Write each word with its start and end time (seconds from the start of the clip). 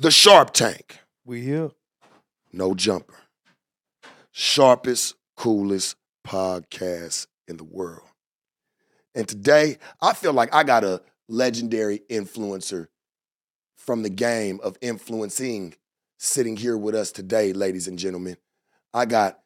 The 0.00 0.10
Sharp 0.10 0.52
Tank. 0.52 0.98
We 1.24 1.42
here. 1.42 1.70
No 2.52 2.74
jumper. 2.74 3.14
Sharpest, 4.32 5.14
coolest 5.36 5.94
podcast 6.26 7.28
in 7.46 7.58
the 7.58 7.64
world. 7.64 8.08
And 9.14 9.28
today, 9.28 9.78
I 10.02 10.12
feel 10.14 10.32
like 10.32 10.52
I 10.52 10.64
got 10.64 10.82
a 10.82 11.00
legendary 11.28 12.00
influencer 12.10 12.88
from 13.76 14.02
the 14.02 14.10
game 14.10 14.58
of 14.64 14.76
influencing 14.80 15.74
sitting 16.18 16.56
here 16.56 16.76
with 16.76 16.96
us 16.96 17.12
today, 17.12 17.52
ladies 17.52 17.86
and 17.86 17.96
gentlemen. 17.96 18.36
I 18.92 19.04
got 19.04 19.38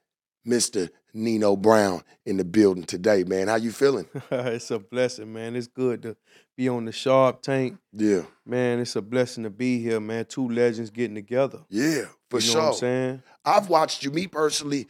Mr. 0.46 0.88
Nino 1.12 1.56
Brown 1.56 2.02
in 2.24 2.38
the 2.38 2.44
building 2.44 2.84
today, 2.84 3.22
man. 3.22 3.48
How 3.48 3.56
you 3.56 3.70
feeling? 3.70 4.06
it's 4.30 4.70
a 4.70 4.78
blessing, 4.78 5.30
man. 5.30 5.56
It's 5.56 5.66
good 5.66 6.02
to 6.04 6.16
be 6.58 6.68
on 6.68 6.84
the 6.84 6.92
Sharp 6.92 7.40
Tank. 7.40 7.78
Yeah. 7.92 8.22
Man, 8.44 8.80
it's 8.80 8.96
a 8.96 9.00
blessing 9.00 9.44
to 9.44 9.50
be 9.50 9.80
here, 9.80 10.00
man. 10.00 10.24
Two 10.26 10.48
legends 10.48 10.90
getting 10.90 11.14
together. 11.14 11.60
Yeah, 11.70 12.06
for 12.28 12.40
you 12.40 12.48
know 12.48 12.52
sure. 12.52 12.60
what 12.60 12.68
I'm 12.68 12.74
saying? 12.74 13.22
I've 13.44 13.68
watched 13.68 14.02
you, 14.02 14.10
me 14.10 14.26
personally, 14.26 14.88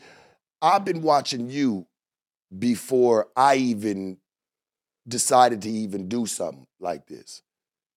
I've 0.62 0.85
been 0.85 1.03
watching 1.03 1.51
you 1.51 1.87
before 2.59 3.29
I 3.37 3.57
even 3.57 4.17
decided 5.07 5.61
to 5.62 5.69
even 5.69 6.09
do 6.09 6.25
something 6.25 6.67
like 6.81 7.07
this. 7.07 7.43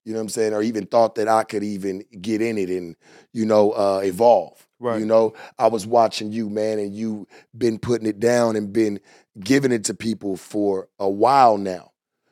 You 0.03 0.13
know 0.13 0.19
what 0.19 0.23
I'm 0.23 0.29
saying? 0.29 0.53
Or 0.53 0.61
even 0.61 0.85
thought 0.85 1.15
that 1.15 1.29
I 1.29 1.43
could 1.43 1.63
even 1.63 2.03
get 2.21 2.41
in 2.41 2.57
it 2.57 2.69
and, 2.69 2.97
you 3.33 3.45
know, 3.45 3.71
uh, 3.71 4.01
evolve. 4.03 4.67
Right. 4.79 4.99
You 4.99 5.05
know, 5.05 5.33
I 5.57 5.67
was 5.67 5.87
watching 5.87 6.31
you, 6.31 6.49
man, 6.49 6.79
and 6.79 6.93
you 6.93 7.27
been 7.55 7.79
putting 7.79 8.07
it 8.07 8.19
down 8.19 8.55
and 8.55 8.73
been 8.73 8.99
giving 9.39 9.71
it 9.71 9.85
to 9.85 9.93
people 9.93 10.35
for 10.35 10.89
a 10.99 11.09
while 11.09 11.57
now, 11.57 11.90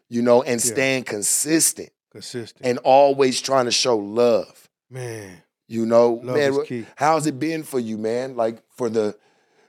you 0.09 0.21
know, 0.21 0.41
and 0.41 0.63
Yeah. 0.63 0.71
staying 0.73 1.03
consistent 1.03 1.89
Consistent. 2.11 2.65
and 2.65 2.77
always 2.79 3.39
trying 3.41 3.65
to 3.65 3.71
show 3.71 3.97
love. 3.97 4.69
man, 4.89 5.43
You 5.67 5.85
know, 5.85 6.13
love 6.23 6.35
man, 6.35 6.53
is 6.53 6.59
key. 6.67 6.85
how's 6.95 7.27
it 7.27 7.37
been 7.39 7.61
for 7.63 7.79
you, 7.79 7.97
man? 7.97 8.35
Like 8.35 8.63
for 8.75 8.89
the, 8.89 9.15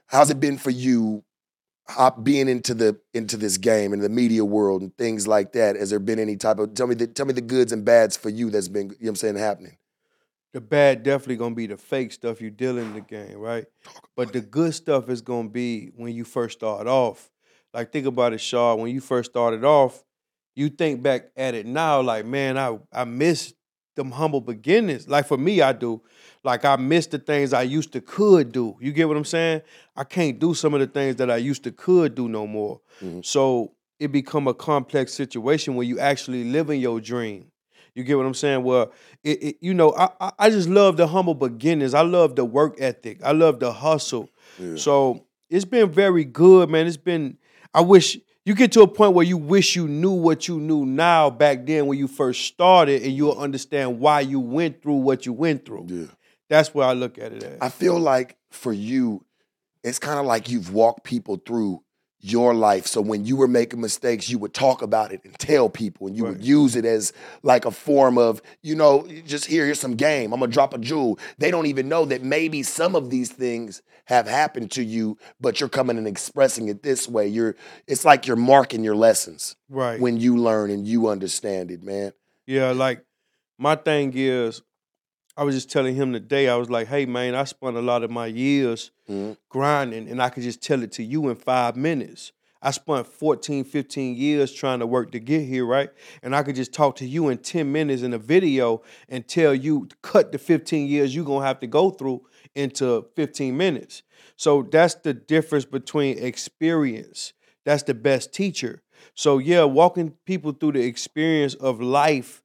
how's 0.07 0.29
it 0.31 0.39
been 0.39 0.57
for 0.57 0.71
you, 0.71 1.23
hop, 1.87 2.23
being 2.23 2.47
into 2.49 2.73
the 2.73 2.99
into 3.13 3.37
this 3.37 3.57
game 3.57 3.93
and 3.93 4.01
the 4.01 4.09
media 4.09 4.43
world 4.43 4.81
and 4.81 4.95
things 4.97 5.27
like 5.27 5.53
that? 5.53 5.75
Has 5.75 5.91
there 5.91 5.99
been 5.99 6.17
any 6.19 6.37
type 6.37 6.57
of 6.57 6.73
tell 6.73 6.87
me 6.87 6.95
the 6.95 7.05
tell 7.07 7.27
me 7.27 7.33
the 7.33 7.41
goods 7.41 7.71
and 7.71 7.85
bads 7.85 8.17
for 8.17 8.29
you 8.29 8.49
that's 8.49 8.67
been 8.67 8.87
you 8.87 8.89
know 8.89 8.95
what 9.01 9.09
I'm 9.09 9.15
saying 9.17 9.35
happening? 9.35 9.77
The 10.53 10.61
bad 10.61 11.03
definitely 11.03 11.37
gonna 11.37 11.55
be 11.55 11.67
the 11.67 11.77
fake 11.77 12.11
stuff 12.11 12.41
you 12.41 12.49
deal 12.49 12.77
in 12.79 12.93
the 12.93 13.01
game, 13.01 13.37
right? 13.37 13.65
But 14.17 14.33
the 14.33 14.41
good 14.41 14.73
stuff 14.73 15.07
is 15.09 15.21
gonna 15.21 15.49
be 15.49 15.91
when 15.95 16.13
you 16.15 16.23
first 16.25 16.57
start 16.57 16.87
off. 16.87 17.29
Like 17.73 17.91
think 17.91 18.07
about 18.07 18.33
it, 18.33 18.41
Shaw. 18.41 18.73
When 18.75 18.91
you 18.91 18.99
first 19.01 19.29
started 19.31 19.63
off, 19.63 20.03
you 20.55 20.69
think 20.69 21.01
back 21.01 21.29
at 21.37 21.53
it 21.55 21.65
now, 21.65 22.01
like 22.01 22.25
man, 22.25 22.57
I 22.57 22.77
I 22.91 23.03
miss 23.05 23.53
them 23.95 24.11
humble 24.11 24.41
beginnings. 24.41 25.07
Like 25.07 25.27
for 25.27 25.37
me, 25.37 25.61
I 25.61 25.73
do. 25.73 26.01
Like 26.43 26.65
I 26.65 26.75
miss 26.77 27.07
the 27.07 27.19
things 27.19 27.53
I 27.53 27.63
used 27.63 27.91
to 27.93 28.01
could 28.01 28.51
do. 28.51 28.75
You 28.79 28.91
get 28.93 29.07
what 29.07 29.17
I'm 29.17 29.25
saying? 29.25 29.61
I 29.95 30.03
can't 30.03 30.39
do 30.39 30.53
some 30.53 30.73
of 30.73 30.79
the 30.79 30.87
things 30.87 31.17
that 31.17 31.29
I 31.29 31.37
used 31.37 31.63
to 31.65 31.71
could 31.71 32.15
do 32.15 32.27
no 32.27 32.47
more. 32.47 32.79
Mhm. 33.01 33.23
So 33.25 33.73
it 33.99 34.11
become 34.11 34.47
a 34.47 34.53
complex 34.53 35.13
situation 35.13 35.75
when 35.75 35.87
you 35.87 35.99
actually 35.99 36.45
living 36.45 36.81
your 36.81 36.99
dream. 36.99 37.45
You 37.93 38.03
get 38.05 38.17
what 38.17 38.25
I'm 38.25 38.33
saying? 38.33 38.63
Well, 38.63 38.91
it, 39.23 39.43
it 39.43 39.57
you 39.61 39.73
know, 39.73 39.93
I, 39.93 40.09
I 40.19 40.31
I 40.39 40.49
just 40.49 40.69
love 40.69 40.97
the 40.97 41.07
humble 41.07 41.35
beginnings. 41.35 41.93
I 41.93 42.01
love 42.01 42.35
the 42.35 42.45
work 42.45 42.75
ethic. 42.79 43.19
I 43.23 43.33
love 43.33 43.59
the 43.59 43.71
hustle. 43.73 44.29
Yeah. 44.57 44.77
So 44.77 45.25
it's 45.49 45.65
been 45.65 45.91
very 45.91 46.23
good, 46.23 46.69
man. 46.69 46.87
It's 46.87 46.97
been. 46.97 47.37
I 47.73 47.81
wish 47.81 48.17
you 48.45 48.55
get 48.55 48.71
to 48.73 48.81
a 48.81 48.87
point 48.87 49.13
where 49.13 49.25
you 49.25 49.37
wish 49.37 49.75
you 49.75 49.87
knew 49.87 50.11
what 50.11 50.47
you 50.47 50.59
knew 50.59 50.85
now 50.85 51.29
back 51.29 51.65
then 51.65 51.85
when 51.85 51.97
you 51.97 52.07
first 52.07 52.45
started, 52.45 53.03
and 53.03 53.11
you'll 53.13 53.37
understand 53.37 53.99
why 53.99 54.21
you 54.21 54.39
went 54.39 54.81
through 54.81 54.95
what 54.95 55.25
you 55.25 55.33
went 55.33 55.65
through. 55.65 55.85
Yeah. 55.87 56.07
That's 56.49 56.73
where 56.73 56.87
I 56.87 56.93
look 56.93 57.17
at 57.17 57.31
it 57.31 57.43
as. 57.43 57.57
I 57.61 57.69
feel 57.69 57.99
like 57.99 58.35
for 58.49 58.73
you, 58.73 59.23
it's 59.83 59.99
kind 59.99 60.19
of 60.19 60.25
like 60.25 60.49
you've 60.49 60.73
walked 60.73 61.03
people 61.03 61.41
through 61.45 61.81
your 62.21 62.53
life. 62.53 62.85
So 62.87 63.01
when 63.01 63.25
you 63.25 63.35
were 63.35 63.47
making 63.47 63.81
mistakes, 63.81 64.29
you 64.29 64.37
would 64.39 64.53
talk 64.53 64.81
about 64.81 65.11
it 65.11 65.21
and 65.23 65.37
tell 65.39 65.69
people, 65.69 66.07
and 66.07 66.15
you 66.15 66.23
would 66.25 66.43
use 66.43 66.75
it 66.75 66.85
as 66.85 67.13
like 67.43 67.65
a 67.65 67.71
form 67.71 68.17
of, 68.17 68.41
you 68.61 68.75
know, 68.75 69.07
just 69.25 69.45
here, 69.45 69.65
here's 69.65 69.79
some 69.79 69.95
game. 69.95 70.33
I'm 70.33 70.39
gonna 70.39 70.51
drop 70.51 70.73
a 70.73 70.77
jewel. 70.77 71.19
They 71.37 71.51
don't 71.51 71.65
even 71.65 71.89
know 71.89 72.05
that 72.05 72.23
maybe 72.23 72.63
some 72.63 72.95
of 72.95 73.09
these 73.09 73.31
things 73.31 73.81
have 74.05 74.27
happened 74.27 74.71
to 74.71 74.83
you, 74.83 75.17
but 75.39 75.59
you're 75.59 75.69
coming 75.69 75.97
and 75.97 76.07
expressing 76.07 76.67
it 76.67 76.83
this 76.83 77.07
way. 77.07 77.27
You're, 77.27 77.55
it's 77.87 78.05
like 78.05 78.27
you're 78.27 78.35
marking 78.35 78.83
your 78.83 78.95
lessons 78.95 79.55
right. 79.69 79.99
when 79.99 80.17
you 80.17 80.37
learn 80.37 80.69
and 80.69 80.87
you 80.87 81.07
understand 81.07 81.71
it, 81.71 81.83
man. 81.83 82.13
Yeah, 82.45 82.71
like 82.71 83.05
my 83.57 83.75
thing 83.75 84.11
is, 84.15 84.61
I 85.37 85.43
was 85.43 85.55
just 85.55 85.71
telling 85.71 85.95
him 85.95 86.11
today, 86.11 86.49
I 86.49 86.55
was 86.55 86.69
like, 86.69 86.87
hey 86.87 87.05
man, 87.05 87.35
I 87.35 87.45
spent 87.45 87.77
a 87.77 87.81
lot 87.81 88.03
of 88.03 88.11
my 88.11 88.27
years 88.27 88.91
Mhm. 89.09 89.37
grinding 89.49 90.09
and 90.09 90.21
I 90.21 90.29
could 90.29 90.43
just 90.43 90.61
tell 90.61 90.83
it 90.83 90.91
to 90.93 91.03
you 91.03 91.29
in 91.29 91.35
five 91.35 91.75
minutes. 91.75 92.31
I 92.61 92.71
spent 92.71 93.07
14, 93.07 93.63
15 93.63 94.15
years 94.15 94.53
trying 94.53 94.79
to 94.79 94.85
work 94.85 95.11
to 95.13 95.19
get 95.19 95.45
here, 95.45 95.65
right? 95.65 95.89
And 96.21 96.35
I 96.35 96.43
could 96.43 96.55
just 96.55 96.73
talk 96.73 96.95
to 96.97 97.07
you 97.07 97.29
in 97.29 97.39
10 97.39 97.71
minutes 97.71 98.03
in 98.03 98.13
a 98.13 98.19
video 98.19 98.83
and 99.09 99.27
tell 99.27 99.55
you 99.55 99.87
cut 100.03 100.31
the 100.31 100.37
15 100.37 100.87
years 100.87 101.15
you're 101.15 101.25
gonna 101.25 101.45
have 101.45 101.59
to 101.61 101.67
go 101.67 101.89
through 101.89 102.21
into 102.53 103.07
15 103.15 103.57
minutes. 103.57 104.03
So 104.35 104.61
that's 104.69 104.95
the 104.95 105.13
difference 105.13 105.65
between 105.65 106.17
experience. 106.19 107.33
That's 107.65 107.83
the 107.83 107.93
best 107.93 108.33
teacher. 108.33 108.81
So 109.15 109.37
yeah, 109.39 109.63
walking 109.63 110.13
people 110.25 110.51
through 110.51 110.73
the 110.73 110.83
experience 110.83 111.55
of 111.55 111.81
life 111.81 112.43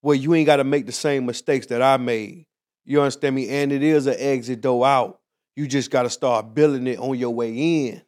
where 0.00 0.16
you 0.16 0.34
ain't 0.34 0.46
got 0.46 0.56
to 0.56 0.64
make 0.64 0.86
the 0.86 0.92
same 0.92 1.26
mistakes 1.26 1.66
that 1.66 1.82
I 1.82 1.96
made. 1.96 2.46
You 2.84 3.00
understand 3.00 3.34
me? 3.34 3.48
And 3.48 3.72
it 3.72 3.82
is 3.82 4.06
an 4.06 4.16
exit 4.18 4.60
door 4.60 4.86
out. 4.86 5.20
You 5.56 5.66
just 5.66 5.90
got 5.90 6.02
to 6.02 6.10
start 6.10 6.54
building 6.54 6.86
it 6.86 6.98
on 6.98 7.18
your 7.18 7.30
way 7.30 7.52
in. 7.52 8.02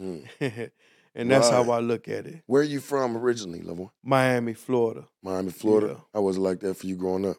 Mm. 0.00 0.70
and 1.14 1.30
that's 1.30 1.48
how 1.48 1.70
I 1.70 1.80
look 1.80 2.08
at 2.08 2.26
it. 2.26 2.42
Where 2.46 2.62
are 2.62 2.64
you 2.64 2.80
from 2.80 3.16
originally, 3.16 3.62
Level? 3.62 3.92
Miami, 4.02 4.54
Florida. 4.54 5.06
Miami, 5.22 5.50
Florida. 5.50 5.94
Yeah. 5.96 6.04
How 6.14 6.22
was 6.22 6.38
like 6.38 6.60
that 6.60 6.74
for 6.74 6.86
you 6.86 6.96
growing 6.96 7.26
up? 7.26 7.36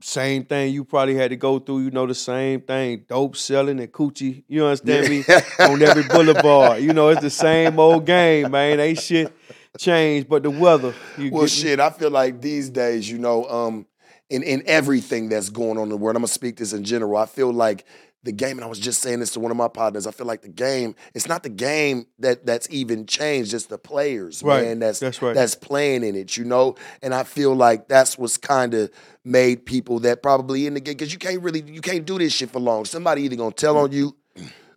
Same 0.00 0.44
thing 0.44 0.74
you 0.74 0.84
probably 0.84 1.14
had 1.14 1.30
to 1.30 1.36
go 1.36 1.58
through. 1.58 1.80
You 1.80 1.90
know 1.90 2.06
the 2.06 2.14
same 2.14 2.60
thing. 2.62 3.04
Dope 3.08 3.36
selling 3.36 3.78
and 3.78 3.92
coochie. 3.92 4.42
You 4.48 4.64
understand 4.64 5.08
me? 5.08 5.24
on 5.60 5.80
every 5.82 6.02
boulevard. 6.02 6.82
You 6.82 6.92
know, 6.92 7.08
it's 7.08 7.20
the 7.20 7.30
same 7.30 7.78
old 7.78 8.04
game, 8.04 8.50
man. 8.50 8.80
Ain't 8.80 9.00
shit 9.00 9.32
changed 9.78 10.28
but 10.28 10.42
the 10.42 10.50
weather. 10.50 10.94
You 11.18 11.30
Well, 11.32 11.42
me? 11.42 11.48
shit, 11.48 11.80
I 11.80 11.90
feel 11.90 12.10
like 12.10 12.40
these 12.40 12.70
days, 12.70 13.10
you 13.10 13.18
know, 13.18 13.44
um, 13.46 13.86
in 14.30 14.42
in 14.42 14.62
everything 14.66 15.28
that's 15.28 15.50
going 15.50 15.76
on 15.78 15.84
in 15.84 15.88
the 15.90 15.96
world, 15.96 16.16
I'm 16.16 16.22
gonna 16.22 16.28
speak 16.28 16.56
this 16.56 16.72
in 16.72 16.84
general. 16.84 17.16
I 17.16 17.26
feel 17.26 17.52
like 17.52 17.84
the 18.22 18.32
game, 18.32 18.56
and 18.56 18.64
I 18.64 18.68
was 18.68 18.78
just 18.78 19.02
saying 19.02 19.20
this 19.20 19.32
to 19.32 19.40
one 19.40 19.50
of 19.50 19.56
my 19.58 19.68
partners. 19.68 20.06
I 20.06 20.10
feel 20.10 20.26
like 20.26 20.40
the 20.40 20.48
game, 20.48 20.94
it's 21.12 21.28
not 21.28 21.42
the 21.42 21.50
game 21.50 22.06
that 22.20 22.46
that's 22.46 22.66
even 22.70 23.04
changed, 23.04 23.52
it's 23.52 23.66
the 23.66 23.76
players, 23.76 24.42
Right. 24.42 24.64
man. 24.64 24.78
That's 24.78 24.98
That's 24.98 25.20
right. 25.20 25.34
that's 25.34 25.54
playing 25.54 26.04
in 26.04 26.14
it, 26.16 26.34
you 26.38 26.44
know. 26.46 26.74
And 27.02 27.12
I 27.12 27.24
feel 27.24 27.54
like 27.54 27.86
that's 27.86 28.16
what's 28.16 28.38
kind 28.38 28.72
of 28.72 28.90
made 29.24 29.66
people 29.66 29.98
that 30.00 30.22
probably 30.22 30.66
in 30.66 30.72
the 30.72 30.80
game 30.80 30.94
because 30.94 31.12
you 31.12 31.18
can't 31.18 31.42
really 31.42 31.62
you 31.66 31.82
can't 31.82 32.06
do 32.06 32.18
this 32.18 32.32
shit 32.32 32.50
for 32.50 32.60
long. 32.60 32.86
Somebody 32.86 33.22
either 33.24 33.36
gonna 33.36 33.52
tell 33.52 33.76
on 33.76 33.92
you. 33.92 34.16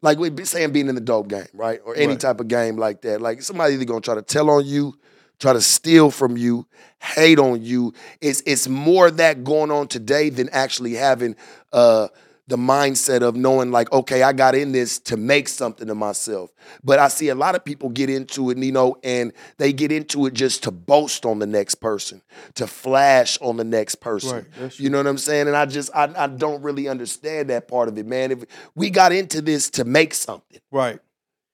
Like 0.01 0.17
we 0.17 0.29
be 0.29 0.45
saying 0.45 0.71
being 0.71 0.87
in 0.87 0.95
the 0.95 1.01
dope 1.01 1.27
game, 1.27 1.47
right? 1.53 1.79
Or 1.85 1.95
any 1.95 2.07
Right. 2.07 2.19
type 2.19 2.39
of 2.39 2.47
game 2.47 2.77
like 2.77 3.01
that. 3.01 3.21
Like 3.21 3.41
somebody 3.41 3.73
either 3.75 3.85
gonna 3.85 4.01
try 4.01 4.15
to 4.15 4.21
tell 4.21 4.49
on 4.49 4.65
you, 4.65 4.93
try 5.39 5.53
to 5.53 5.61
steal 5.61 6.11
from 6.11 6.37
you, 6.37 6.65
hate 6.99 7.39
on 7.39 7.61
you. 7.63 7.93
It's 8.21 8.41
it's 8.45 8.67
more 8.67 9.07
of 9.07 9.17
that 9.17 9.43
going 9.43 9.71
on 9.71 9.87
today 9.87 10.29
than 10.29 10.49
actually 10.49 10.93
having 10.93 11.35
uh 11.73 12.07
the 12.47 12.57
mindset 12.57 13.21
of 13.21 13.35
knowing 13.35 13.71
like, 13.71 13.91
okay, 13.91 14.23
I 14.23 14.31
got 14.31 14.55
in 14.55 14.71
this 14.71 14.99
to 14.99 15.17
make 15.17 15.49
something 15.49 15.89
of 15.89 15.97
myself. 15.97 16.51
But 16.83 16.97
I 16.97 17.09
see 17.09 17.27
a 17.27 17.35
lot 17.35 17.55
of 17.55 17.65
people 17.65 17.89
get 17.89 18.09
into 18.09 18.49
it, 18.49 18.57
you 18.57 18.71
know, 18.71 18.97
and 19.03 19.33
they 19.57 19.73
get 19.73 19.91
into 19.91 20.25
it 20.25 20.33
just 20.33 20.63
to 20.63 20.71
boast 20.71 21.25
on 21.25 21.39
the 21.39 21.45
next 21.45 21.75
person, 21.75 22.21
to 22.55 22.65
flash 22.65 23.37
on 23.41 23.57
the 23.57 23.65
next 23.65 23.95
person. 23.95 24.45
Right, 24.59 24.79
You 24.79 24.89
know 24.89 24.97
what 24.97 25.07
I'm 25.07 25.17
saying? 25.17 25.47
And 25.47 25.57
I 25.57 25.65
just 25.65 25.89
I, 25.93 26.09
I 26.17 26.27
don't 26.27 26.61
really 26.61 26.87
understand 26.87 27.49
that 27.49 27.67
part 27.67 27.89
of 27.89 27.97
it, 27.97 28.05
man. 28.05 28.31
If 28.31 28.45
we 28.75 28.89
got 28.89 29.11
into 29.11 29.41
this 29.41 29.69
to 29.71 29.83
make 29.83 30.13
something, 30.13 30.59
right. 30.71 30.99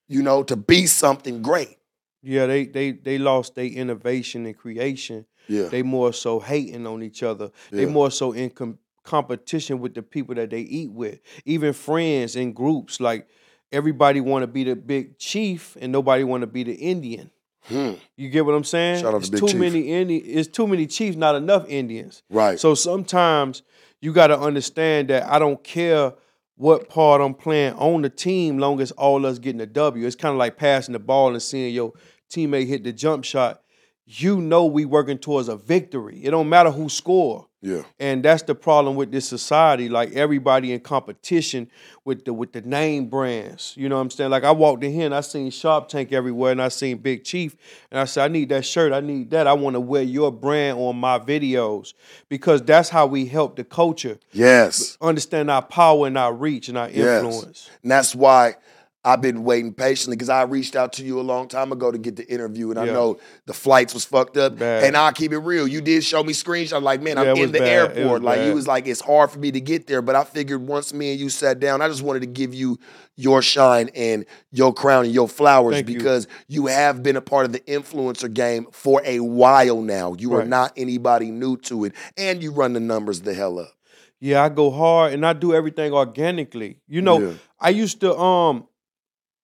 you 0.07 0.21
know, 0.21 0.44
to 0.44 0.56
be 0.56 0.85
something 0.85 1.41
great. 1.41 1.77
Yeah, 2.21 2.45
they 2.45 2.65
they 2.65 2.91
they 2.91 3.17
lost 3.17 3.56
their 3.56 3.65
innovation 3.65 4.45
and 4.45 4.56
creation. 4.56 5.25
Yeah. 5.47 5.67
They 5.67 5.83
more 5.83 6.13
so 6.13 6.39
hating 6.39 6.88
on 6.88 7.03
each 7.03 7.21
other. 7.21 7.51
Yeah. 7.69 7.77
They 7.77 7.85
more 7.85 8.12
so 8.12 8.31
in 8.31 8.50
com- 8.50 8.79
competition 9.03 9.79
with 9.79 9.94
the 9.94 10.01
people 10.01 10.35
that 10.35 10.50
they 10.50 10.61
eat 10.61 10.91
with. 10.91 11.19
Even 11.45 11.73
friends 11.73 12.35
in 12.35 12.53
groups, 12.53 13.00
like 13.00 13.27
everybody 13.71 14.21
want 14.21 14.44
to 14.44 14.47
be 14.47 14.63
the 14.63 14.75
big 14.75 15.17
chief 15.17 15.77
and 15.81 15.91
nobody 15.91 16.23
want 16.23 16.41
to 16.41 16.47
be 16.47 16.63
the 16.63 16.73
Indian. 16.73 17.29
Hmm. 17.65 17.94
You 18.17 18.29
get 18.29 18.45
what 18.45 18.55
I'm 18.55 18.63
saying? 18.65 19.01
Shout 19.01 19.13
out 19.13 19.17
to 19.17 19.17
it's 19.19 19.29
Big 19.29 19.39
too 19.39 19.47
Chief. 19.47 19.59
many 19.59 19.79
Indi- 19.89 20.17
It's 20.17 20.50
too 20.50 20.67
many 20.67 20.85
chiefs, 20.85 21.15
not 21.15 21.35
enough 21.35 21.65
Indians. 21.69 22.21
Right. 22.29 22.59
So 22.59 22.75
sometimes 22.75 23.61
you 24.01 24.11
got 24.11 24.27
to 24.27 24.38
understand 24.39 25.07
that 25.09 25.23
I 25.23 25.39
don't 25.39 25.63
care 25.63 26.13
what 26.55 26.89
part 26.89 27.21
I'm 27.21 27.33
playing 27.33 27.73
on 27.75 28.01
the 28.01 28.09
team, 28.09 28.57
long 28.57 28.81
as 28.81 28.91
all 28.91 29.25
us 29.25 29.39
getting 29.39 29.61
a 29.61 29.65
W. 29.65 30.05
It's 30.05 30.15
kind 30.17 30.33
of 30.33 30.38
like 30.39 30.57
passing 30.57 30.91
the 30.94 31.00
ball 31.00 31.29
and 31.31 31.41
seeing 31.41 31.73
your 31.73 31.94
teammate 32.29 32.67
hit 32.67 32.83
the 32.83 32.91
jump 32.91 33.23
shot. 33.23 33.61
You 34.05 34.41
know 34.41 34.65
we 34.65 34.83
working 34.83 35.17
towards 35.17 35.47
a 35.47 35.55
victory. 35.55 36.19
It 36.21 36.31
don't 36.31 36.50
matter 36.50 36.69
who 36.69 36.89
score. 36.89 37.47
Yeah. 37.63 37.83
And 37.98 38.24
that's 38.24 38.44
the 38.44 38.56
problem 38.56 38.98
with 38.98 39.12
this 39.13 39.25
society. 39.25 39.88
Like 39.88 40.12
everybody 40.12 40.74
in 40.74 40.81
competition 40.81 41.69
with 42.04 42.25
the 42.25 42.33
with 42.33 42.51
the 42.51 42.60
name 42.62 43.06
brands. 43.07 43.74
You 43.77 43.88
know 43.88 43.95
what 43.95 44.01
I'm 44.01 44.10
saying? 44.10 44.31
Like 44.31 44.44
I 44.44 44.51
walked 44.51 44.83
in 44.83 44.92
here 44.92 45.06
and 45.06 45.15
I 45.15 45.21
seen 45.21 45.50
Sharp 45.50 45.88
Tank 45.88 46.12
everywhere 46.12 46.51
and 46.51 46.62
I 46.62 46.68
seen 46.68 46.98
Big 46.98 47.24
Chief. 47.24 47.56
And 47.89 48.01
I 48.01 48.04
said, 48.04 48.25
I 48.25 48.27
need 48.27 48.50
that 48.50 48.65
shirt. 48.65 48.92
I 48.92 49.00
need 49.00 49.31
that. 49.31 49.48
I 49.48 49.54
want 49.54 49.75
to 49.75 49.80
wear 49.80 50.04
your 50.04 50.30
brand 50.30 50.77
on 50.77 50.98
my 50.98 51.18
videos. 51.19 51.94
Because 52.27 52.62
that's 52.62 52.89
how 52.89 53.07
we 53.07 53.25
help 53.27 53.56
the 53.56 53.63
culture 53.63 54.19
Yes. 54.33 54.98
understand 55.00 55.50
our 55.50 55.62
power 55.62 56.06
and 56.07 56.18
our 56.18 56.33
reach 56.33 56.68
and 56.68 56.77
our 56.77 56.89
Yes. 56.89 57.24
influence. 57.24 57.69
And 57.81 57.89
that's 57.92 58.13
why 58.13 58.56
I've 59.05 59.21
been 59.21 59.44
waiting 59.44 59.73
patiently 59.73 60.15
because 60.15 60.29
I 60.29 60.44
reached 60.44 60.77
out 60.77 60.94
to 60.94 61.03
you 61.03 61.19
a 61.19 61.21
long 61.21 61.50
time 61.50 61.73
ago 61.73 61.91
to 61.91 61.97
get 61.97 62.15
the 62.15 62.25
interview, 62.25 62.69
and 62.69 62.79
I 62.79 62.85
know 62.85 63.19
the 63.45 63.53
flights 63.53 63.94
was 63.94 64.05
fucked 64.05 64.38
up. 64.38 64.57
Bad. 64.57 64.85
And 64.85 64.95
I'll 64.95 65.11
keep 65.11 65.33
it 65.33 65.39
real. 65.39 65.67
You 65.67 65.81
did 65.81 66.05
show 66.05 66.23
me 66.23 66.31
screenshots. 66.31 66.81
Like, 66.81 67.01
man, 67.01 67.17
I'm 67.17 67.35
in 67.35 67.51
the 67.51 67.59
bad. 67.59 67.97
Airport. 67.97 68.21
like, 68.21 68.41
you 68.45 68.53
was 68.53 68.65
like, 68.65 68.88
it's 68.88 69.01
hard 69.01 69.31
for 69.31 69.39
me 69.39 69.51
to 69.51 69.59
get 69.59 69.88
there. 69.88 70.01
But 70.01 70.15
I 70.15 70.23
figured 70.23 70.65
once 70.65 70.94
me 70.94 71.11
and 71.11 71.19
you 71.19 71.29
sat 71.29 71.59
down, 71.59 71.81
I 71.81 71.89
just 71.89 72.01
wanted 72.01 72.21
to 72.21 72.27
give 72.27 72.53
you 72.53 72.79
your 73.15 73.41
shine 73.41 73.89
and 73.94 74.25
your 74.51 74.73
crown 74.73 75.03
and 75.05 75.13
your 75.13 75.27
flowers 75.27 75.75
Thank 75.75 75.88
because 75.88 76.27
you. 76.47 76.67
have 76.67 77.03
been 77.03 77.17
a 77.17 77.21
part 77.21 77.45
of 77.45 77.51
the 77.51 77.59
influencer 77.61 78.33
game 78.33 78.67
for 78.71 79.01
a 79.03 79.19
while 79.19 79.81
now. 79.81 80.15
You 80.17 80.33
are 80.35 80.45
not 80.45 80.71
anybody 80.77 81.29
new 81.29 81.57
to 81.57 81.85
it, 81.85 81.94
and 82.17 82.41
you 82.41 82.51
run 82.51 82.73
the 82.73 82.79
numbers 82.79 83.21
the 83.21 83.33
hell 83.33 83.59
up. 83.59 83.73
Yeah, 84.19 84.41
I 84.41 84.47
go 84.47 84.71
hard 84.71 85.11
and 85.11 85.25
I 85.25 85.33
do 85.33 85.53
everything 85.53 85.91
organically. 85.91 86.79
You 86.88 87.01
know, 87.01 87.19
Yeah. 87.19 87.33
I 87.59 87.69
used 87.69 88.00
to 88.00 88.17
um 88.17 88.67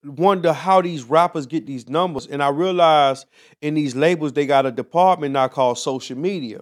wonder 0.04 0.54
how 0.54 0.82
these 0.82 1.04
rappers 1.04 1.46
get 1.46 1.66
these 1.66 1.90
numbers, 1.90 2.28
and 2.28 2.42
I 2.42 2.50
realized 2.50 3.26
in 3.62 3.74
these 3.74 3.96
labels 3.96 4.34
they 4.34 4.46
got 4.46 4.66
a 4.66 4.72
department 4.72 5.34
now 5.34 5.48
called 5.48 5.78
social 5.78 6.18
media. 6.18 6.62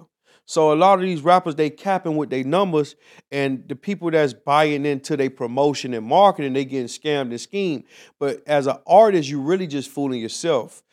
So 0.49 0.71
a 0.71 0.75
lot 0.75 0.95
of 0.95 1.01
these 1.01 1.21
rappers 1.21 1.55
they 1.55 1.69
capping 1.69 2.15
with 2.15 2.29
their 2.29 2.43
numbers, 2.43 2.95
and 3.31 3.67
the 3.67 3.75
people 3.75 4.09
that's 4.09 4.33
buying 4.33 4.85
into 4.85 5.17
their 5.17 5.29
promotion 5.29 5.93
and 5.93 6.05
marketing 6.05 6.53
they 6.53 6.63
getting 6.65 6.87
scammed 6.87 7.31
and 7.31 7.41
schemed. 7.41 7.83
But 8.17 8.43
as 8.47 8.65
an 8.65 8.77
artist, 8.87 9.29
you 9.29 9.41
really 9.41 9.67
just 9.67 9.89
fooling 9.89 10.21
yourself. 10.21 10.83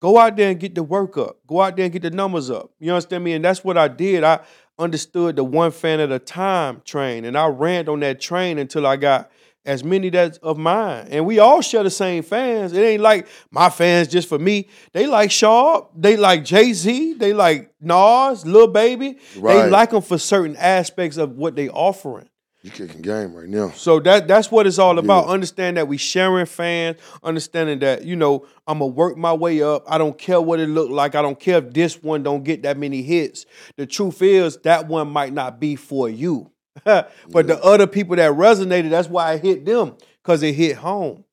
Go 0.00 0.18
out 0.18 0.36
there 0.36 0.50
and 0.50 0.60
get 0.60 0.74
the 0.74 0.82
work 0.82 1.16
up. 1.16 1.38
Go 1.46 1.60
out 1.60 1.76
there 1.76 1.84
and 1.84 1.92
get 1.92 2.02
the 2.02 2.10
numbers 2.10 2.50
up. 2.50 2.72
You 2.78 2.92
understand 2.92 3.24
me? 3.24 3.32
And 3.32 3.44
that's 3.44 3.64
what 3.64 3.78
I 3.78 3.88
did. 3.88 4.24
I 4.24 4.40
understood 4.78 5.36
the 5.36 5.44
one 5.44 5.70
fan 5.70 6.00
at 6.00 6.12
a 6.12 6.18
time 6.18 6.82
train, 6.84 7.24
and 7.24 7.38
I 7.38 7.46
ran 7.46 7.88
on 7.88 8.00
that 8.00 8.20
train 8.20 8.58
until 8.58 8.86
I 8.86 8.96
got 8.96 9.30
as 9.68 9.84
many 9.84 10.08
that's 10.08 10.38
of 10.38 10.56
mine. 10.56 11.08
And 11.10 11.26
we 11.26 11.38
all 11.38 11.60
share 11.60 11.82
the 11.82 11.90
same 11.90 12.22
fans. 12.22 12.72
It 12.72 12.80
ain't 12.80 13.02
like 13.02 13.28
my 13.50 13.68
fans 13.68 14.08
just 14.08 14.26
for 14.26 14.38
me. 14.38 14.68
They 14.92 15.06
like 15.06 15.30
Sharp. 15.30 15.90
They 15.94 16.16
like 16.16 16.42
Jay 16.42 16.72
Z. 16.72 17.12
They 17.14 17.34
like 17.34 17.74
Nas, 17.78 18.46
Lil 18.46 18.68
Baby. 18.68 19.18
They 19.34 19.68
like 19.68 19.90
them 19.90 20.02
for 20.02 20.16
certain 20.16 20.56
aspects 20.56 21.18
of 21.18 21.32
what 21.32 21.54
they 21.54 21.68
offering. 21.68 22.30
You 22.62 22.70
kicking 22.70 23.02
game 23.02 23.34
right 23.34 23.48
now. 23.48 23.70
So 23.70 24.00
that 24.00 24.26
that's 24.26 24.50
what 24.50 24.66
it's 24.66 24.78
all 24.78 24.98
about. 24.98 25.26
Yeah. 25.26 25.32
Understand 25.32 25.76
that 25.76 25.86
we 25.86 25.96
sharing 25.96 26.46
fans, 26.46 26.96
understanding 27.22 27.78
that, 27.80 28.04
you 28.04 28.16
know, 28.16 28.46
I'm 28.66 28.80
gonna 28.80 28.88
work 28.88 29.16
my 29.16 29.32
way 29.32 29.62
up. 29.62 29.84
I 29.86 29.96
don't 29.98 30.18
care 30.18 30.40
what 30.40 30.58
it 30.58 30.68
look 30.68 30.90
like. 30.90 31.14
I 31.14 31.22
don't 31.22 31.38
care 31.38 31.58
if 31.58 31.72
this 31.72 32.02
one 32.02 32.22
don't 32.22 32.42
get 32.42 32.62
that 32.62 32.76
many 32.76 33.02
hits. 33.02 33.46
The 33.76 33.86
truth 33.86 34.22
is 34.22 34.56
that 34.64 34.88
one 34.88 35.08
might 35.08 35.32
not 35.32 35.60
be 35.60 35.76
for 35.76 36.08
you. 36.08 36.50
but 36.84 37.46
the 37.46 37.60
other 37.62 37.86
people 37.86 38.16
that 38.16 38.32
resonated, 38.32 38.90
that's 38.90 39.08
why 39.08 39.32
I 39.32 39.36
hit 39.38 39.64
them, 39.64 39.96
because 40.22 40.42
it 40.42 40.54
hit 40.54 40.76
home. 40.76 41.24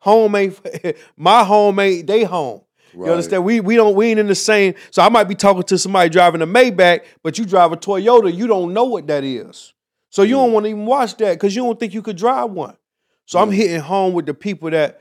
Home 0.00 0.34
ain't 0.34 0.60
my 1.16 1.44
home 1.44 1.78
ain't 1.78 2.06
they 2.06 2.24
home. 2.24 2.62
Right. 2.94 3.06
You 3.06 3.12
understand? 3.12 3.44
We 3.44 3.60
we 3.60 3.76
don't 3.76 3.94
we 3.94 4.08
ain't 4.08 4.18
in 4.18 4.26
the 4.26 4.34
same. 4.34 4.74
So 4.90 5.02
I 5.02 5.08
might 5.08 5.24
be 5.24 5.34
talking 5.34 5.62
to 5.62 5.78
somebody 5.78 6.10
driving 6.10 6.42
a 6.42 6.46
Maybach, 6.46 7.04
but 7.22 7.38
you 7.38 7.44
drive 7.44 7.72
a 7.72 7.76
Toyota, 7.76 8.34
you 8.34 8.46
don't 8.46 8.74
know 8.74 8.84
what 8.84 9.06
that 9.06 9.24
is. 9.24 9.72
So 10.10 10.22
you 10.22 10.34
don't 10.34 10.52
want 10.52 10.64
to 10.64 10.70
even 10.70 10.84
watch 10.84 11.16
that 11.18 11.34
because 11.34 11.56
you 11.56 11.62
don't 11.62 11.80
think 11.80 11.94
you 11.94 12.02
could 12.02 12.16
drive 12.16 12.50
one. 12.50 12.76
So 13.24 13.38
I'm 13.38 13.50
hitting 13.50 13.80
home 13.80 14.12
with 14.12 14.26
the 14.26 14.34
people 14.34 14.70
that 14.70 15.00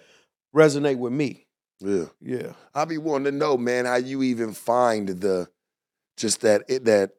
resonate 0.55 0.97
with 0.97 1.11
me. 1.11 1.47
Yeah. 1.81 2.05
Yeah. 2.21 2.53
I 2.73 2.85
be 2.85 2.97
wanting 2.97 3.25
to 3.25 3.37
know, 3.37 3.57
man, 3.57 3.85
how 3.85 3.95
you 3.95 4.23
even 4.23 4.53
find 4.53 5.09
the 5.09 5.49
just 6.15 6.41
that 6.41 6.63
it, 6.69 6.85
that 6.85 7.11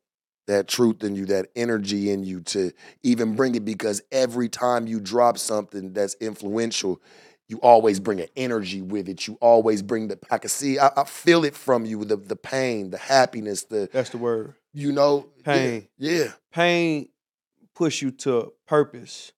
that 0.46 0.68
truth 0.68 1.04
in 1.04 1.14
you, 1.14 1.26
that 1.26 1.48
energy 1.54 2.10
in 2.10 2.24
you 2.24 2.40
to 2.40 2.72
even 3.02 3.36
bring 3.36 3.54
it 3.54 3.64
because 3.64 4.02
every 4.10 4.48
time 4.48 4.86
you 4.86 5.00
drop 5.00 5.38
something 5.38 5.92
that's 5.92 6.14
influential, 6.20 7.00
you 7.48 7.58
always 7.58 8.00
bring 8.00 8.20
an 8.20 8.28
energy 8.36 8.80
with 8.82 9.08
it. 9.08 9.26
You 9.26 9.36
always 9.40 9.82
bring 9.82 10.08
the 10.08 10.18
I 10.30 10.38
can 10.38 10.48
see, 10.48 10.78
I, 10.78 10.90
I 10.96 11.04
feel 11.04 11.44
it 11.44 11.54
from 11.54 11.84
you, 11.84 12.04
the 12.04 12.16
the 12.16 12.36
pain, 12.36 12.90
the 12.90 12.98
happiness, 12.98 13.64
the 13.64 13.88
That's 13.92 14.10
the 14.10 14.18
word. 14.18 14.54
you 14.72 14.92
know 14.92 15.28
yeah, 15.36 15.42
Pain. 15.44 15.88
Yeah. 15.98 16.24
Pain 16.52 17.08
push 17.74 18.02
you 18.02 18.10
to 18.10 18.52
purpose. 18.66 19.32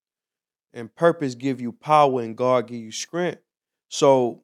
And 0.73 0.93
purpose 0.95 1.37
give 1.37 1.61
you 1.61 1.71
power 1.71 2.21
and 2.21 2.37
God 2.37 2.67
give 2.67 2.81
you 2.81 2.91
strength. 2.91 3.41
So 3.89 4.43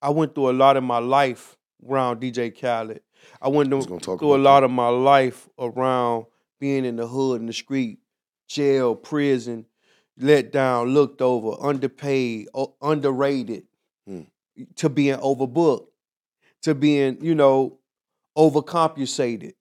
I 0.00 0.08
went 0.10 0.34
through 0.34 0.50
a 0.50 0.52
lot 0.52 0.78
in 0.78 0.84
my 0.84 0.98
life 0.98 1.56
around 1.86 2.20
DJ 2.20 2.58
Khaled. 2.58 3.00
I 3.40 3.48
went 3.48 3.70
was 3.74 3.84
through, 3.84 3.96
gonna 3.96 4.00
talk 4.00 4.18
through 4.20 4.34
a 4.34 4.38
lot 4.38 4.60
that. 4.60 4.66
of 4.66 4.70
my 4.70 4.88
life 4.88 5.48
around 5.58 6.26
being 6.60 6.84
in 6.84 6.96
the 6.96 7.06
hood, 7.06 7.40
in 7.40 7.46
the 7.46 7.52
street, 7.52 7.98
jail, 8.48 8.94
prison, 8.94 9.66
let 10.18 10.50
down, 10.52 10.88
looked 10.88 11.22
over, 11.22 11.56
underpaid, 11.64 12.48
underrated, 12.82 13.64
Hmm. 14.06 14.22
to 14.76 14.88
being 14.88 15.16
overbooked, 15.18 15.86
to 16.62 16.74
being, 16.74 17.18
you 17.24 17.34
know, 17.34 17.78
overcompensated. 18.36 19.54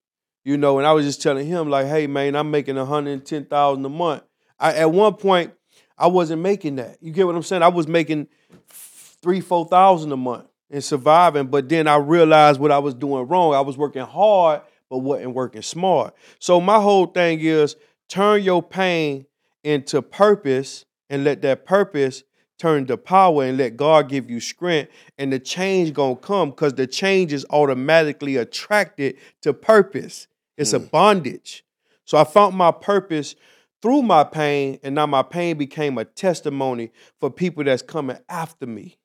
You 0.43 0.57
know, 0.57 0.77
and 0.77 0.87
I 0.87 0.93
was 0.93 1.05
just 1.05 1.21
telling 1.21 1.45
him, 1.45 1.69
like, 1.69 1.87
hey 1.87 2.07
man, 2.07 2.35
I'm 2.35 2.49
making 2.51 2.77
110,000 2.77 3.83
a 3.85 3.89
month. 3.89 4.23
I 4.59 4.73
at 4.75 4.91
one 4.91 5.15
point 5.15 5.53
I 5.97 6.07
wasn't 6.07 6.41
making 6.41 6.77
that. 6.77 6.97
You 7.01 7.11
get 7.11 7.25
what 7.27 7.35
I'm 7.35 7.43
saying? 7.43 7.63
I 7.63 7.67
was 7.67 7.87
making 7.87 8.27
three, 8.69 9.41
four 9.41 9.65
thousand 9.65 10.11
a 10.13 10.17
month 10.17 10.47
and 10.69 10.83
surviving. 10.83 11.47
But 11.47 11.69
then 11.69 11.87
I 11.87 11.95
realized 11.97 12.59
what 12.59 12.71
I 12.71 12.79
was 12.79 12.93
doing 12.93 13.27
wrong. 13.27 13.53
I 13.53 13.61
was 13.61 13.77
working 13.77 14.03
hard, 14.03 14.61
but 14.89 14.99
wasn't 14.99 15.33
working 15.33 15.61
smart. 15.61 16.13
So 16.39 16.59
my 16.59 16.79
whole 16.79 17.07
thing 17.07 17.39
is 17.39 17.75
turn 18.09 18.43
your 18.43 18.63
pain 18.63 19.25
into 19.63 20.01
purpose 20.01 20.85
and 21.09 21.23
let 21.23 21.41
that 21.41 21.65
purpose 21.65 22.23
turn 22.57 22.85
to 22.87 22.97
power 22.97 23.43
and 23.43 23.57
let 23.57 23.77
God 23.77 24.09
give 24.09 24.29
you 24.29 24.39
strength. 24.39 24.91
And 25.17 25.31
the 25.31 25.39
change 25.39 25.93
gonna 25.93 26.15
come 26.15 26.49
because 26.49 26.73
the 26.73 26.87
change 26.87 27.31
is 27.33 27.45
automatically 27.49 28.37
attracted 28.37 29.17
to 29.41 29.53
purpose. 29.53 30.27
It's 30.57 30.73
a 30.73 30.79
bondage. 30.79 31.63
So 32.05 32.17
I 32.17 32.23
found 32.23 32.55
my 32.55 32.71
purpose 32.71 33.35
through 33.81 34.01
my 34.01 34.23
pain, 34.23 34.79
and 34.81 34.95
now 34.95 35.05
my 35.05 35.21
pain 35.21 35.57
became 35.57 35.97
a 35.99 36.05
testimony 36.05 36.91
for 37.19 37.29
people 37.29 37.63
that's 37.63 37.83
coming 37.83 38.17
after 38.27 38.65
me. 38.65 38.97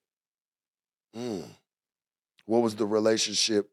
Mm. 1.15 1.45
What 2.47 2.63
was 2.63 2.77
the 2.77 2.87
relationship 2.87 3.71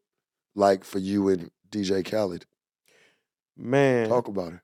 like 0.54 0.84
for 0.84 0.98
you 0.98 1.28
and 1.28 1.50
DJ 1.70 2.04
Khaled? 2.04 2.46
Man. 3.56 4.08
Talk 4.08 4.28
about 4.28 4.54
it. 4.54 4.60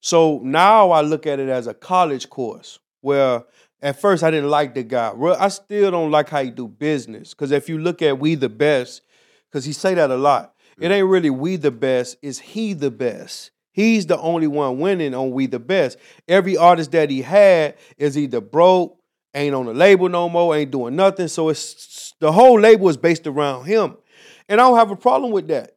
So 0.00 0.40
now 0.42 0.90
I 0.92 1.00
look 1.00 1.26
at 1.26 1.40
it 1.40 1.48
as 1.48 1.66
a 1.66 1.74
college 1.74 2.30
course 2.30 2.78
where 3.00 3.44
at 3.82 4.00
first 4.00 4.22
I 4.22 4.30
didn't 4.30 4.50
like 4.50 4.74
the 4.74 4.82
guy. 4.82 5.12
Well, 5.12 5.36
I 5.38 5.48
still 5.48 5.90
don't 5.90 6.10
like 6.10 6.28
how 6.28 6.42
he 6.42 6.50
do 6.50 6.68
business. 6.68 7.34
Cause 7.34 7.50
if 7.50 7.68
you 7.68 7.78
look 7.78 8.02
at 8.02 8.18
We 8.18 8.34
the 8.34 8.48
Best, 8.48 9.02
cause 9.52 9.64
he 9.64 9.72
say 9.72 9.94
that 9.94 10.10
a 10.10 10.16
lot. 10.16 10.54
It 10.78 10.84
mm-hmm. 10.84 10.92
ain't 10.92 11.06
really 11.08 11.30
we 11.30 11.56
the 11.56 11.70
best, 11.70 12.16
it's 12.22 12.38
he 12.38 12.72
the 12.72 12.90
best. 12.90 13.50
He's 13.72 14.06
the 14.06 14.18
only 14.18 14.46
one 14.46 14.78
winning 14.78 15.14
on 15.14 15.32
We 15.32 15.46
the 15.46 15.58
Best. 15.58 15.98
Every 16.28 16.56
artist 16.56 16.92
that 16.92 17.10
he 17.10 17.22
had 17.22 17.76
is 17.98 18.16
either 18.16 18.40
broke, 18.40 18.95
ain't 19.36 19.54
on 19.54 19.66
the 19.66 19.74
label 19.74 20.08
no 20.08 20.28
more, 20.28 20.56
ain't 20.56 20.70
doing 20.70 20.96
nothing. 20.96 21.28
So 21.28 21.50
it's 21.50 22.14
the 22.18 22.32
whole 22.32 22.58
label 22.58 22.88
is 22.88 22.96
based 22.96 23.26
around 23.26 23.66
him. 23.66 23.96
And 24.48 24.60
I 24.60 24.64
don't 24.64 24.78
have 24.78 24.90
a 24.90 24.96
problem 24.96 25.30
with 25.32 25.48
that. 25.48 25.76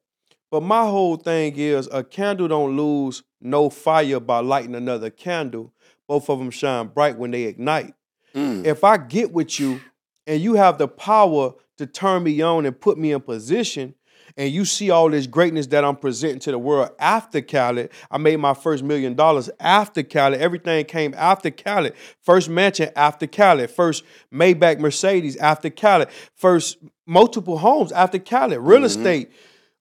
But 0.49 0.63
my 0.63 0.85
whole 0.85 1.17
thing 1.17 1.55
is 1.55 1.87
a 1.91 2.03
candle 2.03 2.47
don't 2.47 2.75
lose 2.75 3.23
no 3.41 3.69
fire 3.69 4.19
by 4.19 4.39
lighting 4.39 4.75
another 4.75 5.09
candle. 5.09 5.73
Both 6.07 6.29
of 6.29 6.39
them 6.39 6.49
shine 6.49 6.87
bright 6.87 7.17
when 7.17 7.31
they 7.31 7.43
ignite. 7.43 7.93
Mm. 8.33 8.65
If 8.65 8.83
I 8.83 8.97
get 8.97 9.31
with 9.31 9.59
you 9.59 9.79
and 10.25 10.41
you 10.41 10.55
have 10.55 10.77
the 10.77 10.87
power 10.87 11.53
to 11.77 11.85
turn 11.85 12.23
me 12.23 12.41
on 12.41 12.65
and 12.65 12.79
put 12.79 12.97
me 12.97 13.11
in 13.11 13.21
position, 13.21 13.93
and 14.39 14.53
you 14.53 14.63
see 14.63 14.89
all 14.89 15.09
this 15.09 15.27
greatness 15.27 15.67
that 15.67 15.83
I'm 15.83 15.97
presenting 15.97 16.39
to 16.39 16.51
the 16.51 16.57
world 16.57 16.91
after 16.97 17.41
Khaled, 17.41 17.89
I 18.09 18.17
made 18.17 18.37
my 18.37 18.53
first 18.53 18.85
million 18.85 19.13
dollars 19.13 19.49
after 19.59 20.01
Khaled. 20.01 20.39
Everything 20.39 20.85
came 20.85 21.13
after 21.17 21.51
Khaled. 21.51 21.93
First 22.23 22.49
mansion 22.49 22.89
after 22.95 23.27
Khaled. 23.27 23.69
First 23.69 24.05
Maybach 24.33 24.79
Mercedes 24.79 25.35
after 25.35 25.69
Khaled. 25.69 26.07
First 26.35 26.77
multiple 27.05 27.57
homes 27.57 27.91
after 27.91 28.17
Khaled. 28.17 28.59
Real 28.59 28.85
estate 28.85 29.29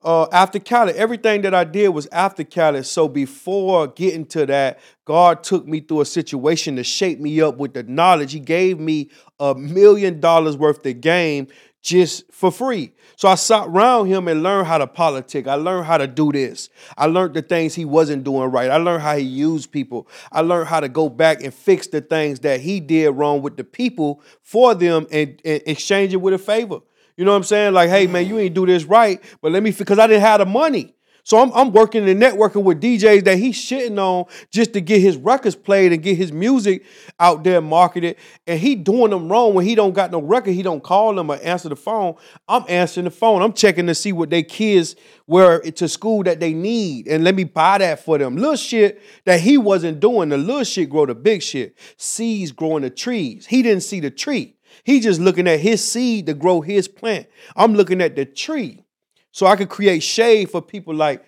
uh, 0.02 0.26
after 0.32 0.58
Khaled. 0.58 0.96
Everything 0.96 1.42
that 1.42 1.54
I 1.54 1.64
did 1.64 1.90
was 1.90 2.08
after 2.10 2.42
Khaled. 2.42 2.86
So 2.86 3.08
before 3.08 3.86
getting 3.86 4.26
to 4.26 4.44
that, 4.46 4.80
God 5.04 5.42
took 5.42 5.66
me 5.66 5.80
through 5.80 6.02
a 6.02 6.06
situation 6.06 6.76
to 6.76 6.84
shape 6.84 7.20
me 7.20 7.40
up 7.40 7.58
with 7.58 7.74
the 7.74 7.82
knowledge. 7.82 8.32
He 8.32 8.40
gave 8.40 8.78
me 8.78 9.10
a 9.40 9.54
million 9.54 10.20
dollars 10.20 10.56
worth 10.56 10.84
of 10.84 11.00
game, 11.00 11.48
just 11.82 12.24
for 12.32 12.50
free. 12.50 12.92
So 13.16 13.28
I 13.28 13.34
sat 13.34 13.66
around 13.66 14.06
him 14.06 14.28
and 14.28 14.42
learned 14.42 14.66
how 14.66 14.78
to 14.78 14.86
politic. 14.86 15.46
I 15.46 15.54
learned 15.54 15.86
how 15.86 15.98
to 15.98 16.06
do 16.06 16.30
this. 16.30 16.68
I 16.96 17.06
learned 17.06 17.34
the 17.34 17.42
things 17.42 17.74
he 17.74 17.84
wasn't 17.84 18.24
doing 18.24 18.50
right. 18.50 18.70
I 18.70 18.76
learned 18.76 19.02
how 19.02 19.16
he 19.16 19.24
used 19.24 19.72
people. 19.72 20.08
I 20.30 20.42
learned 20.42 20.68
how 20.68 20.80
to 20.80 20.88
go 20.88 21.08
back 21.08 21.42
and 21.42 21.52
fix 21.52 21.88
the 21.88 22.00
things 22.00 22.40
that 22.40 22.60
he 22.60 22.80
did 22.80 23.10
wrong 23.10 23.42
with 23.42 23.56
the 23.56 23.64
people 23.64 24.22
for 24.42 24.74
them 24.74 25.06
and, 25.10 25.40
and 25.44 25.62
exchange 25.66 26.12
it 26.12 26.18
with 26.18 26.34
a 26.34 26.38
favor. 26.38 26.80
You 27.16 27.24
know 27.24 27.32
what 27.32 27.38
I'm 27.38 27.44
saying? 27.44 27.74
Like, 27.74 27.90
hey 27.90 28.06
man, 28.06 28.26
you 28.26 28.38
ain't 28.38 28.54
do 28.54 28.64
this 28.64 28.84
right, 28.84 29.20
but 29.40 29.50
let 29.50 29.62
me 29.62 29.72
because 29.72 29.98
I 29.98 30.06
didn't 30.06 30.22
have 30.22 30.38
the 30.38 30.46
money. 30.46 30.94
So 31.28 31.42
I'm, 31.42 31.52
I'm 31.52 31.72
working 31.72 32.08
and 32.08 32.22
networking 32.22 32.62
with 32.62 32.80
DJs 32.80 33.24
that 33.24 33.36
he's 33.36 33.54
shitting 33.54 33.98
on 33.98 34.24
just 34.50 34.72
to 34.72 34.80
get 34.80 35.02
his 35.02 35.18
records 35.18 35.54
played 35.54 35.92
and 35.92 36.02
get 36.02 36.16
his 36.16 36.32
music 36.32 36.86
out 37.20 37.44
there 37.44 37.60
marketed. 37.60 38.16
And 38.46 38.58
he 38.58 38.74
doing 38.74 39.10
them 39.10 39.30
wrong 39.30 39.52
when 39.52 39.66
he 39.66 39.74
don't 39.74 39.92
got 39.92 40.10
no 40.10 40.22
record. 40.22 40.52
He 40.52 40.62
don't 40.62 40.82
call 40.82 41.14
them 41.14 41.28
or 41.28 41.38
answer 41.42 41.68
the 41.68 41.76
phone. 41.76 42.14
I'm 42.48 42.64
answering 42.66 43.04
the 43.04 43.10
phone. 43.10 43.42
I'm 43.42 43.52
checking 43.52 43.86
to 43.88 43.94
see 43.94 44.10
what 44.10 44.30
they 44.30 44.42
kids 44.42 44.96
wear 45.26 45.60
to 45.60 45.86
school 45.86 46.22
that 46.22 46.40
they 46.40 46.54
need. 46.54 47.06
And 47.06 47.24
let 47.24 47.34
me 47.34 47.44
buy 47.44 47.76
that 47.76 48.02
for 48.02 48.16
them. 48.16 48.36
Little 48.36 48.56
shit 48.56 49.02
that 49.26 49.40
he 49.40 49.58
wasn't 49.58 50.00
doing. 50.00 50.30
The 50.30 50.38
little 50.38 50.64
shit 50.64 50.88
grow 50.88 51.04
the 51.04 51.14
big 51.14 51.42
shit. 51.42 51.76
Seeds 51.98 52.52
growing 52.52 52.84
the 52.84 52.90
trees. 52.90 53.44
He 53.44 53.60
didn't 53.60 53.82
see 53.82 54.00
the 54.00 54.10
tree. 54.10 54.56
He 54.82 55.00
just 55.00 55.20
looking 55.20 55.46
at 55.46 55.60
his 55.60 55.84
seed 55.84 56.24
to 56.24 56.32
grow 56.32 56.62
his 56.62 56.88
plant. 56.88 57.26
I'm 57.54 57.74
looking 57.74 58.00
at 58.00 58.16
the 58.16 58.24
tree. 58.24 58.86
So 59.32 59.46
I 59.46 59.56
could 59.56 59.68
create 59.68 60.02
shade 60.02 60.50
for 60.50 60.60
people 60.62 60.94
like 60.94 61.24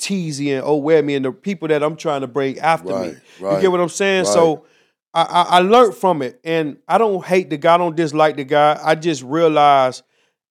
Teezy 0.00 0.54
and 0.56 0.64
Owemi 0.64 1.16
and 1.16 1.24
the 1.24 1.32
people 1.32 1.68
that 1.68 1.82
I'm 1.82 1.96
trying 1.96 2.22
to 2.22 2.26
bring 2.26 2.58
after 2.58 2.92
Right, 2.92 3.14
me. 3.14 3.20
right, 3.40 3.56
You 3.56 3.60
get 3.62 3.70
what 3.70 3.80
I'm 3.80 3.88
saying? 3.88 4.24
right. 4.24 4.32
So 4.32 4.64
I, 5.12 5.22
I, 5.22 5.42
I 5.42 5.58
learned 5.60 5.94
from 5.94 6.22
it. 6.22 6.40
And 6.44 6.78
I 6.88 6.98
don't 6.98 7.24
hate 7.24 7.50
the 7.50 7.56
guy, 7.56 7.74
I 7.74 7.78
don't 7.78 7.96
dislike 7.96 8.36
the 8.36 8.44
guy. 8.44 8.78
I 8.82 8.94
just 8.94 9.22
realized 9.22 10.02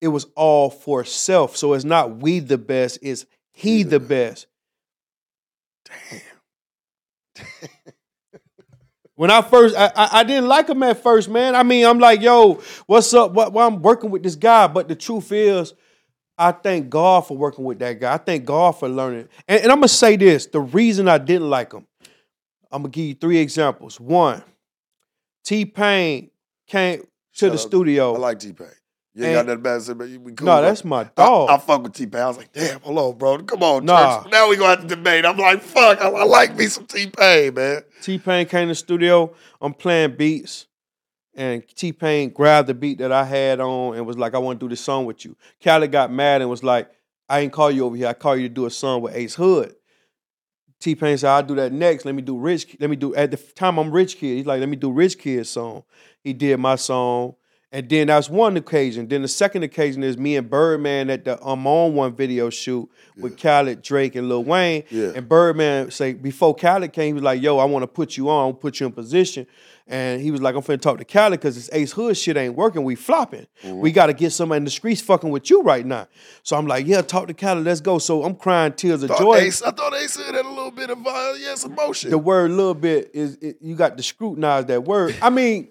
it 0.01 0.10
was 0.10 0.27
all 0.36 0.69
for 0.69 1.03
self. 1.03 1.58
So 1.58 1.74
it's 1.74 1.86
not 1.86 2.17
we 2.17 2.39
the 2.39 2.58
best, 2.58 3.00
it's 3.01 3.25
he 3.51 3.84
the 3.84 4.00
best. 4.00 4.48
Damn. 5.86 6.22
When 9.15 9.31
I 9.31 9.41
first, 9.41 9.75
I, 9.77 9.91
I, 9.98 10.24
didn't 10.24 10.48
like 10.48 10.69
him 10.69 10.81
at 10.81 11.03
first, 11.03 11.27
man. 11.27 11.53
I 11.53 11.63
mean, 11.63 11.86
I'm 11.86 12.00
like, 12.00 12.22
yo, 12.22 12.62
what's 12.86 13.13
up? 13.13 13.34
What, 13.34 13.51
why 13.51 13.65
I'm 13.65 13.81
working 13.81 14.12
with 14.12 14.24
this 14.24 14.36
guy? 14.36 14.67
But 14.67 14.88
the 14.88 14.96
truth 14.96 15.34
is, 15.34 15.74
I 16.39 16.53
thank 16.53 16.89
God 16.89 17.27
for 17.27 17.36
working 17.38 17.65
with 17.65 17.79
that 17.79 18.00
guy. 18.00 18.13
I 18.13 18.17
thank 18.17 18.46
God 18.46 18.72
for 18.72 18.88
learning. 18.88 19.27
And, 19.48 19.62
and 19.63 19.72
I'm 19.72 19.79
gonna 19.79 19.89
say 19.89 20.15
this: 20.15 20.46
the 20.48 20.62
reason 20.62 21.08
I 21.10 21.17
didn't 21.17 21.50
like 21.50 21.74
him, 21.74 21.86
I'm 22.72 22.84
gonna 22.84 22.89
give 22.91 23.05
you 23.05 23.13
three 23.15 23.38
examples. 23.39 24.00
One, 24.00 24.41
T 25.43 25.65
Pain 25.65 26.31
came 26.67 27.03
to 27.36 27.50
the 27.50 27.58
studio. 27.58 28.15
I 28.15 28.17
like 28.19 28.39
T 28.39 28.53
Pain. 28.53 28.67
You 29.15 29.25
ain't 29.25 29.36
And- 29.36 29.36
got 29.36 29.46
nothing 29.48 29.63
bad 29.63 29.74
to 29.74 29.81
say, 29.81 29.93
but 29.93 30.08
you 30.08 30.19
be 30.19 30.31
cool. 30.34 30.46
no, 30.46 30.53
bro. 30.53 30.62
that's 30.62 30.86
my 30.86 31.03
dog. 31.03 31.50
I 31.50 31.58
fuck 31.58 31.84
with 31.84 31.93
T 31.93 32.05
Pain. 32.05 32.22
I 32.22 32.27
was 32.27 32.38
like, 32.38 32.53
damn, 32.53 32.79
hello, 32.81 33.12
bro. 33.12 33.39
Come 33.39 33.63
on, 33.63 33.84
Nah. 33.84 34.22
church. 34.24 34.31
Now 34.31 34.48
we 34.50 34.55
gonna 34.55 34.69
have 34.69 34.81
to 34.81 34.96
debate. 34.96 35.25
I'm 35.25 35.36
like, 35.38 35.62
fuck, 35.62 36.00
I, 36.00 36.08
I 36.10 36.24
like 36.24 36.55
me 36.55 36.67
some 36.67 36.86
T 36.86 37.08
Pain, 37.08 37.53
man. 37.55 37.81
T 38.01 38.17
Pain 38.17 38.46
came 38.46 38.67
to 38.67 38.72
the 38.72 38.75
studio. 38.75 39.34
I'm 39.60 39.74
playing 39.74 40.15
beats, 40.15 40.67
and 41.36 41.63
T 41.75 41.93
Pain 41.93 42.29
grabbed 42.29 42.67
the 42.67 42.74
beat 42.74 42.98
that 43.00 43.12
I 43.12 43.24
had 43.24 43.59
on 43.59 43.95
and 43.95 44.05
was 44.05 44.17
like, 44.17 44.33
"I 44.33 44.39
want 44.39 44.59
to 44.59 44.65
do 44.65 44.69
this 44.69 44.81
song 44.81 45.05
with 45.05 45.25
you." 45.25 45.36
Khaled 45.63 45.91
got 45.91 46.12
mad 46.12 46.41
and 46.41 46.50
was 46.50 46.63
like, 46.63 46.89
"I 47.27 47.41
ain't 47.41 47.53
call 47.53 47.71
you 47.71 47.86
over 47.86 47.95
here. 47.95 48.07
I 48.07 48.13
call 48.13 48.36
you 48.36 48.48
to 48.48 48.53
do 48.53 48.65
a 48.65 48.71
song 48.71 49.01
with 49.01 49.15
Ace 49.15 49.36
Hood." 49.36 49.75
T 50.79 50.95
Pain 50.95 51.17
said, 51.17 51.29
"I'll 51.29 51.43
do 51.43 51.55
that 51.55 51.74
next. 51.74 52.05
Let 52.05 52.15
me 52.15 52.21
do 52.21 52.38
Rich. 52.38 52.77
Let 52.79 52.89
me 52.89 52.95
do 52.95 53.13
at 53.15 53.31
the 53.31 53.38
time 53.38 53.77
I'm 53.77 53.91
Rich 53.91 54.17
Kid. 54.17 54.38
He's 54.38 54.45
like, 54.45 54.59
let 54.59 54.69
me 54.69 54.77
do 54.77 54.91
Rich 54.91 55.19
Kid's 55.19 55.50
song. 55.50 55.83
He 56.24 56.33
did 56.33 56.57
my 56.57 56.75
song." 56.75 57.36
And 57.71 57.88
then 57.88 58.07
that's 58.07 58.29
one 58.29 58.57
occasion. 58.57 59.07
Then 59.07 59.21
the 59.21 59.27
second 59.27 59.61
occasion 59.61 60.03
is 60.03 60.17
me 60.17 60.35
and 60.35 60.49
Birdman 60.49 61.11
at 61.11 61.23
the 61.25 61.39
I'm 61.43 61.67
on 61.67 61.93
one 61.93 62.15
video 62.15 62.49
shoot 62.49 62.89
with 63.15 63.39
Khaled, 63.39 63.83
Drake, 63.83 64.15
and 64.15 64.27
Lil 64.27 64.43
Wayne. 64.43 64.83
Yeah. 64.89 65.11
And 65.15 65.29
Birdman 65.29 65.91
say 65.91 66.13
before 66.13 66.55
Khaled 66.55 66.93
came, 66.93 67.07
he 67.07 67.13
was 67.13 67.23
like, 67.23 67.41
"Yo, 67.43 67.59
I 67.59 67.65
want 67.65 67.83
to 67.83 67.88
put 67.88 68.17
you 68.17 68.29
on, 68.29 68.53
put 68.53 68.79
you 68.79 68.88
in 68.88 68.91
position." 68.91 69.45
And 69.85 70.19
he 70.19 70.31
was 70.31 70.41
like, 70.41 70.55
"I'm 70.55 70.61
finna 70.61 70.81
talk 70.81 70.97
to 70.97 71.05
Khaled 71.05 71.39
because 71.39 71.55
this 71.55 71.69
Ace 71.71 71.91
Hood 71.91 72.17
shit 72.17 72.38
ain't 72.38 72.55
working. 72.55 72.83
We 72.83 72.95
flopping. 72.95 73.45
We 73.63 73.91
got 73.91 74.07
to 74.07 74.13
get 74.13 74.31
somebody 74.31 74.57
in 74.57 74.63
the 74.63 74.71
streets 74.71 75.01
fucking 75.01 75.29
with 75.29 75.51
you 75.51 75.61
right 75.61 75.85
now." 75.85 76.07
So 76.41 76.57
I'm 76.57 76.65
like, 76.65 76.88
"Yeah, 76.88 77.03
talk 77.03 77.27
to 77.27 77.35
Khaled. 77.35 77.65
Let's 77.65 77.81
go." 77.81 77.99
So 77.99 78.23
I'm 78.23 78.35
crying 78.35 78.73
tears 78.73 79.03
of 79.03 79.15
joy. 79.15 79.35
Ace, 79.35 79.61
I 79.61 79.69
thought 79.69 79.93
Ace 79.93 80.17
had 80.17 80.33
a 80.33 80.47
little 80.47 80.71
bit 80.71 80.89
of 80.89 81.05
uh, 81.05 81.33
yes 81.38 81.65
emotion. 81.65 82.09
The 82.09 82.17
word 82.17 82.49
"little 82.49 82.73
bit" 82.73 83.11
is 83.13 83.35
it, 83.41 83.57
you 83.61 83.75
got 83.75 83.95
to 83.97 84.01
scrutinize 84.01 84.65
that 84.65 84.85
word. 84.85 85.15
I 85.21 85.29
mean, 85.29 85.67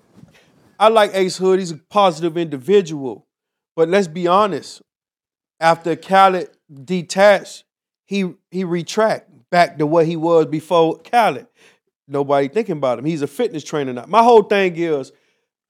I 0.78 0.88
like 0.88 1.10
Ace 1.14 1.36
Hood. 1.36 1.58
He's 1.58 1.72
a 1.72 1.76
positive 1.76 2.36
individual, 2.36 3.26
but 3.74 3.88
let's 3.88 4.08
be 4.08 4.26
honest. 4.26 4.82
After 5.60 5.96
Khaled 5.96 6.50
detached, 6.84 7.64
he 8.04 8.34
he 8.50 8.64
retract 8.64 9.30
back 9.50 9.78
to 9.78 9.86
what 9.86 10.06
he 10.06 10.16
was 10.16 10.46
before 10.46 10.98
Khaled. 10.98 11.48
Nobody 12.06 12.48
thinking 12.48 12.76
about 12.76 12.98
him. 12.98 13.04
He's 13.04 13.22
a 13.22 13.26
fitness 13.26 13.64
trainer 13.64 13.92
now. 13.92 14.06
My 14.06 14.22
whole 14.22 14.42
thing 14.42 14.76
is, 14.76 15.12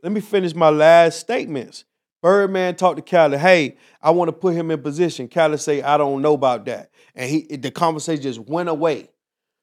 let 0.03 0.13
me 0.13 0.21
finish 0.21 0.55
my 0.55 0.69
last 0.69 1.19
statements. 1.19 1.85
Birdman 2.23 2.75
talked 2.77 2.97
to 2.97 3.03
Khaled, 3.03 3.41
hey, 3.41 3.77
I 4.03 4.11
want 4.11 4.29
to 4.29 4.33
put 4.33 4.55
him 4.55 4.71
in 4.71 4.83
position. 4.83 5.29
Khaled 5.29 5.61
say, 5.61 5.83
I 5.83 5.97
don't 5.97 6.21
know 6.21 6.35
about 6.35 6.67
that. 6.67 6.91
And 7.15 7.31
he 7.31 7.57
the 7.57 7.71
conversation 7.71 8.23
just 8.23 8.41
went 8.41 8.69
away. 8.69 9.09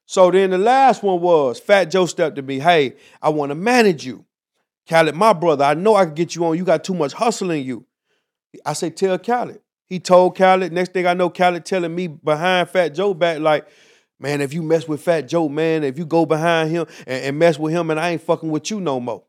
So 0.06 0.30
then 0.30 0.50
the 0.50 0.58
last 0.58 1.02
one 1.02 1.20
was 1.20 1.60
Fat 1.60 1.86
Joe 1.86 2.06
stepped 2.06 2.36
to 2.36 2.42
me, 2.42 2.58
hey, 2.58 2.96
I 3.22 3.28
want 3.28 3.50
to 3.50 3.54
manage 3.54 4.04
you. 4.04 4.24
Khaled, 4.88 5.14
my 5.14 5.32
brother, 5.32 5.64
I 5.64 5.74
know 5.74 5.96
I 5.96 6.04
can 6.04 6.14
get 6.14 6.34
you 6.34 6.44
on. 6.46 6.56
You 6.56 6.64
got 6.64 6.84
too 6.84 6.94
much 6.94 7.12
hustle 7.12 7.50
in 7.50 7.64
you. 7.64 7.86
I 8.64 8.72
say, 8.72 8.90
tell 8.90 9.18
Khaled. 9.18 9.60
He 9.86 9.98
told 9.98 10.36
Khaled. 10.36 10.72
Next 10.72 10.92
thing 10.92 11.06
I 11.06 11.14
know, 11.14 11.30
Khaled 11.30 11.64
telling 11.64 11.94
me 11.94 12.06
behind 12.06 12.70
Fat 12.70 12.90
Joe 12.90 13.14
back, 13.14 13.40
like, 13.40 13.66
man, 14.18 14.40
if 14.40 14.54
you 14.54 14.62
mess 14.62 14.88
with 14.88 15.02
Fat 15.02 15.22
Joe, 15.22 15.48
man, 15.48 15.84
if 15.84 15.98
you 15.98 16.06
go 16.06 16.26
behind 16.26 16.70
him 16.70 16.86
and, 17.06 17.24
and 17.24 17.38
mess 17.38 17.58
with 17.58 17.72
him, 17.72 17.90
and 17.90 18.00
I 18.00 18.10
ain't 18.10 18.22
fucking 18.22 18.50
with 18.50 18.70
you 18.70 18.80
no 18.80 19.00
more. 19.00 19.24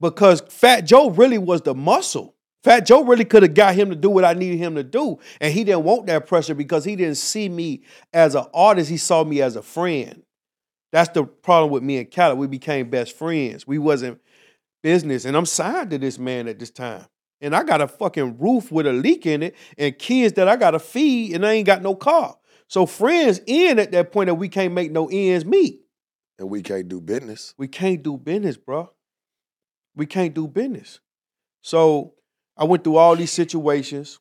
Because 0.00 0.40
Fat 0.48 0.82
Joe 0.82 1.10
really 1.10 1.38
was 1.38 1.62
the 1.62 1.74
muscle. 1.74 2.34
Fat 2.62 2.80
Joe 2.86 3.04
really 3.04 3.24
could 3.24 3.42
have 3.42 3.54
got 3.54 3.74
him 3.74 3.90
to 3.90 3.96
do 3.96 4.10
what 4.10 4.24
I 4.24 4.34
needed 4.34 4.58
him 4.58 4.74
to 4.74 4.82
do. 4.82 5.18
And 5.40 5.52
he 5.52 5.64
didn't 5.64 5.84
want 5.84 6.06
that 6.06 6.26
pressure 6.26 6.54
because 6.54 6.84
he 6.84 6.94
didn't 6.94 7.16
see 7.16 7.48
me 7.48 7.82
as 8.12 8.34
an 8.34 8.44
artist. 8.52 8.90
He 8.90 8.96
saw 8.98 9.24
me 9.24 9.40
as 9.40 9.56
a 9.56 9.62
friend. 9.62 10.22
That's 10.92 11.10
the 11.10 11.24
problem 11.24 11.70
with 11.70 11.82
me 11.82 11.98
and 11.98 12.10
Khaled. 12.10 12.38
We 12.38 12.46
became 12.46 12.90
best 12.90 13.16
friends. 13.16 13.66
We 13.66 13.78
wasn't 13.78 14.20
business. 14.82 15.24
And 15.24 15.36
I'm 15.36 15.46
signed 15.46 15.90
to 15.90 15.98
this 15.98 16.18
man 16.18 16.48
at 16.48 16.58
this 16.58 16.70
time. 16.70 17.06
And 17.40 17.56
I 17.56 17.62
got 17.62 17.80
a 17.80 17.88
fucking 17.88 18.38
roof 18.38 18.70
with 18.70 18.86
a 18.86 18.92
leak 18.92 19.24
in 19.26 19.42
it 19.42 19.56
and 19.78 19.98
kids 19.98 20.34
that 20.34 20.48
I 20.48 20.56
gotta 20.56 20.78
feed 20.78 21.34
and 21.34 21.46
I 21.46 21.52
ain't 21.54 21.66
got 21.66 21.82
no 21.82 21.94
car. 21.94 22.36
So 22.68 22.86
friends 22.86 23.40
in 23.46 23.78
at 23.78 23.92
that 23.92 24.12
point 24.12 24.28
that 24.28 24.34
we 24.34 24.48
can't 24.48 24.74
make 24.74 24.92
no 24.92 25.08
ends 25.10 25.44
meet. 25.44 25.80
and 26.38 26.48
we 26.48 26.62
can't 26.62 26.88
do 26.88 27.00
business. 27.00 27.54
We 27.58 27.68
can't 27.68 28.02
do 28.02 28.16
business, 28.16 28.56
bro. 28.56 28.90
We 29.94 30.06
can't 30.06 30.34
do 30.34 30.46
business. 30.48 31.00
So 31.62 32.14
I 32.56 32.64
went 32.64 32.84
through 32.84 32.96
all 32.96 33.16
these 33.16 33.32
situations 33.32 34.18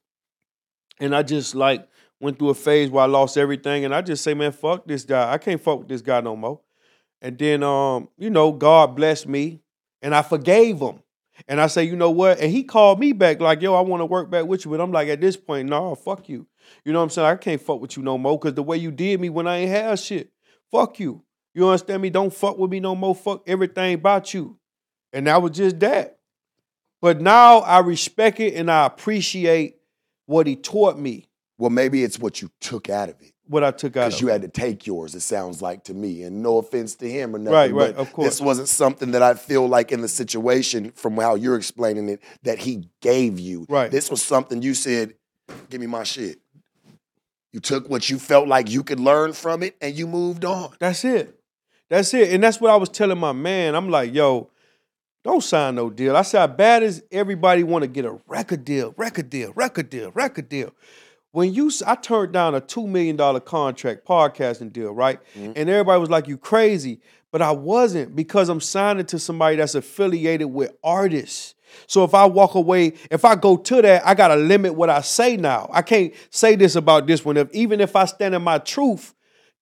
and 1.00 1.16
I 1.16 1.24
just 1.24 1.56
like 1.56 1.88
went 2.20 2.40
through 2.40 2.50
a 2.50 2.56
phase 2.56 2.90
where 2.90 3.04
I 3.04 3.08
lost 3.08 3.38
everything 3.38 3.86
and 3.86 3.94
I 3.96 4.02
just 4.02 4.24
say, 4.24 4.34
man, 4.34 4.52
fuck 4.52 4.88
this 4.88 5.06
guy. 5.06 5.32
I 5.32 5.38
can't 5.38 5.62
fuck 5.62 5.80
with 5.80 5.88
this 5.88 6.02
guy 6.02 6.20
no 6.22 6.36
more. 6.36 6.62
And 7.22 7.38
then 7.38 7.64
um, 7.64 8.10
you 8.18 8.30
know, 8.30 8.52
God 8.52 8.96
blessed 8.96 9.28
me 9.28 9.62
and 10.02 10.16
I 10.16 10.22
forgave 10.22 10.80
him. 10.80 11.02
And 11.48 11.62
I 11.62 11.68
say, 11.68 11.86
you 11.86 11.96
know 11.96 12.12
what? 12.12 12.40
And 12.40 12.52
he 12.52 12.64
called 12.64 13.00
me 13.00 13.14
back 13.14 13.40
like, 13.40 13.62
yo, 13.62 13.74
I 13.74 13.82
want 13.82 14.02
to 14.02 14.06
work 14.06 14.30
back 14.30 14.46
with 14.46 14.66
you. 14.66 14.72
But 14.72 14.82
I'm 14.82 14.92
like, 14.92 15.08
at 15.08 15.22
this 15.22 15.38
point, 15.38 15.70
no, 15.70 15.96
fuck 15.96 16.28
you. 16.28 16.48
You 16.84 16.92
know 16.92 17.00
what 17.00 17.04
I'm 17.04 17.10
saying? 17.10 17.28
I 17.28 17.36
can't 17.36 17.62
fuck 17.62 17.80
with 17.80 17.96
you 17.96 18.04
no 18.04 18.18
more 18.18 18.38
because 18.38 18.56
the 18.56 18.64
way 18.64 18.78
you 18.78 18.92
did 18.92 19.22
me 19.22 19.30
when 19.30 19.48
I 19.48 19.58
ain't 19.60 19.72
have 19.72 20.00
shit. 20.00 20.32
Fuck 20.70 21.00
you. 21.00 21.24
You 21.54 21.68
understand 21.68 22.02
me? 22.02 22.10
Don't 22.10 22.34
fuck 22.34 22.58
with 22.58 22.70
me 22.70 22.80
no 22.80 22.94
more. 22.94 23.16
Fuck 23.16 23.44
everything 23.48 23.96
about 23.96 24.34
you. 24.34 24.58
And 25.14 25.28
that 25.28 25.42
was 25.42 25.52
just 25.52 25.80
that. 25.80 26.20
But 27.02 27.22
now 27.22 27.60
I 27.60 27.80
respect 27.80 28.40
it 28.40 28.56
and 28.56 28.70
I 28.70 28.86
appreciate 28.86 29.78
what 30.26 30.46
he 30.46 30.56
taught 30.56 30.98
me, 30.98 31.28
Well, 31.58 31.72
maybe 31.72 32.04
it's 32.04 32.20
what 32.20 32.42
you 32.42 32.52
took 32.62 32.90
out 32.90 33.10
of 33.10 33.16
it. 33.22 33.34
What 33.50 33.64
I 33.64 33.72
took 33.72 33.98
out 33.98 34.06
Because 34.06 34.22
you 34.22 34.28
had 34.28 34.44
to 34.44 34.48
take 34.48 34.86
yours, 34.86 35.16
it 35.16 35.22
sounds 35.22 35.62
like 35.62 35.84
to 35.86 35.94
me. 35.94 36.24
And 36.24 36.44
no 36.44 36.60
offense 36.60 36.96
to 36.96 37.10
him 37.10 37.36
or 37.36 37.40
nothing. 37.40 37.54
Right, 37.54 37.74
right, 37.74 37.96
but 37.96 38.02
of 38.02 38.14
course. 38.14 38.28
This 38.28 38.42
wasn't 38.42 38.70
something 38.70 39.12
that 39.12 39.24
I 39.24 39.34
feel 39.34 39.68
like 39.68 39.92
in 39.92 40.02
the 40.02 40.08
situation, 40.08 40.92
from 40.92 41.18
how 41.18 41.36
you're 41.36 41.58
explaining 41.58 42.10
it, 42.10 42.22
that 42.44 42.60
he 42.60 42.88
gave 43.02 43.40
you. 43.40 43.66
Right. 43.68 43.90
This 43.90 44.12
was 44.12 44.22
something 44.22 44.62
you 44.62 44.76
said, 44.76 45.16
give 45.70 45.82
me 45.82 45.88
my 45.88 46.04
shit. 46.04 46.40
You 47.52 47.60
took 47.60 47.90
what 47.90 48.10
you 48.10 48.20
felt 48.20 48.48
like 48.48 48.70
you 48.70 48.84
could 48.84 49.00
learn 49.00 49.34
from 49.34 49.64
it 49.64 49.76
and 49.82 49.98
you 49.98 50.06
moved 50.06 50.46
on. 50.46 50.74
That's 50.80 51.04
it. 51.04 51.40
That's 51.90 52.14
it. 52.14 52.32
And 52.32 52.44
that's 52.44 52.62
what 52.62 52.70
I 52.70 52.76
was 52.76 52.90
telling 52.90 53.18
my 53.18 53.32
man. 53.32 53.74
I'm 53.74 53.90
like, 53.90 54.14
yo, 54.14 54.52
don't 55.24 55.44
sign 55.44 55.76
no 55.76 55.90
deal. 55.90 56.16
I 56.16 56.22
said, 56.22 56.56
bad 56.56 56.84
as 56.84 57.02
everybody 57.12 57.64
want 57.64 57.82
to 57.82 57.88
get 57.88 58.06
a 58.06 58.20
record 58.28 58.64
deal, 58.64 58.94
record 58.96 59.32
deal, 59.32 59.52
record 59.54 59.90
deal, 59.90 60.12
record 60.12 60.48
deal. 60.48 60.72
When 61.32 61.54
you, 61.54 61.72
I 61.86 61.96
turned 61.96 62.34
down 62.34 62.56
a 62.56 62.62
$2 62.62 62.88
million 62.88 63.18
contract 63.42 64.06
podcasting 64.06 64.74
deal, 64.74 64.92
right? 64.92 65.20
Mm-hmm. 65.36 65.54
And 65.56 65.70
everybody 65.70 66.00
was 66.00 66.10
like, 66.10 66.28
you 66.28 66.38
crazy. 66.38 67.02
But 67.32 67.44
I 67.44 67.52
wasn't 67.52 68.16
because 68.16 68.50
I'm 68.50 68.62
signing 68.62 69.06
to 69.08 69.20
somebody 69.20 69.58
that's 69.58 69.76
affiliated 69.76 70.48
with 70.48 70.76
artists. 70.84 71.54
So 71.86 72.04
if 72.04 72.16
I 72.16 72.26
walk 72.26 72.56
away, 72.56 72.94
if 73.12 73.24
I 73.24 73.36
go 73.36 73.56
to 73.56 73.82
that, 73.84 74.06
I 74.06 74.16
gotta 74.16 74.36
limit 74.36 74.74
what 74.74 74.90
I 74.90 75.02
say 75.02 75.38
now. 75.38 75.70
I 75.72 75.84
can't 75.84 76.14
say 76.32 76.56
this 76.56 76.76
about 76.76 77.06
this 77.06 77.24
one. 77.24 77.38
If 77.38 77.54
even 77.54 77.80
if 77.82 77.96
I 77.96 78.06
stand 78.06 78.34
in 78.34 78.42
my 78.42 78.58
truth, 78.58 79.14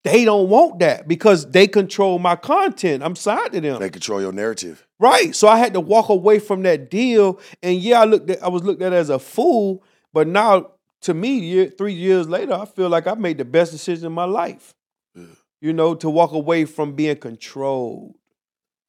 they 0.03 0.23
don't 0.23 0.47
want 0.47 0.79
that 0.79 1.07
because 1.07 1.51
they 1.51 1.67
control 1.67 2.17
my 2.19 2.37
content. 2.37 3.03
I'm 3.03 3.17
signed 3.17 3.51
to 3.51 3.59
them. 3.59 3.81
They 3.81 3.89
control 3.89 4.21
your 4.21 4.31
narrative. 4.31 4.87
Right. 4.99 5.35
So 5.35 5.49
I 5.49 5.57
had 5.57 5.73
to 5.73 5.81
walk 5.81 6.07
away 6.07 6.39
from 6.39 6.63
that 6.63 6.89
deal. 6.89 7.41
And 7.61 7.77
yeah, 7.77 8.01
I 8.01 8.05
looked 8.05 8.29
at 8.29 8.41
I 8.41 8.47
was 8.47 8.63
looked 8.63 8.81
at 8.81 8.93
as 8.93 9.09
a 9.09 9.19
fool, 9.19 9.83
but 10.13 10.27
now 10.27 10.71
to 11.01 11.13
me, 11.13 11.39
year, 11.39 11.69
three 11.69 11.93
years 11.93 12.27
later, 12.27 12.53
I 12.53 12.65
feel 12.65 12.89
like 12.89 13.07
I 13.07 13.13
made 13.13 13.37
the 13.37 13.45
best 13.45 13.71
decision 13.71 14.07
in 14.07 14.13
my 14.13 14.25
life. 14.25 14.73
Yeah. 15.15 15.25
You 15.61 15.73
know, 15.73 15.95
to 15.95 16.09
walk 16.09 16.31
away 16.31 16.65
from 16.65 16.93
being 16.93 17.17
controlled 17.17 18.15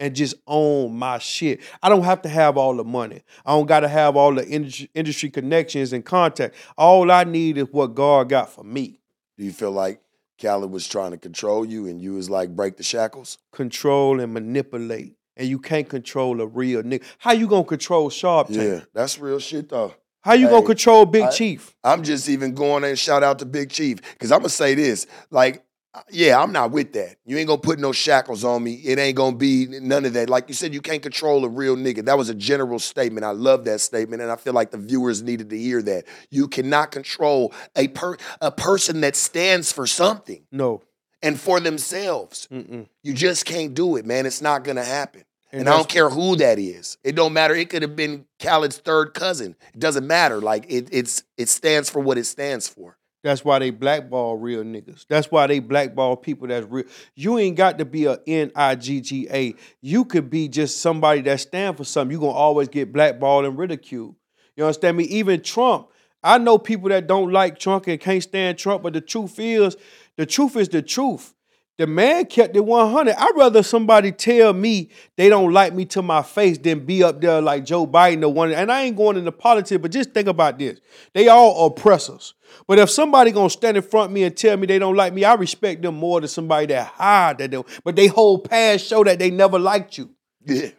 and 0.00 0.14
just 0.14 0.34
own 0.46 0.96
my 0.96 1.18
shit. 1.18 1.60
I 1.82 1.88
don't 1.88 2.04
have 2.04 2.22
to 2.22 2.28
have 2.28 2.56
all 2.56 2.76
the 2.76 2.84
money. 2.84 3.22
I 3.44 3.52
don't 3.52 3.66
got 3.66 3.80
to 3.80 3.88
have 3.88 4.16
all 4.16 4.34
the 4.34 4.46
industry, 4.46 4.90
industry 4.94 5.30
connections 5.30 5.92
and 5.92 6.04
contact. 6.04 6.54
All 6.76 7.10
I 7.10 7.24
need 7.24 7.58
is 7.58 7.66
what 7.70 7.94
God 7.94 8.28
got 8.28 8.50
for 8.50 8.64
me. 8.64 9.00
Do 9.36 9.44
you 9.44 9.52
feel 9.52 9.72
like 9.72 10.00
Khaled 10.40 10.70
was 10.70 10.86
trying 10.86 11.12
to 11.12 11.16
control 11.16 11.64
you 11.64 11.86
and 11.86 12.00
you 12.00 12.14
was 12.14 12.30
like 12.30 12.54
break 12.54 12.76
the 12.76 12.82
shackles? 12.82 13.38
Control 13.52 14.20
and 14.20 14.32
manipulate. 14.32 15.16
And 15.36 15.48
you 15.48 15.60
can't 15.60 15.88
control 15.88 16.40
a 16.40 16.46
real 16.46 16.82
nigga. 16.82 17.04
How 17.18 17.30
you 17.32 17.46
gonna 17.46 17.64
control 17.64 18.10
Sharp 18.10 18.48
Tank? 18.48 18.58
Yeah, 18.58 18.80
that's 18.92 19.20
real 19.20 19.38
shit 19.38 19.68
though. 19.68 19.94
How 20.22 20.32
you 20.34 20.46
Hey, 20.46 20.52
gonna 20.52 20.66
control 20.66 21.06
Big 21.06 21.22
I- 21.24 21.30
Chief? 21.30 21.74
I'm 21.84 22.02
just 22.02 22.28
even 22.28 22.54
going 22.54 22.84
and 22.84 22.98
shout 22.98 23.22
out 23.22 23.38
to 23.40 23.46
Big 23.46 23.70
Chief 23.70 24.00
because 24.12 24.32
I'm 24.32 24.40
gonna 24.40 24.48
say 24.50 24.74
this. 24.74 25.06
Like, 25.30 25.64
yeah, 26.10 26.40
I'm 26.40 26.52
not 26.52 26.70
with 26.70 26.92
that. 26.92 27.16
You 27.24 27.38
ain't 27.38 27.48
gonna 27.48 27.60
put 27.60 27.78
no 27.78 27.92
shackles 27.92 28.44
on 28.44 28.62
me. 28.62 28.74
It 28.74 28.98
ain't 28.98 29.16
gonna 29.16 29.36
be 29.36 29.66
none 29.66 30.04
of 30.04 30.12
that. 30.12 30.28
Like 30.28 30.48
you 30.48 30.54
said, 30.54 30.74
you 30.74 30.80
can't 30.80 31.02
control 31.02 31.44
a 31.44 31.48
real 31.48 31.76
nigga. 31.76 32.04
That 32.04 32.18
was 32.18 32.28
a 32.28 32.34
general 32.34 32.78
statement. 32.78 33.24
I 33.24 33.30
love 33.30 33.64
that 33.64 33.80
statement, 33.80 34.22
and 34.22 34.30
I 34.30 34.36
feel 34.36 34.52
like 34.52 34.70
the 34.70 34.78
viewers 34.78 35.22
needed 35.22 35.50
to 35.50 35.58
hear 35.58 35.82
that. 35.82 36.04
You 36.30 36.46
cannot 36.48 36.90
control 36.90 37.52
a 37.74 37.88
per 37.88 38.16
a 38.40 38.52
person 38.52 39.00
that 39.00 39.16
stands 39.16 39.72
for 39.72 39.86
something 39.86 40.44
No. 40.52 40.82
and 41.22 41.40
for 41.40 41.58
themselves. 41.58 42.46
Mm-mm. 42.52 42.86
You 43.02 43.14
just 43.14 43.44
can't 43.44 43.72
do 43.74 43.96
it, 43.96 44.04
man. 44.04 44.26
It's 44.26 44.42
not 44.42 44.62
gonna 44.64 44.84
happen. 44.84 45.24
And 45.50 45.60
And, 45.60 45.68
I 45.68 45.76
don't 45.76 45.88
care 45.88 46.10
who 46.10 46.36
that 46.36 46.58
is. 46.58 46.98
It 47.02 47.16
don't 47.16 47.32
matter. 47.32 47.54
It 47.54 47.70
could 47.70 47.82
have 47.82 47.96
been 47.96 48.26
Khaled's 48.38 48.78
third 48.78 49.14
cousin. 49.14 49.56
It 49.72 49.80
doesn't 49.80 50.06
matter. 50.06 50.40
Like 50.40 50.66
it, 50.68 50.88
it's 50.92 51.22
it 51.36 51.48
stands 51.48 51.88
for 51.88 52.00
what 52.00 52.18
it 52.18 52.24
stands 52.24 52.68
for. 52.68 52.98
That's 53.24 53.44
why 53.44 53.58
they 53.58 53.70
blackball 53.70 54.36
real 54.36 54.62
niggas. 54.62 55.06
That's 55.08 55.30
why 55.30 55.48
they 55.48 55.58
blackball 55.58 56.16
people 56.16 56.48
that's 56.48 56.66
real. 56.66 56.84
You 57.16 57.38
ain't 57.38 57.56
got 57.56 57.78
to 57.78 57.84
be 57.84 58.04
a 58.04 58.18
N-I-G-G-A. 58.26 59.54
You 59.80 60.04
could 60.04 60.30
be 60.30 60.48
just 60.48 60.80
somebody 60.80 61.22
that 61.22 61.40
stand 61.40 61.76
for 61.76 61.84
something. 61.84 62.12
you 62.12 62.20
gonna 62.20 62.32
always 62.32 62.68
get 62.68 62.92
blackballed 62.92 63.44
and 63.44 63.58
ridiculed. 63.58 64.14
You 64.56 64.64
understand 64.64 64.96
me? 64.96 65.04
Even 65.04 65.42
Trump. 65.42 65.88
I 66.22 66.38
know 66.38 66.58
people 66.58 66.88
that 66.90 67.06
don't 67.06 67.32
like 67.32 67.58
Trump 67.58 67.86
and 67.86 68.00
can't 68.00 68.22
stand 68.22 68.58
Trump, 68.58 68.82
but 68.82 68.92
the 68.92 69.00
truth 69.00 69.38
is, 69.38 69.76
the 70.16 70.26
truth 70.26 70.56
is 70.56 70.68
the 70.68 70.82
truth. 70.82 71.34
The 71.78 71.86
man 71.86 72.26
kept 72.26 72.56
it 72.56 72.64
100. 72.64 73.14
I'd 73.16 73.32
rather 73.36 73.62
somebody 73.62 74.10
tell 74.10 74.52
me 74.52 74.90
they 75.16 75.28
don't 75.28 75.52
like 75.52 75.72
me 75.72 75.84
to 75.86 76.02
my 76.02 76.22
face 76.22 76.58
than 76.58 76.84
be 76.84 77.04
up 77.04 77.20
there 77.20 77.40
like 77.40 77.64
Joe 77.64 77.86
Biden 77.86 78.24
or 78.24 78.32
one. 78.32 78.52
And 78.52 78.70
I 78.72 78.82
ain't 78.82 78.96
going 78.96 79.16
into 79.16 79.30
politics, 79.30 79.80
but 79.80 79.92
just 79.92 80.10
think 80.10 80.26
about 80.26 80.58
this. 80.58 80.80
They 81.14 81.28
all 81.28 81.66
oppressors. 81.66 82.34
But 82.66 82.80
if 82.80 82.90
somebody 82.90 83.30
gonna 83.30 83.48
stand 83.48 83.76
in 83.76 83.84
front 83.84 84.06
of 84.10 84.12
me 84.12 84.24
and 84.24 84.36
tell 84.36 84.56
me 84.56 84.66
they 84.66 84.80
don't 84.80 84.96
like 84.96 85.12
me, 85.14 85.24
I 85.24 85.34
respect 85.34 85.82
them 85.82 85.94
more 85.94 86.20
than 86.20 86.28
somebody 86.28 86.66
that 86.66 86.88
hide 86.88 87.38
that 87.38 87.52
them. 87.52 87.62
But 87.84 87.94
they 87.94 88.08
whole 88.08 88.38
past 88.40 88.84
show 88.86 89.04
that 89.04 89.20
they 89.20 89.30
never 89.30 89.58
liked 89.58 89.98
you. 89.98 90.10
Yeah. 90.44 90.70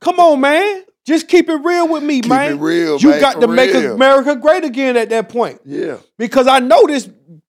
Come 0.00 0.18
on, 0.20 0.40
man. 0.40 0.84
Just 1.04 1.26
keep 1.26 1.48
it 1.48 1.56
real 1.64 1.88
with 1.88 2.04
me, 2.04 2.20
Keep 2.20 2.28
man. 2.30 2.52
it 2.52 2.60
real, 2.60 2.96
You 2.98 3.10
man, 3.10 3.20
got 3.20 3.40
to 3.40 3.48
make. 3.48 3.74
America 3.74 4.36
great 4.36 4.62
again 4.64 4.96
at 4.96 5.08
that 5.10 5.28
point 5.28 5.60
Yeah. 5.64 5.96
because 6.16 6.46
I 6.46 6.60
know 6.60 6.86
this 6.86 7.08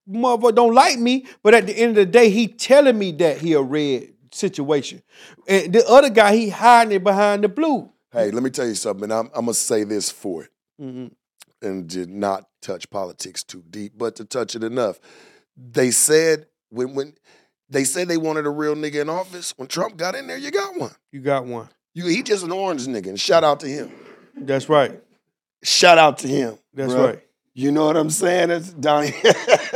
motherfucker 0.09 0.55
don't 0.55 0.73
like 0.73 0.99
me, 0.99 1.25
but 1.43 1.53
at 1.53 1.65
the 1.67 1.73
end 1.77 1.91
of 1.91 1.95
the 1.95 2.05
day, 2.05 2.29
he 2.29 2.47
telling 2.47 2.97
me 2.97 3.11
that 3.13 3.37
he 3.37 3.53
a 3.53 3.61
red 3.61 4.09
situation. 4.31 5.01
And 5.47 5.73
the 5.73 5.85
other 5.87 6.09
guy, 6.09 6.35
he 6.35 6.49
hiding 6.49 6.93
it 6.93 7.03
behind 7.03 7.43
the 7.43 7.49
blue. 7.49 7.89
Hey, 8.11 8.31
let 8.31 8.43
me 8.43 8.49
tell 8.49 8.67
you 8.67 8.75
something. 8.75 9.11
I'm, 9.11 9.27
I'm 9.33 9.45
gonna 9.45 9.53
say 9.53 9.83
this 9.83 10.09
for 10.11 10.43
it, 10.43 10.49
Mhm. 10.81 11.11
and 11.61 11.87
did 11.87 12.09
not 12.09 12.47
touch 12.61 12.89
politics 12.89 13.43
too 13.43 13.63
deep, 13.69 13.93
but 13.97 14.15
to 14.17 14.25
touch 14.25 14.55
it 14.55 14.63
enough. 14.63 14.99
They 15.57 15.91
said 15.91 16.47
when 16.69 16.93
when 16.95 17.13
they 17.69 17.83
said 17.83 18.07
they 18.07 18.17
wanted 18.17 18.45
a 18.45 18.49
real 18.51 18.75
nigga 18.75 19.01
in 19.01 19.09
office. 19.09 19.53
When 19.57 19.67
Trump 19.67 19.97
got 19.97 20.15
in 20.15 20.27
there, 20.27 20.37
you 20.37 20.51
got 20.51 20.77
one. 20.77 20.91
You 21.11 21.21
got 21.21 21.45
one. 21.45 21.69
You 21.95 22.05
he 22.07 22.21
just 22.23 22.43
an 22.43 22.51
orange 22.51 22.85
nigga, 22.87 23.07
and 23.07 23.19
shout 23.19 23.43
out 23.43 23.59
to 23.61 23.67
him. 23.67 23.91
That's 24.35 24.67
right. 24.69 24.99
Shout 25.63 25.97
out 25.97 26.19
to 26.19 26.27
him. 26.27 26.57
That's 26.73 26.93
bruh. 26.93 27.05
right. 27.05 27.19
You 27.55 27.71
know 27.71 27.85
what 27.85 27.97
I'm 27.97 28.09
saying? 28.09 28.49
That's 28.49 28.73
Donnie. 28.73 29.13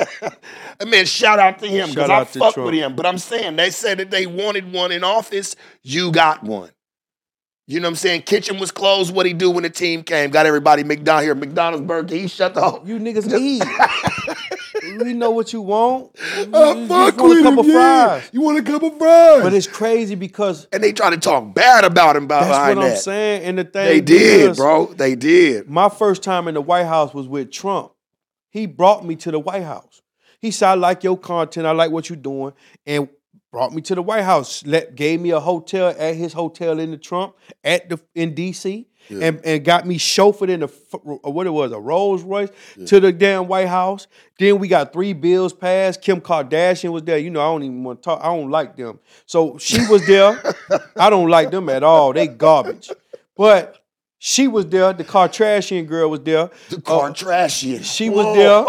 I 0.79 0.85
mean, 0.85 1.05
shout 1.05 1.39
out 1.39 1.59
to 1.59 1.67
him 1.67 1.89
because 1.89 2.09
I 2.09 2.23
fuck 2.23 2.53
Trump. 2.53 2.65
with 2.67 2.75
him. 2.75 2.95
But 2.95 3.05
I'm 3.05 3.17
saying 3.17 3.55
they 3.55 3.69
said 3.71 3.97
that 3.99 4.11
they 4.11 4.27
wanted 4.27 4.71
one 4.71 4.91
in 4.91 5.03
office. 5.03 5.55
You 5.83 6.11
got 6.11 6.43
one. 6.43 6.69
You 7.69 7.81
know 7.81 7.87
what 7.87 7.91
I'm 7.91 7.95
saying? 7.97 8.21
Kitchen 8.21 8.59
was 8.59 8.71
closed. 8.71 9.13
What 9.13 9.25
he 9.25 9.33
do 9.33 9.49
when 9.51 9.63
the 9.63 9.69
team 9.69 10.01
came? 10.03 10.29
Got 10.29 10.45
everybody 10.45 10.83
McDonald 10.85 11.23
here. 11.25 11.35
McDonald's 11.35 11.85
burger. 11.85 12.15
He 12.15 12.27
shut 12.27 12.53
the 12.53 12.61
whole. 12.61 12.87
You 12.87 12.97
niggas 12.97 13.29
need. 13.29 13.61
we 15.03 15.11
know 15.13 15.31
what 15.31 15.51
you 15.51 15.61
want. 15.61 16.15
You 16.37 16.49
Uh, 16.53 16.87
fuck 16.87 17.17
want 17.17 17.29
with 17.29 17.39
a 17.39 17.43
couple 17.43 17.63
him, 17.63 17.71
yeah. 17.71 18.21
You 18.31 18.41
want 18.41 18.59
a 18.59 18.63
couple 18.63 18.91
fries? 18.91 19.41
But 19.43 19.53
it's 19.53 19.67
crazy 19.67 20.15
because 20.15 20.65
and 20.71 20.81
they 20.81 20.93
try 20.93 21.09
to 21.09 21.17
talk 21.17 21.53
bad 21.53 21.83
about 21.83 22.15
him 22.15 22.27
behind 22.27 22.45
that. 22.45 22.51
that's 22.51 22.75
what 22.77 22.83
I'm 22.85 22.89
that. 22.91 22.97
saying. 22.99 23.43
And 23.43 23.57
the 23.57 23.63
thing 23.65 23.85
They 23.85 23.99
did, 24.01 24.55
bro. 24.55 24.85
They 24.93 25.15
did. 25.15 25.69
My 25.69 25.89
first 25.89 26.23
time 26.23 26.47
in 26.47 26.53
the 26.53 26.61
White 26.61 26.85
House 26.85 27.13
was 27.13 27.27
with 27.27 27.51
Trump. 27.51 27.91
He 28.49 28.65
brought 28.65 29.03
me 29.05 29.15
to 29.17 29.31
the 29.31 29.39
White 29.39 29.63
House. 29.63 30.01
He 30.39 30.51
said, 30.51 30.69
I 30.69 30.73
like 30.75 31.03
your 31.03 31.17
content, 31.17 31.65
I 31.65 31.71
like 31.71 31.91
what 31.91 32.09
you're 32.09 32.17
doing, 32.17 32.53
and 32.85 33.09
brought 33.51 33.73
me 33.73 33.81
to 33.81 33.95
the 33.95 34.01
White 34.01 34.23
House. 34.23 34.65
Let, 34.65 34.95
gave 34.95 35.19
me 35.19 35.31
a 35.31 35.39
hotel 35.39 35.95
at 35.97 36.15
his 36.15 36.33
hotel 36.33 36.79
in 36.79 36.91
the 36.91 36.97
Trump 36.97 37.35
at 37.63 37.89
the 37.89 37.99
in 38.13 38.35
DC. 38.35 38.85
Yeah. 39.09 39.27
And, 39.27 39.45
and 39.45 39.63
got 39.63 39.87
me 39.87 39.97
chauffeured 39.97 40.49
in 40.49 40.63
a 40.63 40.65
uh, 40.65 41.29
what 41.31 41.47
it 41.47 41.51
was 41.51 41.71
a 41.71 41.79
Rolls 41.79 42.23
Royce 42.23 42.49
to 42.87 42.99
the 42.99 43.13
damn 43.13 43.47
White 43.47 43.69
House. 43.69 44.05
Then 44.37 44.59
we 44.59 44.67
got 44.67 44.91
three 44.91 45.13
bills 45.13 45.53
passed. 45.53 46.01
Kim 46.01 46.19
Kardashian 46.19 46.91
was 46.91 47.03
there. 47.03 47.17
You 47.17 47.29
know 47.29 47.39
I 47.39 47.45
don't 47.45 47.63
even 47.63 47.83
want 47.85 48.03
to 48.03 48.05
talk. 48.05 48.19
I 48.21 48.25
don't 48.25 48.51
like 48.51 48.75
them. 48.75 48.99
So 49.25 49.57
she 49.59 49.79
was 49.87 50.05
there. 50.05 50.37
I 50.97 51.09
don't 51.09 51.29
like 51.29 51.51
them 51.51 51.69
at 51.69 51.83
all. 51.83 52.11
They 52.11 52.27
garbage. 52.27 52.91
But 53.37 53.79
she 54.19 54.47
was 54.49 54.65
there. 54.65 54.91
The 54.91 55.05
Kardashian 55.05 55.87
girl 55.87 56.09
was 56.09 56.21
there. 56.21 56.49
The 56.69 56.81
car 56.81 57.13
Uh, 57.77 57.81
she 57.83 58.09
was 58.09 58.35
there. 58.35 58.65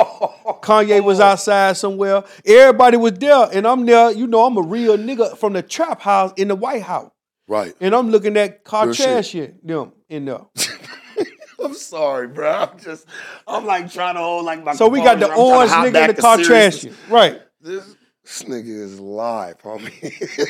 Kanye 0.62 1.02
was 1.02 1.20
outside 1.20 1.76
somewhere. 1.76 2.22
Everybody 2.44 2.96
was 2.96 3.12
there, 3.14 3.48
and 3.52 3.66
I'm 3.66 3.84
there. 3.86 4.10
You 4.12 4.26
know, 4.26 4.44
I'm 4.46 4.56
a 4.56 4.62
real 4.62 4.96
nigga 4.96 5.36
from 5.36 5.52
the 5.54 5.62
trap 5.62 6.00
house 6.00 6.32
in 6.36 6.48
the 6.48 6.56
White 6.56 6.82
House, 6.82 7.10
Right. 7.46 7.74
and 7.80 7.94
I'm 7.94 8.10
looking 8.10 8.36
at 8.36 8.60
Real 8.72 8.92
shit. 8.92 9.06
Kardashian 9.06 9.54
them 9.66 9.92
in 10.08 10.26
there. 10.26 10.40
I'm 11.64 11.74
sorry, 11.74 12.28
bro. 12.28 12.50
I'm 12.50 12.78
just, 12.78 13.06
I'm 13.46 13.66
like 13.66 13.92
trying 13.92 14.14
to 14.14 14.20
hold 14.20 14.44
like 14.44 14.62
my. 14.62 14.74
So 14.74 14.88
we 14.88 15.02
got 15.02 15.18
the. 15.18 15.30
I'm 15.30 15.38
orange 15.38 15.72
nigga 15.72 16.08
and 16.08 16.16
the. 16.16 16.22
Kardashian, 16.22 16.94
right? 17.10 17.40
This, 17.60 17.96
this 18.22 18.42
nigga 18.44 18.68
is 18.68 19.00
live, 19.00 19.58
homie. 19.62 20.44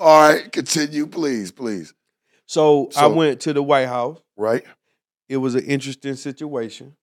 All 0.00 0.28
right, 0.28 0.50
continue, 0.50 1.06
please, 1.06 1.52
please. 1.52 1.94
So, 2.46 2.90
I 2.96 3.06
went 3.06 3.40
to 3.42 3.52
the 3.52 3.62
White 3.62 3.86
House. 3.86 4.18
Right? 4.36 4.64
It 5.28 5.36
was 5.38 5.54
an 5.54 5.64
interesting 5.64 6.16
situation. 6.16 6.96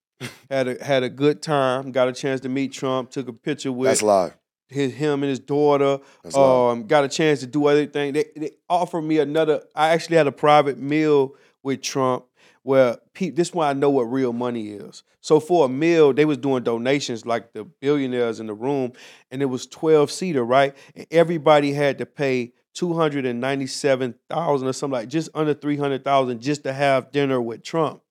Had 0.50 0.68
a 0.68 0.84
had 0.84 1.04
a 1.04 1.10
good 1.10 1.42
time. 1.42 1.92
Got 1.92 2.08
a 2.08 2.14
chance 2.14 2.42
to 2.42 2.50
meet 2.50 2.74
Trump. 2.74 3.12
Took 3.12 3.28
a 3.28 3.34
picture 3.34 3.72
with 3.72 3.90
That's 3.90 4.02
live. 4.02 4.38
his 4.70 4.94
him 4.94 5.24
and 5.24 5.30
his 5.30 5.40
daughter. 5.40 6.00
Um, 6.36 6.88
got 6.88 7.04
a 7.04 7.10
chance 7.10 7.40
to 7.42 7.48
do 7.48 7.70
everything. 7.70 8.14
They, 8.14 8.26
they 8.36 8.52
offered 8.70 9.02
me 9.02 9.20
another. 9.20 9.64
I 9.76 9.90
actually 9.90 10.18
had 10.18 10.28
a 10.28 10.32
private 10.32 10.78
meal 10.78 11.36
with 11.64 11.82
Trump 11.82 12.26
where 12.64 12.98
pe- 13.14 13.30
this 13.32 13.54
one 13.54 13.68
I 13.68 13.74
know 13.74 13.90
what 13.90 14.04
real 14.04 14.34
money 14.34 14.70
is. 14.70 15.04
So 15.24 15.40
for 15.40 15.66
a 15.66 15.70
meal, 15.70 16.14
they 16.14 16.26
was 16.26 16.38
doing 16.38 16.64
donations 16.64 17.26
like 17.26 17.54
the 17.54 17.64
billionaires 17.64 18.40
in 18.40 18.48
the 18.48 18.54
room, 18.54 18.94
and 19.30 19.42
it 19.42 19.46
was 19.46 19.68
twelve 19.68 20.10
seater, 20.12 20.44
right? 20.44 20.76
And 20.96 21.06
everybody 21.12 21.74
had 21.74 21.98
to 22.00 22.06
pay 22.06 22.54
two 22.74 22.94
hundred 22.94 23.26
and 23.26 23.40
ninety 23.40 23.68
seven 23.68 24.16
thousand 24.30 24.68
or 24.68 24.74
something 24.74 25.00
like 25.00 25.10
just 25.10 25.30
under 25.36 25.54
three 25.54 25.78
hundred 25.78 26.04
thousand 26.04 26.42
just 26.42 26.64
to 26.64 26.74
have 26.74 27.12
dinner 27.12 27.40
with 27.42 27.62
Trump, 27.64 28.02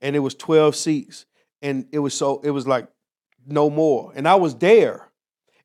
and 0.00 0.14
it 0.14 0.20
was 0.20 0.34
twelve 0.34 0.76
seats, 0.76 1.26
and 1.62 1.86
it 1.92 1.98
was 1.98 2.14
so 2.14 2.40
it 2.42 2.50
was 2.50 2.66
like 2.66 2.88
no 3.46 3.70
more, 3.70 4.12
and 4.14 4.26
I 4.28 4.34
was 4.36 4.54
there. 4.56 5.08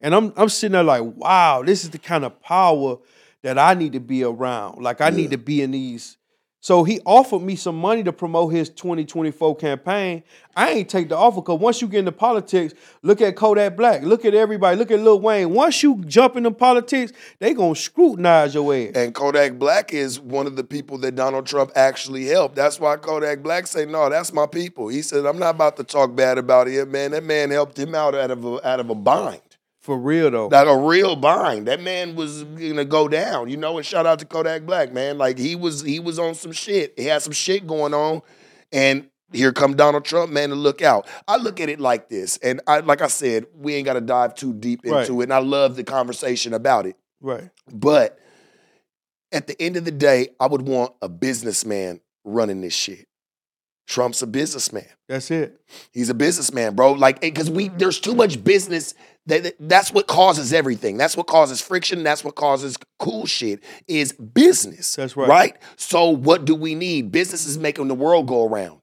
And 0.01 0.13
I'm 0.13 0.33
I'm 0.35 0.49
sitting 0.49 0.73
there 0.73 0.83
like, 0.83 1.03
wow, 1.03 1.63
this 1.63 1.83
is 1.83 1.89
the 1.89 1.97
kind 1.97 2.23
of 2.25 2.39
power 2.41 2.97
that 3.41 3.57
I 3.57 3.73
need 3.73 3.93
to 3.93 3.99
be 3.99 4.23
around. 4.23 4.81
Like 4.83 5.01
I 5.01 5.09
Yeah. 5.09 5.15
need 5.15 5.31
to 5.31 5.37
be 5.37 5.61
in 5.61 5.71
these 5.71 6.17
So 6.65 6.83
he 6.83 6.99
offered 7.05 7.43
me 7.43 7.55
some 7.55 7.77
money 7.77 8.01
to 8.01 8.11
promote 8.11 8.51
his 8.51 8.69
2024 8.69 9.55
campaign. 9.57 10.23
I 10.55 10.71
ain't 10.71 10.89
take 10.89 11.09
the 11.09 11.15
offer 11.15 11.35
because 11.35 11.59
once 11.59 11.79
you 11.79 11.87
get 11.87 11.99
into 11.99 12.11
politics, 12.11 12.73
look 13.03 13.21
at 13.21 13.35
Kodak 13.35 13.77
Black, 13.77 14.01
look 14.01 14.25
at 14.25 14.33
everybody, 14.33 14.75
look 14.75 14.89
at 14.89 14.99
Lil 14.99 15.19
Wayne. 15.19 15.51
Once 15.51 15.83
you 15.83 16.03
jump 16.05 16.35
into 16.35 16.49
politics, 16.49 17.13
they 17.37 17.53
gonna 17.53 17.75
scrutinize 17.75 18.55
your 18.55 18.73
ass. 18.73 18.93
And 18.95 19.13
Kodak 19.13 19.59
Black 19.59 19.93
is 19.93 20.19
one 20.19 20.47
of 20.47 20.55
the 20.55 20.63
people 20.63 20.97
that 20.99 21.13
Donald 21.13 21.45
Trump 21.45 21.71
actually 21.75 22.25
helped. 22.25 22.55
That's 22.55 22.79
why 22.79 22.97
Kodak 22.97 23.43
Black 23.43 23.67
say, 23.67 23.85
"No, 23.85 24.09
that's 24.09 24.33
my 24.33 24.47
people." 24.47 24.87
He 24.87 25.03
said, 25.03 25.27
"I'm 25.27 25.37
not 25.37 25.53
about 25.53 25.77
to 25.77 25.83
talk 25.83 26.15
bad 26.15 26.39
about 26.39 26.65
him, 26.65 26.89
man. 26.89 27.11
That 27.11 27.25
man 27.25 27.51
helped 27.51 27.77
him 27.77 27.93
out 27.93 28.15
out 28.15 28.31
of 28.31 28.43
a, 28.43 28.67
out 28.67 28.79
of 28.79 28.89
a 28.89 28.95
bind." 28.95 29.41
For 29.85 29.99
real 29.99 30.31
though. 30.31 30.47
Like 30.47 30.67
a 30.67 30.75
real 30.75 31.15
bind. 31.15 31.67
That 31.67 31.79
man 31.79 32.15
was 32.15 32.43
gonna 32.43 32.85
go 32.85 33.07
down, 33.07 33.49
you 33.49 33.57
know, 33.57 33.77
and 33.77 33.85
shout 33.85 34.07
out 34.07 34.17
to 34.17 34.25
Kodak 34.25 34.65
Black, 34.65 34.91
man. 34.91 35.19
Like 35.19 35.37
he 35.37 35.55
was 35.55 35.81
he 35.81 35.99
was 35.99 36.17
on 36.17 36.33
some 36.33 36.51
shit. 36.53 36.95
He 36.97 37.05
had 37.05 37.21
some 37.21 37.33
shit 37.33 37.67
going 37.67 37.93
on. 37.93 38.23
And 38.71 39.07
here 39.31 39.53
come 39.53 39.75
Donald 39.75 40.03
Trump, 40.03 40.31
man, 40.31 40.49
to 40.49 40.55
look 40.55 40.81
out. 40.81 41.07
I 41.27 41.37
look 41.37 41.59
at 41.61 41.69
it 41.69 41.79
like 41.79 42.09
this, 42.09 42.37
and 42.37 42.61
I 42.65 42.79
like 42.79 43.03
I 43.03 43.07
said, 43.07 43.45
we 43.55 43.75
ain't 43.75 43.85
gotta 43.85 44.01
dive 44.01 44.33
too 44.33 44.53
deep 44.53 44.85
into 44.85 44.95
Right. 44.95 45.09
it. 45.09 45.23
And 45.25 45.33
I 45.33 45.37
love 45.37 45.75
the 45.75 45.83
conversation 45.83 46.55
about 46.55 46.87
it. 46.87 46.95
right. 47.21 47.51
But 47.71 48.17
at 49.31 49.45
the 49.45 49.61
end 49.61 49.77
of 49.77 49.85
the 49.85 49.91
day, 49.91 50.29
I 50.39 50.47
would 50.47 50.63
want 50.63 50.93
a 51.03 51.09
businessman 51.09 51.99
running 52.23 52.61
this 52.61 52.73
shit. 52.73 53.07
Trump's 53.87 54.21
a 54.21 54.27
businessman. 54.27 54.87
That's 55.07 55.29
it. 55.29 55.61
He's 55.91 56.09
a 56.09 56.15
businessman, 56.15 56.75
bro. 56.75 56.93
Like, 56.93 57.21
because 57.21 57.51
we 57.51 57.69
mm-hmm. 57.69 57.77
there's 57.77 57.99
too 57.99 58.15
much 58.15 58.43
business. 58.43 58.95
That, 59.27 59.43
that- 59.43 59.55
that's 59.59 59.91
what 59.91 60.07
causes 60.07 60.53
everything. 60.53 60.97
That's 60.97 61.15
what 61.15 61.27
causes 61.27 61.61
friction. 61.61 62.03
That's 62.03 62.23
what 62.23 62.35
causes 62.35 62.77
cool 62.97 63.25
shit. 63.25 63.63
Is 63.87 64.11
business. 64.13 64.95
That's 64.95 65.15
right. 65.15 65.29
Right. 65.29 65.57
So 65.75 66.09
what 66.09 66.45
do 66.45 66.55
we 66.55 66.73
need? 66.73 67.11
Business 67.11 67.45
is 67.45 67.57
making 67.57 67.87
the 67.87 67.95
world 67.95 68.27
go 68.27 68.47
around. 68.47 68.81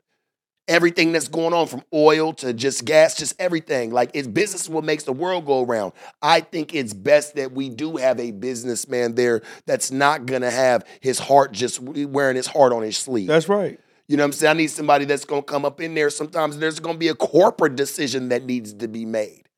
Everything 0.68 1.10
that's 1.10 1.26
going 1.26 1.52
on 1.52 1.66
from 1.66 1.82
oil 1.92 2.32
to 2.34 2.52
just 2.52 2.84
gas, 2.84 3.16
just 3.16 3.34
everything. 3.40 3.90
Like 3.90 4.12
it's 4.14 4.28
business 4.28 4.68
what 4.68 4.84
makes 4.84 5.02
the 5.02 5.12
world 5.12 5.44
go 5.44 5.64
around. 5.64 5.92
I 6.22 6.40
think 6.40 6.72
it's 6.72 6.94
best 6.94 7.34
that 7.34 7.50
we 7.50 7.68
do 7.68 7.96
have 7.96 8.20
a 8.20 8.30
businessman 8.30 9.16
there 9.16 9.42
that's 9.66 9.90
not 9.90 10.26
gonna 10.26 10.52
have 10.52 10.86
his 11.00 11.18
heart 11.18 11.50
just 11.50 11.80
wearing 11.80 12.36
his 12.36 12.46
heart 12.46 12.72
on 12.72 12.82
his 12.82 12.96
sleeve. 12.96 13.26
That's 13.26 13.48
right. 13.48 13.80
You 14.12 14.18
know 14.18 14.24
what 14.24 14.26
I'm 14.26 14.32
saying? 14.32 14.50
I 14.50 14.58
need 14.58 14.66
somebody 14.66 15.06
that's 15.06 15.24
gonna 15.24 15.42
come 15.42 15.64
up 15.64 15.80
in 15.80 15.94
there. 15.94 16.10
Sometimes 16.10 16.58
there's 16.58 16.80
gonna 16.80 16.98
be 16.98 17.08
a 17.08 17.14
corporate 17.14 17.76
decision 17.76 18.28
that 18.28 18.44
needs 18.44 18.74
to 18.74 18.86
be 18.86 19.06
made. 19.06 19.48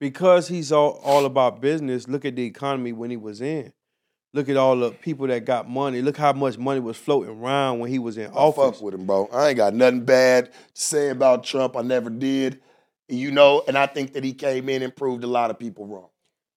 Because 0.00 0.48
he's 0.48 0.72
all, 0.72 1.00
all 1.04 1.24
about 1.24 1.60
business, 1.60 2.08
look 2.08 2.24
at 2.24 2.34
the 2.34 2.44
economy 2.44 2.90
when 2.90 3.10
he 3.10 3.16
was 3.16 3.40
in. 3.40 3.72
Look 4.34 4.48
at 4.48 4.56
all 4.56 4.74
the 4.74 4.90
people 4.90 5.28
that 5.28 5.44
got 5.44 5.70
money. 5.70 6.02
Look 6.02 6.16
how 6.16 6.32
much 6.32 6.58
money 6.58 6.80
was 6.80 6.96
floating 6.96 7.40
around 7.40 7.78
when 7.78 7.90
he 7.92 8.00
was 8.00 8.18
in 8.18 8.26
I 8.26 8.34
office. 8.34 8.78
fuck 8.78 8.82
with 8.82 8.94
him, 8.94 9.06
bro. 9.06 9.28
I 9.32 9.50
ain't 9.50 9.56
got 9.56 9.72
nothing 9.72 10.04
bad 10.04 10.46
to 10.46 10.52
say 10.74 11.10
about 11.10 11.44
Trump. 11.44 11.76
I 11.76 11.82
never 11.82 12.10
did. 12.10 12.60
You 13.08 13.30
know, 13.30 13.62
and 13.68 13.78
I 13.78 13.86
think 13.86 14.14
that 14.14 14.24
he 14.24 14.32
came 14.32 14.68
in 14.68 14.82
and 14.82 14.96
proved 14.96 15.22
a 15.22 15.28
lot 15.28 15.52
of 15.52 15.60
people 15.60 15.86
wrong. 15.86 16.08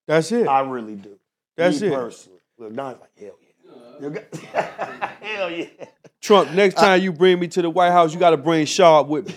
That's 0.08 0.32
it. 0.32 0.48
I 0.48 0.62
really 0.62 0.96
do. 0.96 1.20
That's 1.58 1.80
Me 1.80 1.90
it. 1.90 1.94
personally. 1.94 2.40
Look, 2.58 2.76
Don's 2.76 2.98
like, 3.00 3.20
hell 3.20 3.38
yeah. 3.40 3.72
Uh-huh. 3.72 4.10
You 5.22 5.28
hell 5.28 5.52
yeah. 5.52 5.68
Trump, 6.26 6.52
next 6.54 6.74
time 6.76 7.02
you 7.02 7.14
bring 7.14 7.40
me 7.40 7.48
to 7.50 7.62
the 7.62 7.70
White 7.70 7.92
House, 7.92 8.12
you 8.14 8.20
got 8.20 8.32
to 8.32 8.38
bring 8.38 8.66
Sharp 8.66 9.08
with 9.08 9.28
me. 9.28 9.36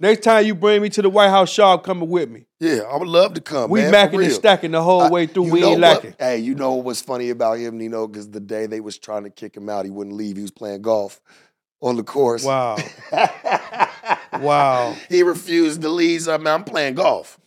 Next 0.00 0.24
time 0.24 0.46
you 0.46 0.54
bring 0.54 0.80
me 0.80 0.88
to 0.90 1.02
the 1.02 1.10
White 1.10 1.28
House, 1.28 1.50
Sharp 1.50 1.84
coming 1.84 2.08
with 2.08 2.30
me. 2.30 2.46
Yeah, 2.58 2.80
I 2.90 2.96
would 2.96 3.08
love 3.08 3.34
to 3.34 3.40
come. 3.40 3.70
We 3.70 3.82
man, 3.82 3.92
macking 3.92 4.24
and 4.24 4.32
stacking 4.32 4.70
the 4.70 4.82
whole 4.82 5.02
I- 5.02 5.10
way 5.10 5.26
through. 5.26 5.50
We 5.50 5.62
ain't 5.62 5.80
what? 5.80 6.02
lacking. 6.02 6.14
Hey, 6.18 6.38
you 6.38 6.54
know 6.54 6.74
what's 6.74 7.02
funny 7.02 7.28
about 7.30 7.58
him, 7.58 7.76
Nino? 7.76 8.06
Because 8.06 8.30
the 8.30 8.40
day 8.40 8.66
they 8.66 8.80
was 8.80 8.98
trying 8.98 9.24
to 9.24 9.30
kick 9.30 9.54
him 9.56 9.68
out, 9.68 9.84
he 9.84 9.90
wouldn't 9.90 10.16
leave. 10.16 10.36
He 10.36 10.42
was 10.42 10.50
playing 10.50 10.82
golf 10.82 11.20
on 11.80 11.96
the 11.96 12.02
course. 12.02 12.44
Wow. 12.44 12.76
Wow. 14.40 14.94
he 15.08 15.22
refused 15.22 15.80
to 15.82 15.88
leave. 15.88 16.22
So, 16.22 16.36
man, 16.38 16.54
I'm 16.54 16.64
playing 16.64 16.94
golf. 16.94 17.38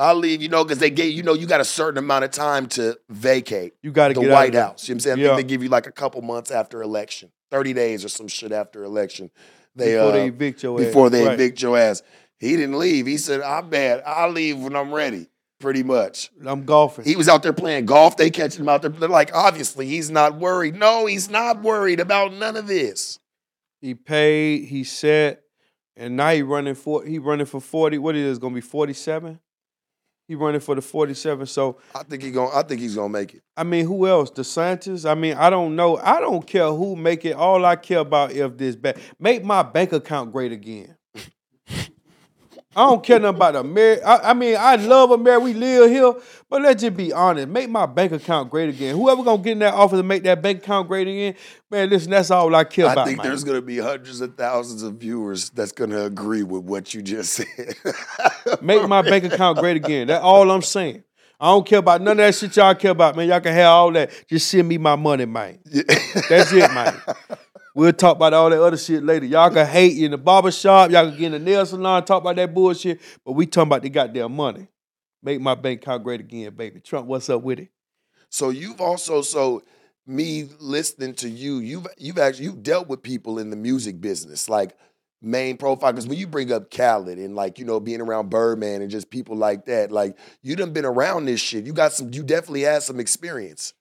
I'll 0.00 0.14
leave, 0.14 0.40
you 0.40 0.48
know, 0.48 0.64
because 0.64 0.78
they 0.78 0.88
gave, 0.90 1.12
you 1.12 1.22
know, 1.22 1.34
you 1.34 1.46
got 1.46 1.60
a 1.60 1.64
certain 1.64 1.98
amount 1.98 2.24
of 2.24 2.30
time 2.30 2.66
to 2.68 2.98
vacate 3.10 3.74
You 3.82 3.92
got 3.92 4.08
to 4.08 4.14
the 4.14 4.20
get 4.22 4.30
out 4.30 4.34
White. 4.34 4.54
House. 4.54 4.88
You 4.88 4.94
know 4.94 4.96
what 4.96 4.96
I'm 4.96 5.00
saying? 5.00 5.18
I 5.18 5.20
Yeah. 5.20 5.36
think 5.36 5.48
they 5.48 5.52
give 5.54 5.62
you 5.62 5.68
like 5.68 5.86
a 5.86 5.92
couple 5.92 6.22
months 6.22 6.50
after 6.50 6.82
election, 6.82 7.30
30 7.50 7.74
days 7.74 8.04
or 8.04 8.08
some 8.08 8.26
shit 8.26 8.50
after 8.50 8.82
election. 8.82 9.30
They, 9.76 9.92
before 9.92 10.08
uh, 10.08 10.12
they 10.12 10.26
evict 10.26 10.62
your 10.62 10.80
ass. 10.80 10.86
before 10.86 11.10
they 11.10 11.24
Right. 11.26 11.34
evict 11.34 11.60
your 11.62 11.76
ass. 11.76 12.02
He 12.38 12.56
didn't 12.56 12.78
leave. 12.78 13.06
He 13.06 13.18
said, 13.18 13.42
"I'm 13.42 13.68
bad. 13.68 14.02
I'll 14.06 14.30
leave 14.30 14.58
when 14.58 14.74
I'm 14.74 14.92
ready, 14.94 15.28
pretty 15.60 15.82
much. 15.82 16.30
I'm 16.46 16.64
golfing. 16.64 17.04
He 17.04 17.14
was 17.14 17.28
out 17.28 17.42
there 17.42 17.52
playing 17.52 17.84
golf. 17.84 18.16
They 18.16 18.30
catching 18.30 18.62
him 18.62 18.68
out 18.70 18.80
there. 18.80 18.90
They're 18.90 19.08
like, 19.08 19.30
obviously, 19.34 19.86
he's 19.86 20.10
not 20.10 20.36
worried. 20.38 20.74
No, 20.76 21.04
he's 21.04 21.28
not 21.28 21.60
worried 21.62 22.00
about 22.00 22.32
none 22.32 22.56
of 22.56 22.66
this. 22.66 23.18
He 23.82 23.94
paid. 23.94 24.64
He 24.64 24.82
set, 24.84 25.42
and 25.96 26.16
now 26.16 26.30
he 26.32 26.40
running 26.42 26.74
for. 26.74 27.04
He 27.04 27.18
running 27.18 27.44
for 27.46 27.60
forty. 27.60 27.98
What 27.98 28.16
it 28.16 28.22
is 28.24 28.38
going 28.38 28.54
to 28.54 28.56
be 28.56 28.66
forty 28.66 28.94
seven. 28.94 29.38
He 30.30 30.36
running 30.36 30.60
for 30.60 30.76
the 30.76 30.80
forty 30.80 31.12
seven. 31.14 31.44
So 31.44 31.78
I 31.92 32.04
think 32.04 32.22
he 32.22 32.30
going 32.30 32.52
I 32.54 32.62
think 32.62 32.80
he's 32.80 32.94
gonna 32.94 33.08
make 33.08 33.34
it. 33.34 33.42
I 33.56 33.64
mean, 33.64 33.84
who 33.84 34.06
else? 34.06 34.30
The 34.30 34.44
scientists? 34.44 35.04
I 35.04 35.16
mean, 35.16 35.34
I 35.34 35.50
don't 35.50 35.74
know. 35.74 35.96
I 35.96 36.20
don't 36.20 36.46
care 36.46 36.70
who 36.70 36.94
make 36.94 37.24
it. 37.24 37.32
All 37.32 37.64
I 37.64 37.74
care 37.74 37.98
about 37.98 38.30
if 38.30 38.56
this 38.56 38.76
bad. 38.76 39.00
Make 39.18 39.42
my 39.42 39.64
bank 39.64 39.92
account 39.92 40.30
great 40.30 40.52
again. 40.52 40.94
I 42.76 42.86
don't 42.86 43.02
care 43.02 43.18
nothing 43.18 43.36
about 43.36 43.56
America. 43.56 44.06
I, 44.06 44.30
I 44.30 44.34
mean, 44.34 44.56
I 44.56 44.76
love 44.76 45.10
America. 45.10 45.44
We 45.44 45.54
live 45.54 45.90
here, 45.90 46.14
but 46.48 46.62
let's 46.62 46.80
just 46.80 46.96
be 46.96 47.12
honest. 47.12 47.48
Make 47.48 47.68
my 47.68 47.84
bank 47.84 48.12
account 48.12 48.48
great 48.48 48.68
again. 48.68 48.94
Whoever 48.94 49.24
gonna 49.24 49.42
get 49.42 49.52
in 49.52 49.58
that 49.58 49.74
office 49.74 49.98
and 49.98 50.06
make 50.06 50.22
that 50.22 50.40
bank 50.40 50.62
account 50.62 50.86
great 50.86 51.08
again, 51.08 51.34
man, 51.68 51.90
listen, 51.90 52.12
that's 52.12 52.30
all 52.30 52.54
I 52.54 52.62
care 52.62 52.86
I 52.86 52.92
about. 52.92 53.08
I 53.08 53.10
think 53.10 53.22
there's 53.22 53.42
gonna 53.42 53.60
be 53.60 53.78
hundreds 53.78 54.20
of 54.20 54.36
thousands 54.36 54.84
of 54.84 54.94
viewers 54.94 55.50
that's 55.50 55.72
gonna 55.72 56.04
agree 56.04 56.44
with 56.44 56.62
what 56.62 56.94
you 56.94 57.02
just 57.02 57.32
said. 57.32 57.74
Make 58.62 58.86
my 58.88 59.02
bank 59.02 59.24
account 59.24 59.58
great 59.58 59.76
again. 59.76 60.06
That's 60.06 60.22
all 60.22 60.48
I'm 60.48 60.62
saying. 60.62 61.02
I 61.40 61.46
don't 61.46 61.66
care 61.66 61.78
about 61.80 62.02
none 62.02 62.12
of 62.12 62.16
that 62.18 62.34
shit 62.36 62.54
y'all 62.54 62.74
care 62.76 62.92
about, 62.92 63.16
man. 63.16 63.26
Y'all 63.26 63.40
can 63.40 63.54
have 63.54 63.66
all 63.66 63.90
that. 63.92 64.12
Just 64.28 64.48
send 64.48 64.68
me 64.68 64.78
my 64.78 64.94
money, 64.94 65.24
man. 65.24 65.58
That's 65.64 66.52
it, 66.52 66.72
man. 66.72 67.00
We'll 67.74 67.92
talk 67.92 68.16
about 68.16 68.34
all 68.34 68.50
that 68.50 68.60
other 68.60 68.76
shit 68.76 69.04
later. 69.04 69.26
Y'all 69.26 69.50
can 69.50 69.66
hate 69.66 69.94
you 69.94 70.06
in 70.06 70.10
the 70.10 70.18
barber 70.18 70.50
shop. 70.50 70.90
Y'all 70.90 71.08
can 71.08 71.18
get 71.18 71.26
in 71.26 71.32
the 71.32 71.38
nail 71.38 71.64
salon, 71.64 72.04
talk 72.04 72.22
about 72.22 72.36
that 72.36 72.52
bullshit. 72.52 73.00
But 73.24 73.32
we 73.32 73.46
talking 73.46 73.68
about 73.68 73.82
the 73.82 73.90
goddamn 73.90 74.34
money. 74.34 74.68
Make 75.22 75.40
my 75.40 75.54
bank 75.54 75.82
account 75.82 76.02
great 76.02 76.20
again, 76.20 76.54
baby. 76.54 76.80
Trump, 76.80 77.06
what's 77.06 77.28
up 77.30 77.42
with 77.42 77.60
it? 77.60 77.68
So 78.30 78.50
you've 78.50 78.80
also 78.80 79.22
so 79.22 79.62
me 80.06 80.48
listening 80.58 81.14
to 81.14 81.28
you, 81.28 81.58
you've 81.58 81.86
you've 81.98 82.18
actually 82.18 82.46
you've 82.46 82.62
dealt 82.62 82.88
with 82.88 83.02
people 83.02 83.38
in 83.38 83.50
the 83.50 83.56
music 83.56 84.00
business, 84.00 84.48
like 84.48 84.76
main 85.22 85.56
profile. 85.56 85.92
Because 85.92 86.06
when 86.06 86.18
you 86.18 86.26
bring 86.26 86.52
up 86.52 86.70
Khaled 86.70 87.18
and 87.18 87.34
like 87.34 87.58
you 87.58 87.64
know 87.64 87.80
being 87.80 88.00
around 88.00 88.30
Birdman 88.30 88.82
and 88.82 88.90
just 88.90 89.10
people 89.10 89.36
like 89.36 89.66
that, 89.66 89.92
like 89.92 90.16
you 90.42 90.56
done 90.56 90.72
been 90.72 90.84
around 90.84 91.26
this 91.26 91.40
shit. 91.40 91.66
You 91.66 91.72
got 91.72 91.92
some. 91.92 92.12
You 92.12 92.22
definitely 92.22 92.62
had 92.62 92.82
some 92.82 92.98
experience. 92.98 93.74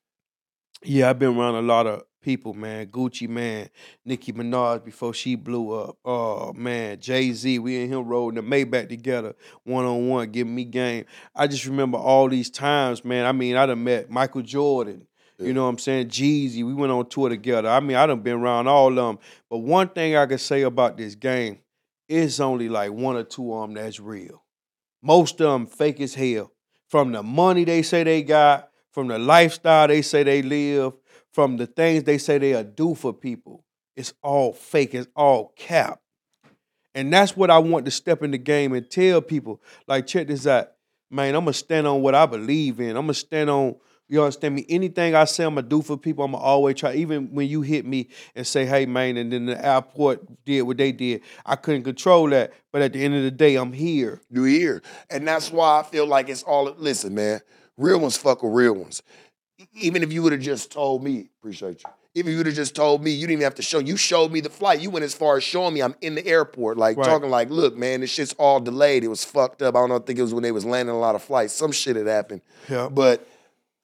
Yeah, 0.84 1.10
I've 1.10 1.20
been 1.20 1.38
around 1.38 1.56
a 1.56 1.62
lot 1.62 1.88
of 1.88 2.04
people, 2.22 2.54
man. 2.54 2.88
Gucci 2.88 3.28
Mane. 3.28 3.70
Nicki 4.06 4.34
Minaj 4.34 4.84
before 4.84 5.14
she 5.14 5.36
blew 5.36 5.72
up. 5.72 5.98
Oh, 6.04 6.54
man. 6.54 7.00
Jay 7.00 7.32
Z, 7.32 7.60
we 7.60 7.82
and 7.82 7.94
him 7.94 8.06
rolling 8.06 8.36
the 8.36 8.42
Maybach 8.42 8.90
together, 8.90 9.36
one 9.64 9.86
on 9.86 10.08
one, 10.08 10.32
giving 10.32 10.56
me 10.56 10.66
game. 10.66 11.06
I 11.36 11.48
just 11.48 11.66
remember 11.66 11.98
all 11.98 12.30
these 12.30 12.50
times, 12.50 13.04
man. 13.04 13.26
I 13.26 13.32
mean, 13.32 13.56
I 13.56 13.66
done 13.66 13.84
met 13.84 14.10
Michael 14.10 14.42
Jordan. 14.42 15.08
Yeah. 15.38 15.48
You 15.48 15.54
know 15.54 15.64
what 15.64 15.70
I'm 15.70 15.78
saying? 15.78 16.10
Jeezy, 16.10 16.66
we 16.66 16.74
went 16.74 16.92
on 16.92 17.08
tour 17.08 17.30
together. 17.30 17.70
I 17.70 17.80
mean, 17.80 17.96
I 17.96 18.06
done 18.06 18.22
been 18.22 18.34
around 18.34 18.68
all 18.68 18.90
of 18.90 18.96
them. 18.96 19.20
But 19.50 19.60
one 19.60 19.90
thing 19.90 20.16
I 20.16 20.26
can 20.26 20.38
say 20.38 20.64
about 20.64 20.98
this 20.98 21.16
game, 21.16 21.60
it's 22.10 22.40
only 22.40 22.70
like 22.70 22.92
one 22.92 23.16
or 23.16 23.24
two 23.24 23.54
of 23.54 23.70
them 23.70 23.76
that's 23.76 24.00
real. 24.00 24.44
Most 25.02 25.40
of 25.40 25.52
them 25.52 25.66
fake 25.66 26.02
as 26.02 26.16
hell. 26.16 26.52
From 26.90 27.12
the 27.12 27.24
money 27.24 27.64
they 27.64 27.84
say 27.84 28.04
they 28.04 28.24
got, 28.24 28.70
from 28.92 29.08
the 29.08 29.20
lifestyle 29.20 29.88
they 29.88 30.02
say 30.02 30.24
they 30.24 30.42
live, 30.42 30.94
from 31.40 31.56
the 31.56 31.66
things 31.66 32.04
they 32.04 32.18
say 32.18 32.38
they'll 32.38 32.66
do 32.66 32.94
for 32.94 33.14
people. 33.14 33.64
It's 33.96 34.14
all 34.22 34.52
fake. 34.52 34.94
It's 34.94 35.08
all 35.16 35.54
cap. 35.56 36.02
And 36.94 37.14
that's 37.14 37.38
what 37.38 37.50
I 37.50 37.60
want 37.60 37.86
to 37.86 37.92
step 37.92 38.24
in 38.24 38.32
the 38.32 38.38
game 38.38 38.74
and 38.74 38.92
tell 38.92 39.22
people. 39.22 39.62
Like, 39.88 40.06
check 40.06 40.28
this 40.28 40.46
out. 40.46 40.72
Man, 41.10 41.36
I'm 41.36 41.46
gonna 41.46 41.54
stand 41.54 41.88
on 41.88 42.02
what 42.02 42.14
I 42.14 42.26
believe 42.26 42.82
in. 42.82 42.90
I'm 42.90 43.04
gonna 43.04 43.14
stand 43.14 43.50
on, 43.50 43.78
you 44.10 44.22
understand 44.22 44.56
me? 44.56 44.66
Anything 44.68 45.16
I 45.16 45.24
say 45.24 45.46
I'm 45.46 45.56
gonna 45.56 45.66
do 45.66 45.82
for 45.82 45.96
people, 45.96 46.26
I'm 46.26 46.34
gonna 46.34 46.44
always 46.44 46.76
try. 46.76 46.96
Even 46.96 47.34
when 47.34 47.48
you 47.48 47.62
hit 47.62 47.86
me 47.86 48.10
and 48.36 48.46
say, 48.46 48.66
hey 48.66 48.86
man, 48.86 49.16
and 49.16 49.32
then 49.32 49.46
the 49.46 49.66
airport 49.66 50.44
did 50.44 50.64
what 50.64 50.76
they 50.76 50.92
did. 50.92 51.22
I 51.46 51.56
couldn't 51.56 51.84
control 51.84 52.30
that. 52.32 52.52
But 52.74 52.82
at 52.82 52.92
the 52.92 53.02
end 53.02 53.16
of 53.16 53.24
the 53.24 53.32
day, 53.32 53.56
I'm 53.56 53.72
here. 53.72 54.20
You 54.30 54.44
here, 54.44 54.82
and 55.10 55.26
that's 55.26 55.54
why 55.54 55.80
I 55.80 55.84
feel 55.84 56.06
like 56.06 56.28
it's 56.28 56.44
all. 56.44 56.66
Listen, 56.66 57.16
man, 57.16 57.40
real 57.78 58.02
ones 58.02 58.18
fuck 58.18 58.44
with 58.44 58.52
real 58.52 58.74
ones. 58.74 59.02
Even 59.74 60.04
if 60.04 60.12
you 60.14 60.24
would 60.24 60.32
have 60.32 60.42
just 60.42 60.72
told 60.72 61.04
me, 61.04 61.30
appreciate 61.40 61.84
you. 61.84 61.90
Even 62.16 62.30
if 62.30 62.32
you 62.34 62.38
would 62.38 62.46
have 62.48 62.56
just 62.56 62.76
told 62.76 63.04
me, 63.04 63.12
you 63.12 63.22
didn't 63.28 63.34
even 63.34 63.44
have 63.44 63.56
to 63.56 63.62
show. 63.62 63.80
You 63.80 63.96
showed 63.96 64.32
me 64.32 64.42
the 64.42 64.50
flight. 64.50 64.80
You 64.82 64.90
went 64.90 65.04
as 65.06 65.14
far 65.14 65.38
as 65.38 65.44
showing 65.44 65.74
me 65.74 65.82
I'm 65.82 65.96
in 66.02 66.16
the 66.16 66.26
airport, 66.26 66.78
like 66.78 66.98
Right. 66.98 67.06
talking 67.06 67.30
like, 67.30 67.50
look, 67.50 67.78
man, 67.78 68.02
this 68.02 68.10
shit's 68.10 68.34
all 68.34 68.60
delayed. 68.60 69.04
It 69.04 69.10
was 69.10 69.24
fucked 69.24 69.62
up. 69.62 69.76
I 69.76 69.80
don't 69.80 69.90
know. 69.90 69.98
I 69.98 70.00
think 70.00 70.18
it 70.18 70.24
was 70.24 70.34
when 70.34 70.42
they 70.44 70.52
was 70.52 70.66
landing 70.66 70.96
a 70.96 71.00
lot 71.00 71.14
of 71.16 71.22
flights. 71.22 71.54
Some 71.54 71.72
shit 71.72 71.96
had 71.96 72.08
happened. 72.08 72.42
Yeah. 72.68 72.90
But 72.90 73.28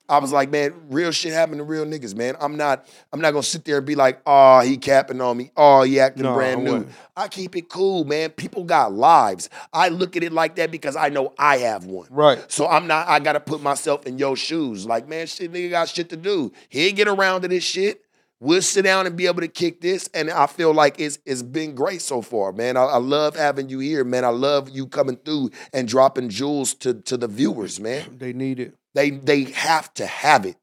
I 0.07 0.19
was 0.19 0.31
like, 0.31 0.51
man, 0.51 0.73
real 0.89 1.11
shit 1.11 1.33
happen 1.33 1.57
to 1.57 1.63
real 1.63 1.85
niggas, 1.85 2.15
man. 2.15 2.35
I'm 2.39 2.57
not, 2.57 2.87
I'm 3.11 3.19
not 3.19 3.31
gonna 3.31 3.43
sit 3.43 3.65
there 3.65 3.77
and 3.77 3.85
be 3.85 3.95
like, 3.95 4.21
oh, 4.25 4.59
he 4.61 4.77
capping 4.77 5.19
on 5.19 5.35
me. 5.37 5.51
Oh, 5.57 5.81
he 5.81 5.99
acting 5.99 6.23
No, 6.23 6.33
brand 6.35 6.63
new. 6.63 6.73
wouldn't. 6.73 6.91
I 7.17 7.27
keep 7.27 7.55
it 7.55 7.69
cool, 7.69 8.03
man. 8.05 8.29
People 8.29 8.63
got 8.65 8.93
lives. 8.93 9.49
I 9.73 9.89
look 9.89 10.15
at 10.15 10.23
it 10.23 10.31
like 10.31 10.55
that 10.57 10.69
because 10.69 10.95
I 10.95 11.09
know 11.09 11.33
I 11.39 11.57
have 11.57 11.85
one. 11.85 12.07
Right. 12.11 12.43
So 12.51 12.67
I'm 12.67 12.85
not, 12.87 13.07
I 13.07 13.19
gotta 13.19 13.39
put 13.39 13.61
myself 13.61 14.05
in 14.05 14.17
your 14.19 14.35
shoes. 14.35 14.85
Like, 14.85 15.07
man, 15.07 15.25
shit, 15.27 15.51
nigga 15.51 15.71
got 15.71 15.87
shit 15.89 16.09
to 16.09 16.17
do. 16.17 16.51
He 16.69 16.87
ain't 16.87 16.97
get 16.97 17.07
around 17.07 17.41
to 17.41 17.47
this 17.47 17.63
shit. 17.63 18.04
We'll 18.41 18.61
sit 18.61 18.83
down 18.83 19.07
and 19.07 19.15
be 19.15 19.27
able 19.27 19.41
to 19.41 19.47
kick 19.47 19.81
this. 19.81 20.09
And 20.13 20.29
I 20.29 20.45
feel 20.47 20.73
like 20.73 20.99
it's 20.99 21.19
it's 21.25 21.41
been 21.41 21.73
great 21.73 22.01
so 22.01 22.21
far, 22.21 22.51
man. 22.51 22.75
I, 22.77 22.83
I 22.83 22.97
love 22.97 23.35
having 23.35 23.69
you 23.69 23.79
here, 23.79 24.03
man. 24.03 24.25
I 24.25 24.29
love 24.29 24.69
you 24.69 24.87
coming 24.87 25.15
through 25.17 25.51
and 25.73 25.87
dropping 25.87 26.29
jewels 26.29 26.73
to, 26.75 26.93
to 26.93 27.17
the 27.17 27.27
viewers, 27.27 27.79
man. 27.79 28.15
They 28.19 28.33
need 28.33 28.59
it. 28.59 28.75
They 28.93 29.09
they 29.11 29.43
have 29.45 29.93
to 29.95 30.05
have 30.05 30.45
it. 30.45 30.57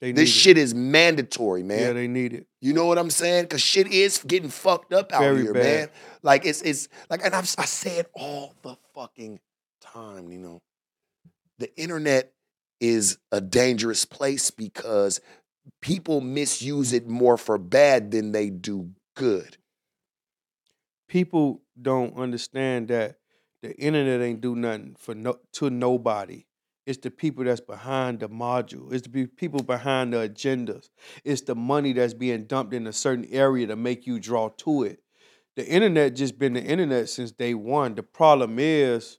They 0.00 0.08
need 0.08 0.16
This 0.16 0.28
it. 0.28 0.32
shit 0.32 0.58
is 0.58 0.74
mandatory, 0.74 1.62
man. 1.62 1.80
Yeah, 1.80 1.92
they 1.94 2.06
need 2.08 2.34
it. 2.34 2.46
You 2.60 2.74
know 2.74 2.84
what 2.86 2.98
I'm 2.98 3.10
saying? 3.10 3.46
Cause 3.48 3.62
shit 3.62 3.86
is 3.90 4.18
getting 4.18 4.50
fucked 4.50 4.92
up 4.92 5.12
out 5.12 5.22
Very 5.22 5.42
here, 5.42 5.54
bad. 5.54 5.62
man. 5.62 5.88
Like 6.22 6.44
it's 6.44 6.60
it's 6.62 6.88
like, 7.08 7.24
and 7.24 7.34
I've, 7.34 7.54
I 7.58 7.64
say 7.64 7.98
it 7.98 8.10
all 8.14 8.54
the 8.62 8.76
fucking 8.94 9.40
time. 9.80 10.30
You 10.30 10.38
know, 10.38 10.62
the 11.58 11.74
internet 11.80 12.32
is 12.80 13.16
a 13.32 13.40
dangerous 13.40 14.04
place 14.04 14.50
because 14.50 15.20
people 15.80 16.20
misuse 16.20 16.92
it 16.92 17.08
more 17.08 17.36
for 17.36 17.58
bad 17.58 18.10
than 18.10 18.32
they 18.32 18.50
do 18.50 18.90
good. 19.14 19.56
People 21.08 21.62
don't 21.80 22.16
understand 22.16 22.88
that 22.88 23.16
the 23.62 23.74
internet 23.76 24.20
ain't 24.20 24.40
do 24.40 24.54
nothing 24.56 24.96
for 24.98 25.14
no 25.14 25.38
to 25.52 25.70
nobody. 25.70 26.44
It's 26.86 26.98
the 26.98 27.10
people 27.10 27.44
that's 27.44 27.60
behind 27.60 28.20
the 28.20 28.28
module. 28.28 28.92
It's 28.92 29.08
the 29.08 29.26
people 29.26 29.62
behind 29.62 30.12
the 30.12 30.28
agendas. 30.28 30.88
It's 31.24 31.42
the 31.42 31.56
money 31.56 31.92
that's 31.92 32.14
being 32.14 32.44
dumped 32.44 32.72
in 32.72 32.86
a 32.86 32.92
certain 32.92 33.26
area 33.30 33.66
to 33.66 33.76
make 33.76 34.06
you 34.06 34.20
draw 34.20 34.50
to 34.58 34.84
it. 34.84 35.00
The 35.56 35.66
internet 35.66 36.14
just 36.14 36.38
been 36.38 36.52
the 36.52 36.62
internet 36.62 37.08
since 37.08 37.32
day 37.32 37.54
one. 37.54 37.96
The 37.96 38.04
problem 38.04 38.58
is, 38.58 39.18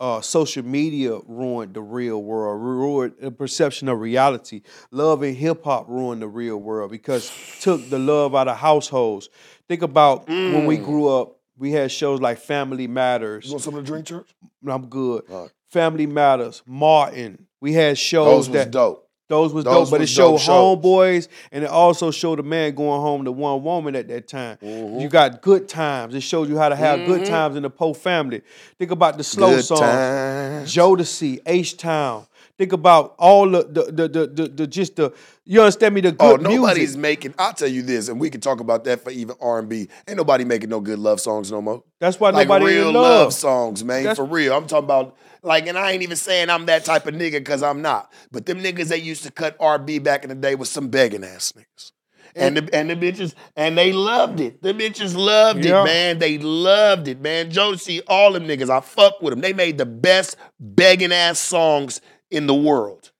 uh, 0.00 0.20
social 0.20 0.64
media 0.64 1.18
ruined 1.26 1.74
the 1.74 1.80
real 1.82 2.22
world, 2.22 2.60
ruined 2.62 3.14
the 3.20 3.30
perception 3.30 3.88
of 3.88 3.98
reality. 4.00 4.62
Love 4.90 5.22
and 5.22 5.36
hip 5.36 5.64
hop 5.64 5.88
ruined 5.88 6.20
the 6.22 6.28
real 6.28 6.56
world 6.58 6.90
because 6.90 7.30
took 7.60 7.88
the 7.88 7.98
love 7.98 8.34
out 8.34 8.48
of 8.48 8.56
households. 8.58 9.28
Think 9.68 9.82
about 9.82 10.28
when 10.28 10.66
we 10.66 10.78
Mm. 10.78 10.84
grew 10.84 11.08
up. 11.08 11.32
We 11.58 11.72
had 11.72 11.90
shows 11.90 12.20
like 12.20 12.38
Family 12.38 12.86
Matters. 12.86 13.46
You 13.46 13.52
want 13.52 13.62
something 13.64 13.82
to 13.84 13.90
the 13.90 14.02
drink, 14.02 14.06
church? 14.06 14.28
I'm 14.66 14.86
good. 14.88 15.22
Right. 15.28 15.48
Family 15.70 16.06
Matters, 16.06 16.62
Martin. 16.66 17.46
We 17.62 17.72
had 17.72 17.96
shows 17.96 18.46
Those 18.48 18.50
that 18.50 18.70
dope. 18.70 19.05
Those 19.28 19.52
was 19.52 19.64
Those 19.64 19.74
dope, 19.86 19.90
but 19.90 19.96
it 19.96 20.00
was 20.02 20.10
showed 20.10 20.30
dope 20.32 20.40
shows. 20.40 20.78
homeboys 20.82 21.28
and 21.52 21.64
it 21.64 21.70
also 21.70 22.10
showed 22.10 22.38
a 22.38 22.42
man 22.42 22.74
going 22.74 23.00
home 23.00 23.24
to 23.24 23.32
one 23.32 23.62
woman 23.62 23.96
at 23.96 24.08
that 24.08 24.28
time. 24.28 24.56
Mhm. 24.62 25.00
You 25.00 25.08
got 25.08 25.42
good 25.42 25.68
times. 25.68 26.14
It 26.14 26.20
showed 26.22 26.48
you 26.48 26.56
how 26.58 26.68
to 26.68 26.76
have 26.76 27.04
good 27.06 27.22
Mhm. 27.22 27.28
times 27.28 27.56
in 27.56 27.62
the 27.62 27.70
Poe 27.70 27.92
family. 27.92 28.42
Think 28.78 28.90
about 28.92 29.18
the 29.18 29.24
slow 29.24 29.56
Good 29.56 29.64
song, 29.64 29.78
times. 29.78 30.72
Jodeci, 30.74 31.40
H 31.46 31.76
Town. 31.76 32.26
Think 32.58 32.72
about 32.72 33.14
all 33.18 33.50
the 33.50 33.64
the, 33.64 33.82
the 33.92 34.08
the 34.08 34.26
the 34.26 34.48
the 34.48 34.66
just 34.66 34.96
the 34.96 35.12
you 35.44 35.60
understand 35.60 35.94
me 35.94 36.00
the 36.00 36.16
oh, 36.18 36.36
good 36.38 36.46
Oh, 36.46 36.50
nobody's 36.54 36.96
music. 36.96 37.00
making. 37.00 37.34
I'll 37.38 37.52
tell 37.52 37.68
you 37.68 37.82
this, 37.82 38.08
and 38.08 38.18
we 38.18 38.30
can 38.30 38.40
talk 38.40 38.60
about 38.60 38.84
that 38.84 39.02
for 39.04 39.10
even 39.10 39.36
R 39.42 39.58
and 39.58 39.68
B. 39.68 39.88
Ain't 40.08 40.16
nobody 40.16 40.44
making 40.44 40.70
no 40.70 40.80
good 40.80 40.98
love 40.98 41.20
songs 41.20 41.52
no 41.52 41.60
more. 41.60 41.82
That's 42.00 42.18
why 42.18 42.30
like 42.30 42.48
nobody 42.48 42.64
real 42.76 42.92
love. 42.92 43.24
love. 43.24 43.34
songs, 43.34 43.84
man. 43.84 44.04
That's- 44.04 44.16
for 44.16 44.24
real. 44.24 44.54
I'm 44.56 44.66
talking 44.66 44.84
about 44.84 45.16
like, 45.42 45.66
and 45.66 45.76
I 45.76 45.90
ain't 45.92 46.02
even 46.02 46.16
saying 46.16 46.48
I'm 46.48 46.64
that 46.66 46.84
type 46.86 47.06
of 47.06 47.14
nigga 47.14 47.32
because 47.32 47.62
I'm 47.62 47.82
not. 47.82 48.10
But 48.32 48.46
them 48.46 48.60
niggas 48.62 48.88
that 48.88 49.02
used 49.02 49.22
to 49.24 49.30
cut 49.30 49.54
R&B 49.60 49.98
back 49.98 50.22
in 50.24 50.30
the 50.30 50.34
day 50.34 50.54
was 50.54 50.70
some 50.70 50.88
begging 50.88 51.24
ass 51.24 51.52
niggas. 51.56 51.92
And 52.38 52.54
the 52.56 52.74
and 52.74 52.90
the 52.90 52.96
bitches 52.96 53.32
and 53.56 53.78
they 53.78 53.92
loved 53.94 54.40
it. 54.40 54.60
The 54.62 54.74
bitches 54.74 55.16
loved 55.16 55.64
Yeah. 55.64 55.80
it, 55.82 55.84
man. 55.84 56.18
They 56.18 56.36
loved 56.36 57.08
it, 57.08 57.18
man. 57.20 57.50
Josie, 57.50 58.02
all 58.06 58.32
them 58.32 58.44
niggas, 58.46 58.68
I 58.68 58.80
fuck 58.80 59.22
with 59.22 59.32
them. 59.32 59.40
They 59.40 59.54
made 59.54 59.78
the 59.78 59.86
best 59.86 60.36
begging 60.60 61.12
ass 61.12 61.38
songs 61.38 62.02
in 62.30 62.46
the 62.46 62.54
world. 62.54 63.10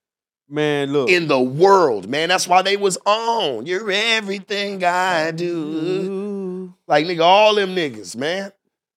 Man, 0.49 0.93
look. 0.93 1.09
In 1.09 1.27
the 1.27 1.39
world, 1.39 2.07
man. 2.07 2.29
That's 2.29 2.47
why 2.47 2.61
they 2.61 2.77
was 2.77 2.97
on. 3.05 3.65
You're 3.65 3.91
everything 3.91 4.83
I 4.83 5.31
do. 5.31 6.73
Like 6.87 7.05
nigga, 7.05 7.21
all 7.21 7.55
them 7.55 7.75
niggas, 7.75 8.15
man. 8.15 8.51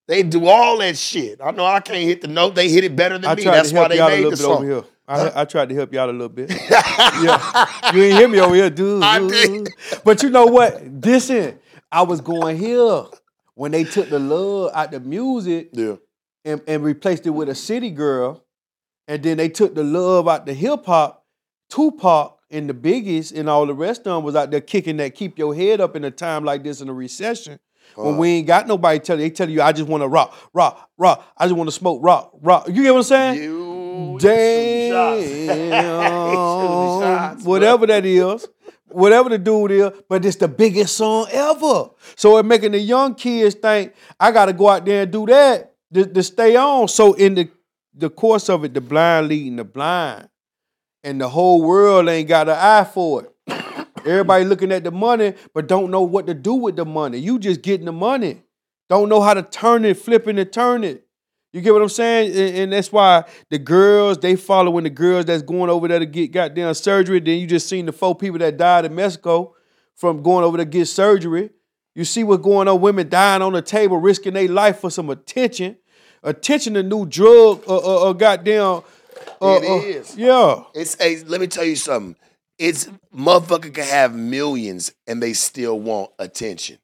They 0.07 0.23
do 0.23 0.47
all 0.47 0.79
that 0.79 0.97
shit. 0.97 1.41
I 1.43 1.51
know 1.53 1.65
I 1.65 1.81
can't 1.81 2.05
hit 2.05 2.21
the 2.21 2.29
note. 2.29 2.55
They 2.55 2.69
hit 2.69 2.85
it 2.85 2.95
better 2.97 3.19
than 3.19 3.31
I 3.31 3.35
me. 3.35 3.45
That's 3.45 3.73
why 3.73 3.89
they 3.89 3.99
made 3.99 4.31
the 4.31 4.37
song. 4.37 4.65
here. 4.65 4.85
I, 5.07 5.41
I 5.41 5.45
tried 5.45 5.69
to 5.71 5.75
help 5.75 5.93
y'all 5.93 6.09
a 6.09 6.13
little 6.13 6.29
bit. 6.29 6.51
yeah. 6.71 7.93
You 7.93 8.03
ain't 8.05 8.17
hear 8.19 8.29
me 8.29 8.39
over 8.41 8.55
here, 8.55 8.71
dude. 8.71 9.03
I 9.03 9.19
did. 9.27 9.69
But 10.05 10.23
you 10.23 10.31
know 10.31 10.47
what? 10.47 10.81
Listen, 10.85 11.59
I 11.91 12.03
was 12.03 12.21
going 12.21 12.59
here 12.59 13.05
when 13.55 13.73
they 13.73 13.83
took 13.85 14.09
the 14.09 14.21
love 14.21 14.71
out 14.73 14.93
the 14.93 15.01
music 15.01 15.71
Yeah. 15.73 15.97
and, 16.45 16.61
and 16.69 16.85
replaced 16.85 17.27
it 17.27 17.31
with 17.31 17.49
a 17.49 17.55
city 17.57 17.91
girl, 17.91 18.45
and 19.11 19.23
then 19.25 19.37
they 19.39 19.49
took 19.49 19.75
the 19.75 19.83
love 19.83 20.29
out 20.29 20.47
the 20.47 20.55
hip 20.55 20.87
hop, 20.87 21.27
Tupac 21.69 22.39
and 22.49 22.71
the 22.71 22.75
Biggies 22.75 23.37
and 23.37 23.51
all 23.51 23.67
the 23.67 23.75
rest 23.75 24.03
of 24.03 24.05
them 24.05 24.23
was 24.23 24.37
out 24.37 24.53
there 24.53 24.61
kicking 24.61 24.99
that 24.99 25.17
keep 25.17 25.37
your 25.37 25.53
head 25.53 25.81
up 25.81 25.97
in 25.97 26.05
a 26.05 26.13
time 26.13 26.45
like 26.45 26.63
this 26.63 26.81
in 26.81 26.89
a 26.89 26.93
recession. 26.93 27.59
When 27.97 28.19
we 28.19 28.29
ain't 28.29 28.47
got 28.47 28.69
nobody 28.69 29.01
telling 29.01 29.25
you, 29.25 29.29
they 29.29 29.35
tell 29.35 29.51
you, 29.51 29.63
I 29.63 29.73
just 29.73 29.89
want 29.89 30.05
to 30.05 30.09
rock, 30.09 30.33
rock, 30.55 30.91
rock. 30.97 31.27
I 31.37 31.47
just 31.47 31.57
want 31.57 31.67
to 31.67 31.73
smoke, 31.73 31.99
rock, 32.05 32.31
rock. 32.41 32.69
You 32.69 32.85
get 32.85 32.93
what 32.93 32.99
I'm 32.99 33.03
saying? 33.03 33.43
You 33.43 34.17
Damn. 34.21 35.81
shots, 37.01 37.45
whatever 37.45 37.89
that 37.89 38.07
is. 38.07 38.47
Whatever 38.87 39.29
the 39.29 39.39
dude 39.39 39.73
is, 39.73 39.91
but 40.09 40.25
it's 40.25 40.37
the 40.37 40.49
biggest 40.49 40.97
song 40.97 41.27
ever. 41.33 41.91
So 42.15 42.39
it 42.39 42.45
making 42.45 42.73
the 42.73 42.79
young 42.79 43.15
kids 43.17 43.57
think 43.57 43.93
I 44.19 44.31
gotta 44.33 44.53
go 44.53 44.69
out 44.69 44.85
there 44.85 45.03
and 45.03 45.13
do 45.13 45.27
that 45.27 45.75
to, 45.95 46.07
to 46.07 46.23
stay 46.25 46.57
on. 46.57 46.89
So 46.89 47.13
in 47.13 47.35
the 47.35 47.49
the 47.95 48.11
course 48.11 48.49
of 48.49 48.65
it, 48.65 48.75
the 48.75 48.81
blind 48.81 49.29
leading 49.29 49.57
the 49.57 49.65
blind. 49.65 50.29
And 51.03 51.21
the 51.21 51.29
whole 51.29 51.63
world 51.63 52.09
ain't 52.09 52.29
got 52.29 52.49
an 52.49 52.57
eye 52.59 52.85
for 52.85 53.25
it. 53.25 53.87
Everybody 54.07 54.45
looking 54.45 54.73
at 54.73 54.85
the 54.85 54.91
money, 54.91 55.35
but 55.55 55.67
don't 55.67 55.91
know 55.91 56.03
what 56.03 56.27
to 56.27 56.35
do 56.35 56.55
with 56.55 56.77
the 56.77 56.85
money. 56.85 57.19
You 57.19 57.39
just 57.39 57.63
getting 57.63 57.87
the 57.87 57.93
money. 57.93 58.43
Don't 58.89 59.09
know 59.09 59.21
how 59.21 59.35
to 59.35 59.43
turn 59.43 59.85
it, 59.85 59.97
flipping 59.97 60.39
and 60.39 60.53
turn 60.53 60.85
it. 60.85 61.07
You 61.53 61.61
get 61.61 61.73
what 61.73 61.83
I'm 61.83 61.89
saying? 61.89 62.31
And, 62.31 62.57
and 62.57 62.73
that's 62.73 62.93
why 62.93 63.25
the 63.49 63.59
girls, 63.59 64.19
they 64.19 64.37
following 64.37 64.85
the 64.85 64.91
girls 64.91 65.25
that's 65.25 65.43
going 65.43 65.71
over 65.71 65.89
there 65.89 65.99
to 65.99 66.07
get 66.07 66.33
goddamn 66.33 66.75
surgery. 66.75 67.21
Then 67.21 67.39
you 67.39 67.47
just 67.47 67.69
seen 67.69 67.87
the 67.87 67.93
four 67.93 68.15
people 68.15 68.39
that 68.39 68.57
died 68.57 68.85
in 68.85 68.95
Mexico 68.95 69.55
from 69.97 70.23
going 70.23 70.45
over 70.45 70.59
to 70.59 70.65
get 70.65 70.87
surgery. 70.87 71.51
You 71.95 72.05
see 72.05 72.23
what's 72.23 72.43
going 72.43 72.69
on, 72.69 72.81
women 72.81 73.09
dying 73.09 73.43
on 73.43 73.53
the 73.53 73.63
table, 73.63 73.97
risking 73.99 74.35
their 74.35 74.49
life 74.49 74.79
for 74.79 74.91
some 74.91 75.11
attention. 75.11 75.77
Attention, 76.23 76.77
a 76.77 76.83
new 76.83 77.07
drug, 77.07 77.63
uh, 77.67 77.77
uh, 77.77 78.11
uh 78.11 78.13
goddamn. 78.13 78.83
Uh, 79.41 79.61
It 79.63 79.71
uh, 79.71 79.87
is. 79.87 80.17
Yeah. 80.17 80.65
It's 80.75 80.97
hey, 80.97 81.23
let 81.25 81.41
me 81.41 81.47
tell 81.47 81.65
you 81.65 81.77
something. 81.77 82.17
It's 82.59 82.91
motherfucker 83.15 83.73
can 83.73 83.85
have 83.85 84.15
millions 84.15 84.93
and 85.07 85.23
they 85.23 85.33
still 85.33 85.81
want 85.81 86.11
attention. 86.19 86.79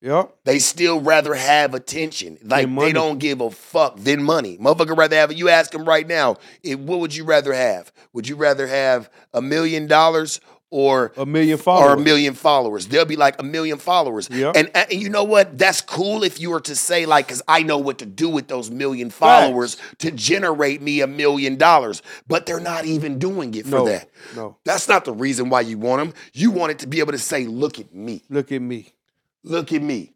Yeah. 0.00 0.26
They 0.44 0.60
still 0.60 1.00
rather 1.00 1.34
have 1.34 1.74
attention. 1.74 2.38
Like 2.42 2.74
they 2.74 2.92
don't 2.92 3.18
give 3.18 3.40
a 3.40 3.50
fuck 3.50 3.96
than 3.96 4.22
money. 4.22 4.56
Motherfucker 4.56 4.96
rather 4.96 5.16
have 5.16 5.32
you 5.32 5.48
ask 5.50 5.72
them 5.72 5.84
right 5.84 6.06
now, 6.06 6.36
if, 6.62 6.78
what 6.78 7.00
would 7.00 7.14
you 7.14 7.24
rather 7.24 7.52
have? 7.52 7.92
Would 8.14 8.26
you 8.26 8.36
rather 8.36 8.66
have 8.66 9.10
a 9.34 9.42
million 9.42 9.86
dollars 9.86 10.40
or 10.70 11.12
A 11.16 11.26
million 11.26 11.54
or 11.54 11.62
followers. 11.62 12.00
a 12.00 12.04
million 12.04 12.34
followers? 12.34 12.86
They'll 12.86 13.04
be 13.04 13.16
like 13.16 13.40
a 13.40 13.42
million 13.42 13.78
followers. 13.78 14.28
Yeah. 14.30 14.52
And, 14.54 14.70
and 14.74 14.92
you 14.92 15.08
know 15.08 15.24
what? 15.24 15.58
That's 15.58 15.80
cool 15.80 16.22
if 16.22 16.40
you 16.40 16.50
were 16.50 16.60
to 16.60 16.76
say 16.76 17.06
like, 17.06 17.26
because 17.26 17.42
I 17.48 17.62
know 17.62 17.78
what 17.78 17.98
to 17.98 18.06
do 18.06 18.28
with 18.28 18.48
those 18.48 18.70
million 18.70 19.10
followers 19.10 19.76
to 19.98 20.10
generate 20.10 20.80
me 20.80 21.00
a 21.00 21.06
million 21.06 21.56
dollars. 21.56 22.02
But 22.28 22.46
they're 22.46 22.60
not 22.60 22.84
even 22.84 23.18
doing 23.18 23.54
it 23.54 23.64
for 23.64 23.76
No. 23.76 23.84
that. 23.86 24.08
No. 24.36 24.56
That's 24.64 24.88
not 24.88 25.04
the 25.04 25.12
reason 25.12 25.50
why 25.50 25.62
you 25.62 25.76
want 25.78 26.00
them. 26.04 26.14
You 26.32 26.50
want 26.50 26.70
it 26.72 26.78
to 26.80 26.86
be 26.86 27.00
able 27.00 27.12
to 27.12 27.18
say, 27.18 27.46
look 27.46 27.78
at 27.80 27.92
me. 27.94 28.22
Look 28.28 28.52
at 28.52 28.62
me. 28.62 28.94
Look 29.42 29.72
at 29.72 29.82
me. 29.82 30.12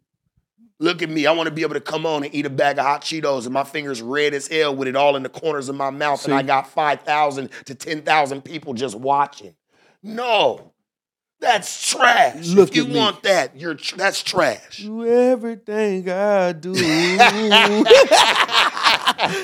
Look 0.77 1.01
at 1.01 1.09
me. 1.09 1.25
I 1.25 1.31
want 1.31 1.47
to 1.47 1.53
be 1.55 1.61
able 1.61 1.73
to 1.75 1.81
come 1.81 2.05
on 2.05 2.23
and 2.25 2.35
eat 2.35 2.45
a 2.45 2.49
bag 2.49 2.77
of 2.77 2.85
hot 2.85 3.01
Cheetos 3.01 3.45
and 3.45 3.53
my 3.53 3.63
fingers 3.63 4.01
red 4.01 4.33
as 4.33 4.47
hell 4.47 4.75
with 4.75 4.89
it 4.89 4.95
all 4.97 5.15
in 5.15 5.23
the 5.23 5.29
corners 5.29 5.69
of 5.69 5.75
my 5.75 5.89
mouth 5.89 6.19
See? 6.21 6.31
and 6.31 6.39
I 6.39 6.43
got 6.43 6.67
5,000 6.69 7.49
to 7.65 7.75
10,000 7.75 8.41
people 8.43 8.73
just 8.73 8.95
watching. 8.95 9.55
No. 10.05 10.71
That's 11.39 11.91
trash. 11.91 12.47
Look 12.47 12.69
if 12.69 12.75
you 12.75 12.85
want 12.85 13.23
that, 13.23 13.59
you're 13.59 13.75
tr- 13.75 13.97
that's 13.97 14.23
trash. 14.23 14.77
Do 14.77 15.05
everything 15.05 16.09
I 16.09 16.53
do. 16.53 16.73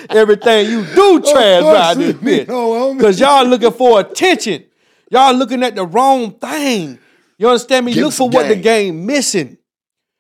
everything 0.09 0.71
you 0.71 0.85
do 0.95 1.21
trash 1.21 1.63
right 1.63 1.93
this 1.97 2.15
bitch. 2.15 2.97
Because 2.97 3.19
y'all 3.19 3.45
looking 3.45 3.71
for 3.71 3.99
attention. 3.99 4.63
Y'all 5.09 5.33
looking 5.33 5.61
at 5.63 5.75
the 5.75 5.85
wrong 5.85 6.31
thing. 6.31 6.97
You 7.37 7.49
understand 7.49 7.85
me? 7.85 7.93
Give 7.93 8.05
Look 8.05 8.13
for 8.13 8.29
what 8.29 8.47
the 8.47 8.55
game. 8.55 8.95
game 8.95 9.05
missing. 9.05 9.57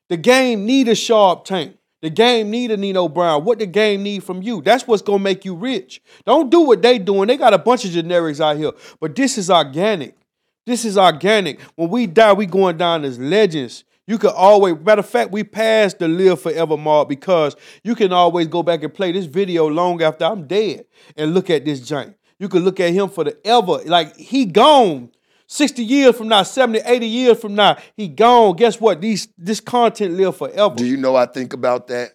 The 0.09 0.17
game 0.17 0.65
need 0.65 0.89
a 0.89 0.95
sharp 0.95 1.45
tank. 1.45 1.77
The 2.01 2.09
game 2.09 2.49
need 2.49 2.71
a 2.71 2.77
Nino 2.77 3.07
Brown. 3.07 3.45
What 3.45 3.59
the 3.59 3.67
game 3.67 4.03
need 4.03 4.23
from 4.23 4.41
you? 4.41 4.61
That's 4.61 4.87
what's 4.87 5.03
gonna 5.03 5.19
make 5.19 5.45
you 5.45 5.55
rich. 5.55 6.01
Don't 6.25 6.49
do 6.49 6.61
what 6.61 6.81
they 6.81 6.97
doing. 6.97 7.27
They 7.27 7.37
got 7.37 7.53
a 7.53 7.59
bunch 7.59 7.85
of 7.85 7.91
generics 7.91 8.41
out 8.41 8.57
here, 8.57 8.71
but 8.99 9.15
this 9.15 9.37
is 9.37 9.51
organic. 9.51 10.17
This 10.65 10.85
is 10.85 10.97
organic. 10.97 11.59
When 11.75 11.89
we 11.89 12.07
die, 12.07 12.33
we 12.33 12.45
going 12.45 12.77
down 12.77 13.03
as 13.03 13.17
legends. 13.17 13.83
You 14.07 14.17
can 14.17 14.31
always, 14.31 14.75
matter 14.79 14.99
of 14.99 15.09
fact, 15.09 15.31
we 15.31 15.43
passed 15.43 15.99
the 15.99 16.07
live 16.07 16.41
forever 16.41 16.77
mark 16.77 17.07
because 17.07 17.55
you 17.83 17.95
can 17.95 18.11
always 18.11 18.47
go 18.47 18.61
back 18.61 18.83
and 18.83 18.93
play 18.93 19.11
this 19.11 19.25
video 19.25 19.67
long 19.67 20.01
after 20.01 20.25
I'm 20.25 20.47
dead 20.47 20.85
and 21.15 21.33
look 21.33 21.49
at 21.49 21.65
this 21.65 21.79
giant. 21.81 22.17
You 22.37 22.49
can 22.49 22.63
look 22.63 22.79
at 22.79 22.91
him 22.91 23.09
for 23.09 23.23
the 23.23 23.37
ever. 23.45 23.79
Like 23.85 24.15
he 24.17 24.45
gone. 24.45 25.11
60 25.47 25.83
years 25.83 26.15
from 26.15 26.29
now, 26.29 26.43
70, 26.43 26.79
80 26.85 27.05
years 27.05 27.39
from 27.39 27.55
now, 27.55 27.77
he 27.97 28.07
gone. 28.07 28.55
Guess 28.55 28.79
what? 28.79 29.01
These 29.01 29.27
this 29.37 29.59
content 29.59 30.13
live 30.13 30.37
forever. 30.37 30.75
Do 30.75 30.85
you 30.85 30.95
know 30.95 31.15
I 31.15 31.25
think 31.25 31.53
about 31.53 31.87
that? 31.87 32.11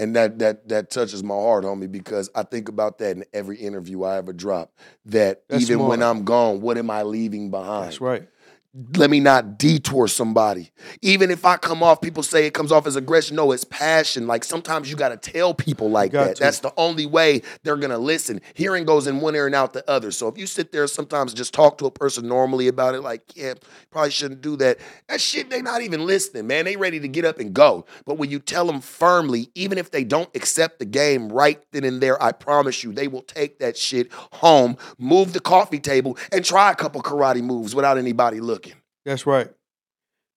And 0.00 0.16
that 0.16 0.38
that 0.38 0.66
that 0.70 0.90
touches 0.90 1.22
my 1.22 1.34
heart, 1.34 1.62
homie, 1.64 1.90
because 1.90 2.30
I 2.34 2.42
think 2.42 2.70
about 2.70 2.96
that 2.98 3.18
in 3.18 3.24
every 3.34 3.58
interview 3.58 4.02
I 4.02 4.16
ever 4.16 4.32
drop. 4.32 4.72
That 5.04 5.42
That's 5.46 5.64
even 5.64 5.80
when. 5.86 6.02
I'm 6.02 6.24
gone, 6.24 6.62
what 6.62 6.78
am 6.78 6.90
I 6.90 7.02
leaving 7.02 7.50
behind? 7.50 7.88
That's 7.88 8.00
right. 8.00 8.26
Let 8.72 9.10
me 9.10 9.18
not 9.18 9.58
detour 9.58 10.06
somebody. 10.06 10.70
Even 11.02 11.32
if 11.32 11.44
I 11.44 11.56
come 11.56 11.82
off, 11.82 12.00
people 12.00 12.22
say 12.22 12.46
it 12.46 12.54
comes 12.54 12.70
off 12.70 12.86
as 12.86 12.94
aggression. 12.94 13.34
No, 13.34 13.50
it's 13.50 13.64
passion. 13.64 14.28
Like 14.28 14.44
sometimes 14.44 14.88
you 14.88 14.96
got 14.96 15.08
to 15.08 15.16
tell 15.16 15.54
people 15.54 15.90
like 15.90 16.12
that. 16.12 16.36
to. 16.36 16.42
That's 16.42 16.60
the 16.60 16.72
only 16.76 17.04
way 17.04 17.42
they're 17.64 17.76
going 17.76 17.90
to 17.90 17.98
listen. 17.98 18.40
Hearing 18.54 18.84
goes 18.84 19.08
in 19.08 19.20
one 19.20 19.34
ear 19.34 19.46
and 19.46 19.56
out 19.56 19.72
the 19.72 19.88
other. 19.90 20.12
So 20.12 20.28
if 20.28 20.38
you 20.38 20.46
sit 20.46 20.70
there 20.70 20.86
sometimes 20.86 21.34
just 21.34 21.52
talk 21.52 21.78
to 21.78 21.86
a 21.86 21.90
person 21.90 22.28
normally 22.28 22.68
about 22.68 22.94
it, 22.94 23.00
like, 23.00 23.36
yeah, 23.36 23.54
probably 23.90 24.12
shouldn't 24.12 24.40
do 24.40 24.54
that. 24.58 24.78
That 25.08 25.20
shit, 25.20 25.50
they 25.50 25.62
not 25.62 25.82
even 25.82 26.06
listening, 26.06 26.46
man. 26.46 26.64
They 26.64 26.76
ready 26.76 27.00
to 27.00 27.08
get 27.08 27.24
up 27.24 27.40
and 27.40 27.52
go. 27.52 27.86
But 28.06 28.18
when 28.18 28.30
you 28.30 28.38
tell 28.38 28.66
them 28.66 28.80
firmly, 28.80 29.50
even 29.56 29.78
if 29.78 29.90
they 29.90 30.04
don't 30.04 30.30
accept 30.36 30.78
the 30.78 30.84
game 30.84 31.28
right 31.28 31.60
then 31.72 31.82
and 31.82 32.00
there, 32.00 32.22
I 32.22 32.30
promise 32.30 32.84
you, 32.84 32.92
they 32.92 33.08
will 33.08 33.22
take 33.22 33.58
that 33.58 33.76
shit 33.76 34.12
home, 34.12 34.76
move 34.96 35.32
the 35.32 35.40
coffee 35.40 35.80
table, 35.80 36.16
and 36.30 36.44
try 36.44 36.70
a 36.70 36.76
couple 36.76 37.02
karate 37.02 37.42
moves 37.42 37.74
without 37.74 37.98
anybody 37.98 38.38
looking. 38.38 38.59
That's 39.04 39.26
right. 39.26 39.48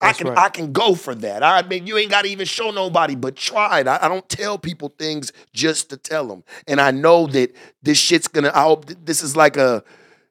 I 0.01 0.11
can 0.11 0.27
right. 0.27 0.37
I 0.37 0.49
can 0.49 0.73
go 0.73 0.95
for 0.95 1.15
that. 1.15 1.43
I 1.43 1.61
mean, 1.65 1.87
you 1.87 1.97
ain't 1.97 2.11
got 2.11 2.23
to 2.25 2.29
even 2.29 2.45
show 2.45 2.71
nobody, 2.71 3.15
but 3.15 3.37
try 3.37 3.79
it. 3.79 3.87
I, 3.87 3.99
I 4.01 4.07
don't 4.09 4.27
tell 4.27 4.57
people 4.57 4.93
things 4.99 5.31
just 5.53 5.89
to 5.91 5.97
tell 5.97 6.27
them, 6.27 6.43
and 6.67 6.81
I 6.81 6.91
know 6.91 7.25
that 7.27 7.55
this 7.81 7.97
shit's 7.97 8.27
gonna. 8.27 8.51
I 8.53 8.63
hope 8.63 8.87
this 9.05 9.23
is 9.23 9.37
like 9.37 9.55
a, 9.55 9.81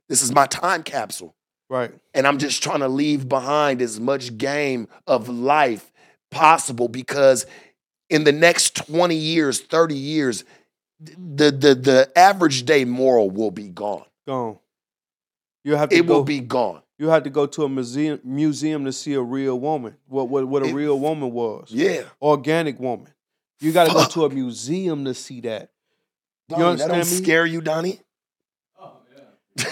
this 0.09 0.21
is 0.21 0.31
my 0.35 0.47
time 0.47 0.83
capsule, 0.83 1.35
Right. 1.71 1.91
and 2.13 2.27
I'm 2.27 2.37
just 2.37 2.63
trying 2.63 2.81
to 2.81 2.89
leave 2.89 3.31
behind 3.31 3.81
as 3.81 3.99
much 3.99 4.37
game 4.37 4.89
of 5.07 5.31
life 5.31 5.91
possible 6.31 6.89
because 6.89 7.47
in 8.11 8.25
the 8.25 8.33
next 8.33 8.77
20 8.77 9.15
years, 9.15 9.59
30 9.61 9.95
years, 9.95 10.45
the 11.01 11.51
the 11.51 11.75
the 11.75 12.13
average 12.15 12.65
day 12.67 12.85
moral 12.85 13.31
will 13.31 13.51
be 13.51 13.69
gone. 13.69 14.05
Gone. 14.29 14.59
You 15.65 15.77
have 15.77 15.89
to 15.89 15.97
It 15.97 16.07
go. 16.07 16.19
will 16.19 16.25
be 16.25 16.41
gone. 16.41 16.82
You 17.03 17.09
had 17.09 17.25
to 17.25 17.31
go 17.31 17.47
to 17.47 17.65
a 17.65 17.69
museum 17.69 18.21
museum 18.23 18.85
to 18.85 18.93
see 18.93 19.15
a 19.15 19.21
real 19.21 19.59
woman. 19.59 19.97
What 20.07 20.29
what 20.29 20.47
what 20.47 20.63
a 20.63 20.67
It- 20.67 20.73
real 20.73 20.97
woman 21.01 21.33
was. 21.33 21.67
Yeah. 21.73 22.03
Organic 22.23 22.79
woman. 22.79 23.09
You 23.59 23.73
got 23.73 23.89
to 23.89 23.93
go 23.93 24.05
to 24.05 24.25
a 24.27 24.31
museum 24.31 25.05
to 25.07 25.13
see 25.15 25.41
that. 25.41 25.71
Donnie, 26.49 26.77
that 26.79 26.87
don't 26.89 26.99
me? 26.99 27.03
scare 27.05 27.45
you, 27.45 27.61
Donnie? 27.61 27.99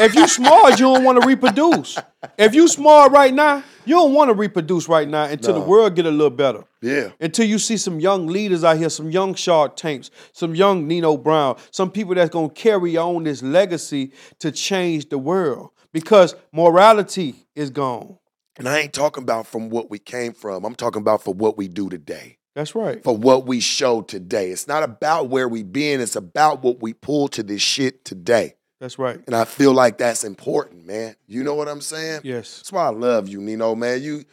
If 0.00 0.14
you 0.14 0.26
smart, 0.28 0.72
you 0.80 0.86
don't 0.86 1.04
want 1.04 1.20
to 1.20 1.26
reproduce. 1.28 1.98
If 2.38 2.54
you 2.54 2.68
smart 2.68 3.12
right 3.12 3.32
now, 3.34 3.62
you 3.84 3.94
don't 3.94 4.14
want 4.14 4.30
to 4.30 4.34
reproduce 4.34 4.88
right 4.88 5.06
now 5.08 5.24
until 5.24 5.54
No. 5.54 5.60
the 5.60 5.66
world 5.66 5.94
get 5.94 6.06
a 6.06 6.10
little 6.10 6.30
better. 6.30 6.64
yeah. 6.80 7.10
Until 7.20 7.46
you 7.46 7.58
see 7.58 7.76
some 7.76 8.00
young 8.00 8.26
leaders 8.28 8.64
out 8.64 8.78
here, 8.78 8.88
some 8.88 9.10
young 9.10 9.34
Sharp 9.34 9.76
Tanks, 9.76 10.10
some 10.32 10.54
young 10.54 10.88
Nino 10.88 11.16
Brown, 11.18 11.56
some 11.70 11.90
people 11.90 12.14
that's 12.14 12.30
gonna 12.30 12.48
carry 12.48 12.96
on 12.96 13.24
this 13.24 13.42
legacy 13.42 14.12
to 14.38 14.50
change 14.50 15.08
the 15.10 15.18
world. 15.18 15.70
Because 15.92 16.34
morality 16.52 17.46
is 17.54 17.70
gone. 17.70 18.18
And 18.58 18.68
I 18.68 18.80
ain't 18.80 18.92
talking 18.92 19.22
about 19.22 19.46
from 19.46 19.68
what 19.68 19.90
we 19.90 19.98
came 19.98 20.32
from. 20.32 20.64
I'm 20.64 20.74
talking 20.74 21.02
about 21.02 21.22
for 21.22 21.34
what 21.34 21.58
we 21.58 21.68
do 21.68 21.90
today, 21.90 22.38
That's 22.54 22.74
right. 22.74 23.02
for 23.04 23.14
what 23.14 23.46
we 23.46 23.60
show 23.60 24.00
today. 24.00 24.50
It's 24.50 24.66
not 24.66 24.82
about 24.82 25.28
where 25.28 25.48
we 25.48 25.62
been. 25.62 26.00
It's 26.00 26.16
about 26.16 26.62
what 26.62 26.80
we 26.80 26.94
pull 26.94 27.28
to 27.28 27.42
this 27.42 27.60
shit 27.60 28.04
today. 28.04 28.54
That's 28.80 28.98
right. 28.98 29.20
And 29.26 29.34
I 29.34 29.44
feel 29.44 29.72
like 29.72 29.98
that's 29.98 30.24
important, 30.24 30.86
man. 30.86 31.16
You 31.26 31.42
know 31.44 31.54
what 31.54 31.68
I'm 31.68 31.80
saying? 31.80 32.22
Yes. 32.24 32.58
That's 32.58 32.72
why 32.72 32.86
I 32.86 32.90
love 32.90 33.28
you, 33.28 33.40
Nino, 33.40 33.74
man. 33.74 34.02
You, 34.02 34.24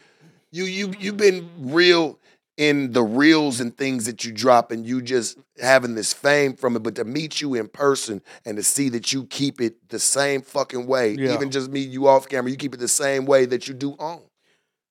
you, 0.50 0.64
you, 0.64 0.94
you've 0.98 1.16
been 1.16 1.48
real 1.58 2.18
in 2.56 2.92
the 2.92 3.02
reels 3.02 3.60
and 3.60 3.76
things 3.76 4.06
that 4.06 4.24
you 4.24 4.32
drop, 4.32 4.70
and 4.70 4.86
you 4.86 5.02
just 5.02 5.38
having 5.60 5.94
this 5.94 6.12
fame 6.12 6.54
from 6.54 6.76
it. 6.76 6.82
But 6.82 6.94
to 6.96 7.04
meet 7.04 7.40
you 7.40 7.54
in 7.54 7.68
person 7.68 8.22
and 8.44 8.56
to 8.56 8.62
see 8.62 8.88
that 8.90 9.12
you 9.12 9.26
keep 9.26 9.60
it 9.60 9.88
the 9.88 9.98
same 9.98 10.42
fucking 10.42 10.86
way, 10.86 11.14
Yeah. 11.14 11.34
even 11.34 11.50
just 11.50 11.70
meet 11.70 11.88
you 11.88 12.06
off 12.06 12.28
camera, 12.28 12.50
you 12.50 12.56
keep 12.56 12.74
it 12.74 12.80
the 12.80 12.88
same 12.88 13.26
way 13.26 13.44
that 13.46 13.66
you 13.66 13.74
do 13.74 13.92
on. 13.98 14.20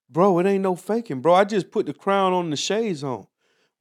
Bro, 0.09 0.39
it 0.39 0.45
ain't 0.45 0.61
no 0.63 0.75
faking, 0.75 1.21
bro. 1.21 1.33
I 1.33 1.43
just 1.43 1.71
put 1.71 1.85
the 1.85 1.93
crown 1.93 2.33
on 2.33 2.49
the 2.49 2.55
shades 2.57 3.03
on. 3.03 3.27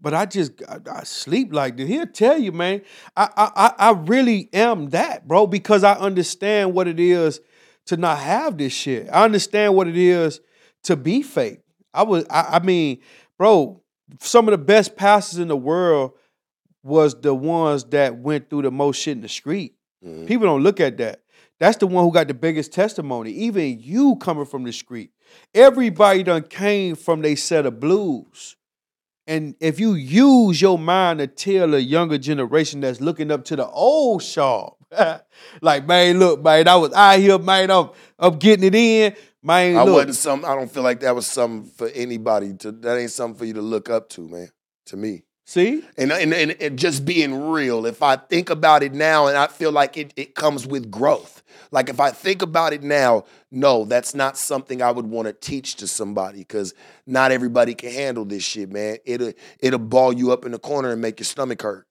But 0.00 0.14
I 0.14 0.26
just 0.26 0.52
I, 0.68 0.78
I 0.90 1.04
sleep 1.04 1.52
like 1.52 1.76
this. 1.76 1.86
He'll 1.88 2.06
tell 2.06 2.38
you, 2.38 2.50
man. 2.52 2.82
I, 3.16 3.28
I 3.36 3.50
I 3.78 3.88
I 3.88 3.90
really 3.92 4.48
am 4.52 4.90
that, 4.90 5.28
bro, 5.28 5.46
because 5.46 5.84
I 5.84 5.92
understand 5.94 6.74
what 6.74 6.88
it 6.88 6.98
is 6.98 7.40
to 7.86 7.96
not 7.96 8.18
have 8.18 8.58
this 8.58 8.72
shit. 8.72 9.08
I 9.12 9.24
understand 9.24 9.74
what 9.76 9.86
it 9.88 9.96
is 9.96 10.40
to 10.84 10.96
be 10.96 11.22
fake. 11.22 11.60
I 11.94 12.02
was 12.02 12.24
I, 12.30 12.56
I 12.56 12.58
mean, 12.60 12.98
bro, 13.38 13.82
some 14.20 14.48
of 14.48 14.52
the 14.52 14.58
best 14.58 14.96
pastors 14.96 15.38
in 15.38 15.48
the 15.48 15.56
world 15.56 16.12
was 16.82 17.20
the 17.20 17.34
ones 17.34 17.84
that 17.84 18.16
went 18.18 18.50
through 18.50 18.62
the 18.62 18.70
most 18.70 19.00
shit 19.00 19.16
in 19.16 19.22
the 19.22 19.28
street. 19.28 19.74
Mhm. 20.04 20.26
People 20.26 20.46
don't 20.46 20.62
look 20.62 20.80
at 20.80 20.96
that. 20.98 21.20
That's 21.60 21.76
the 21.78 21.86
one 21.86 22.04
who 22.04 22.12
got 22.12 22.26
the 22.26 22.34
biggest 22.34 22.72
testimony. 22.72 23.30
Even 23.30 23.78
you 23.78 24.16
coming 24.16 24.44
from 24.44 24.64
the 24.64 24.72
street. 24.72 25.10
Everybody 25.54 26.24
done 26.24 26.42
came 26.42 26.96
from 26.96 27.22
they 27.22 27.36
set 27.36 27.66
of 27.66 27.78
blues. 27.78 28.56
And 29.28 29.54
if 29.60 29.78
you 29.78 29.94
use 29.94 30.60
your 30.60 30.76
mind 30.78 31.20
to 31.20 31.28
tell 31.28 31.74
a 31.74 31.78
younger 31.78 32.18
generation 32.18 32.80
that's 32.80 33.00
looking 33.00 33.30
up 33.30 33.44
to 33.44 33.56
the 33.56 33.68
old 33.68 34.22
Shaw, 34.24 34.70
like, 35.62 35.86
man, 35.86 36.18
look, 36.18 36.42
man, 36.42 36.66
I 36.66 36.74
was 36.74 36.92
out 36.92 37.20
here, 37.20 37.38
man, 37.38 37.70
I'm, 37.70 37.90
I'm 38.18 38.38
getting 38.38 38.64
it 38.66 38.74
in. 38.74 39.14
Man, 39.42 39.76
I 39.76 39.82
look. 39.84 39.94
wasn't 39.94 40.14
some. 40.16 40.44
I 40.44 40.54
don't 40.54 40.70
feel 40.70 40.82
like 40.84 41.00
that 41.00 41.14
was 41.14 41.26
something 41.26 41.68
for 41.70 41.88
anybody 41.88 42.54
to. 42.58 42.72
That 42.72 42.98
ain't 42.98 43.10
something 43.10 43.38
for 43.38 43.44
you 43.44 43.54
to 43.54 43.62
look 43.62 43.90
up 43.90 44.08
to, 44.10 44.20
man. 44.28 44.50
To 44.86 44.96
me, 44.96 45.22
See? 45.46 45.84
and 45.96 46.10
and 46.12 46.32
and, 46.34 46.50
and 46.60 46.78
just 46.78 47.04
being 47.04 47.50
real. 47.50 47.86
If 47.86 48.02
I 48.02 48.16
think 48.16 48.50
about 48.50 48.82
it 48.82 48.92
now, 48.94 49.26
and 49.28 49.36
I 49.36 49.46
feel 49.46 49.70
like 49.72 49.96
it, 49.96 50.12
it 50.16 50.34
comes 50.34 50.66
with 50.66 50.90
growth. 50.90 51.42
Like 51.70 51.88
if 51.88 51.98
I 52.00 52.10
think 52.10 52.42
about 52.42 52.72
it 52.72 52.82
now, 52.82 53.24
no, 53.50 53.84
that's 53.84 54.14
not 54.14 54.36
something 54.36 54.82
I 54.82 54.90
would 54.90 55.06
want 55.06 55.26
to 55.26 55.32
teach 55.32 55.76
to 55.76 55.86
somebody 55.88 56.38
because 56.38 56.74
not 57.06 57.30
everybody 57.32 57.74
can 57.74 57.92
handle 57.92 58.24
this 58.24 58.42
shit, 58.42 58.70
man. 58.70 58.96
It'll 59.04 59.32
it'll 59.60 59.78
ball 59.78 60.12
you 60.12 60.32
up 60.32 60.44
in 60.44 60.52
the 60.52 60.58
corner 60.58 60.90
and 60.90 61.00
make 61.00 61.18
your 61.20 61.24
stomach 61.26 61.62
hurt. 61.62 61.86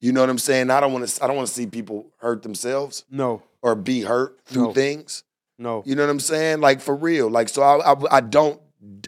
You 0.00 0.12
know 0.12 0.20
what 0.20 0.30
I'm 0.30 0.38
saying? 0.38 0.70
I 0.70 0.80
don't 0.80 0.92
want 0.92 1.06
to. 1.08 1.24
I 1.24 1.26
don't 1.26 1.36
want 1.36 1.48
to 1.48 1.54
see 1.54 1.66
people 1.66 2.12
hurt 2.18 2.42
themselves 2.42 3.04
No, 3.10 3.42
or 3.62 3.74
be 3.74 4.02
hurt 4.02 4.38
through 4.44 4.62
No. 4.64 4.72
things. 4.72 5.24
No. 5.58 5.82
You 5.86 5.94
know 5.94 6.02
what 6.04 6.10
I'm 6.10 6.20
saying? 6.20 6.60
Like 6.60 6.80
for 6.80 6.94
real. 6.96 7.28
Like 7.30 7.48
so, 7.48 7.62
I, 7.62 7.92
I 7.92 8.16
I 8.16 8.20
don't 8.20 8.60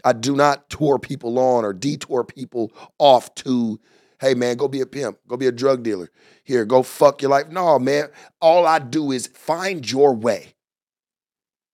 I 0.03 0.13
do 0.13 0.35
not 0.35 0.69
tour 0.69 0.97
people 0.99 1.37
on 1.39 1.63
or 1.65 1.73
detour 1.73 2.23
people 2.23 2.71
off 2.97 3.33
to, 3.35 3.79
hey 4.19 4.33
man, 4.33 4.57
go 4.57 4.67
be 4.67 4.81
a 4.81 4.85
pimp, 4.85 5.19
go 5.27 5.37
be 5.37 5.47
a 5.47 5.51
drug 5.51 5.83
dealer. 5.83 6.09
Here, 6.43 6.65
go 6.65 6.81
fuck 6.83 7.21
your 7.21 7.31
life. 7.31 7.49
No, 7.49 7.77
man. 7.77 8.09
All 8.41 8.65
I 8.65 8.79
do 8.79 9.11
is 9.11 9.27
find 9.27 9.89
your 9.89 10.13
way. 10.15 10.53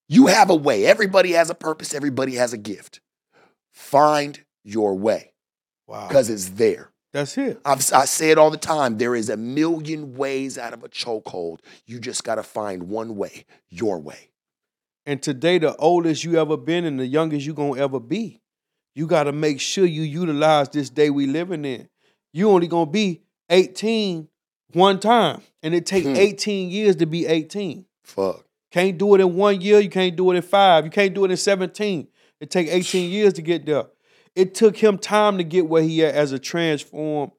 You 0.09 0.27
have 0.27 0.49
a 0.49 0.55
way. 0.55 0.85
Everybody 0.85 1.31
has 1.31 1.49
a 1.49 1.55
purpose. 1.55 1.93
Everybody 1.93 2.35
has 2.35 2.53
a 2.53 2.57
gift. 2.57 2.99
Find 3.71 4.43
your 4.63 4.95
way 4.95 5.33
Wow. 5.87 6.07
because 6.07 6.29
it's 6.29 6.49
there. 6.49 6.91
That's 7.13 7.37
it. 7.37 7.61
I've, 7.63 7.79
I 7.93 8.05
say 8.05 8.31
it 8.31 8.37
all 8.39 8.49
the 8.49 8.57
time. 8.57 8.97
There 8.97 9.15
is 9.15 9.29
a 9.29 9.37
million 9.37 10.15
ways 10.15 10.57
out 10.57 10.73
of 10.73 10.83
a 10.83 10.89
chokehold. 10.89 11.59
You 11.85 11.99
just 11.99 12.23
got 12.23 12.35
to 12.35 12.43
find 12.43 12.83
one 12.83 13.15
way, 13.15 13.45
your 13.69 13.99
way. 13.99 14.29
And 15.05 15.21
today, 15.21 15.57
the 15.57 15.75
oldest 15.75 16.23
you 16.23 16.39
ever 16.39 16.55
been 16.57 16.85
and 16.85 16.99
the 16.99 17.07
youngest 17.07 17.45
you 17.45 17.53
gonna 17.53 17.79
ever 17.79 17.99
be. 17.99 18.41
You 18.95 19.07
gotta 19.07 19.31
make 19.31 19.59
sure 19.59 19.85
you 19.85 20.03
utilize 20.03 20.69
this 20.69 20.89
day 20.89 21.09
we 21.09 21.27
living 21.27 21.65
in. 21.65 21.89
You 22.31 22.49
only 22.49 22.67
gonna 22.67 22.89
be 22.89 23.23
18 23.49 24.27
one 24.73 24.99
time. 24.99 25.41
And 25.61 25.73
it 25.73 25.85
take 25.85 26.05
Hmm. 26.05 26.15
18 26.15 26.69
years 26.69 26.95
to 26.97 27.05
be 27.05 27.25
18. 27.25 27.85
Fuck. 28.03 28.45
Can't 28.71 28.97
do 28.97 29.13
it 29.15 29.21
in 29.21 29.35
one 29.35 29.61
year, 29.61 29.79
you 29.79 29.89
can't 29.89 30.15
do 30.15 30.31
it 30.31 30.35
in 30.35 30.41
five, 30.41 30.85
you 30.85 30.91
can't 30.91 31.13
do 31.13 31.25
it 31.25 31.31
in 31.31 31.37
17. 31.37 32.07
It 32.39 32.49
take 32.49 32.67
18 32.69 33.11
years 33.11 33.33
to 33.33 33.41
get 33.41 33.65
there. 33.65 33.85
It 34.35 34.55
took 34.55 34.77
him 34.77 34.97
time 34.97 35.37
to 35.37 35.43
get 35.43 35.67
where 35.67 35.83
he 35.83 36.03
at 36.03 36.15
as 36.15 36.31
a 36.31 36.39
transformed, 36.39 37.31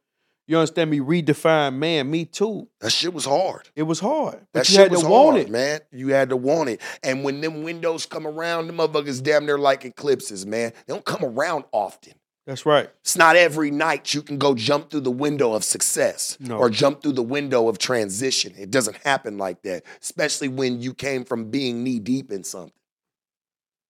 you 0.47 0.59
understand 0.59 0.91
me, 0.91 1.01
redefined 1.01 1.77
man. 1.77 2.11
Me 2.11 2.25
too. 2.27 2.69
That 2.81 2.91
shit 2.91 3.15
was 3.15 3.25
hard. 3.25 3.69
It 3.75 3.85
was 3.85 4.01
hard. 4.01 4.47
But 4.53 4.61
That 4.61 4.69
you 4.69 4.73
shit 4.75 4.83
had 4.83 4.91
was 4.91 5.03
to 5.03 5.09
want 5.09 5.37
hard, 5.37 5.47
it. 5.49 5.51
man. 5.51 5.81
You 5.91 6.09
had 6.09 6.29
to 6.31 6.37
want 6.37 6.69
it. 6.69 6.81
And 7.03 7.25
when 7.25 7.41
them 7.41 7.63
windows 7.63 8.05
come 8.07 8.27
around, 8.27 8.67
them 8.67 8.77
motherfuckers 8.77 9.23
damn 9.23 9.47
near 9.47 9.59
like 9.59 9.85
eclipses, 9.85 10.45
man. 10.45 10.73
They 10.87 10.93
don't 10.93 11.05
come 11.05 11.25
around 11.25 11.65
often. 11.73 12.13
That's 12.47 12.67
right. 12.67 12.91
It's 13.01 13.17
not 13.17 13.37
every 13.37 13.71
night 13.71 14.13
you 14.13 14.21
can 14.21 14.37
go 14.37 14.55
jump 14.55 14.91
through 14.91 15.01
the 15.01 15.11
window 15.11 15.55
of 15.55 15.65
success 15.65 16.37
No. 16.41 16.59
or 16.59 16.69
jump 16.69 17.01
through 17.03 17.13
the 17.13 17.23
window 17.23 17.69
of 17.69 17.79
transition. 17.79 18.53
It 18.59 18.71
doesn't 18.71 18.99
happen 18.99 19.39
like 19.39 19.63
that, 19.63 19.85
especially 20.03 20.49
when 20.49 20.83
you 20.83 20.93
came 20.93 21.25
from 21.25 21.51
being 21.51 21.83
knee 21.83 22.01
deep 22.01 22.31
in 22.31 22.45
something. 22.45 22.73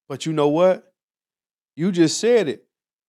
But 0.09 0.25
you 0.25 0.33
know 0.33 0.47
what? 0.49 0.93
You 1.75 1.91
just 1.91 2.19
said 2.21 2.47
it. 2.49 2.65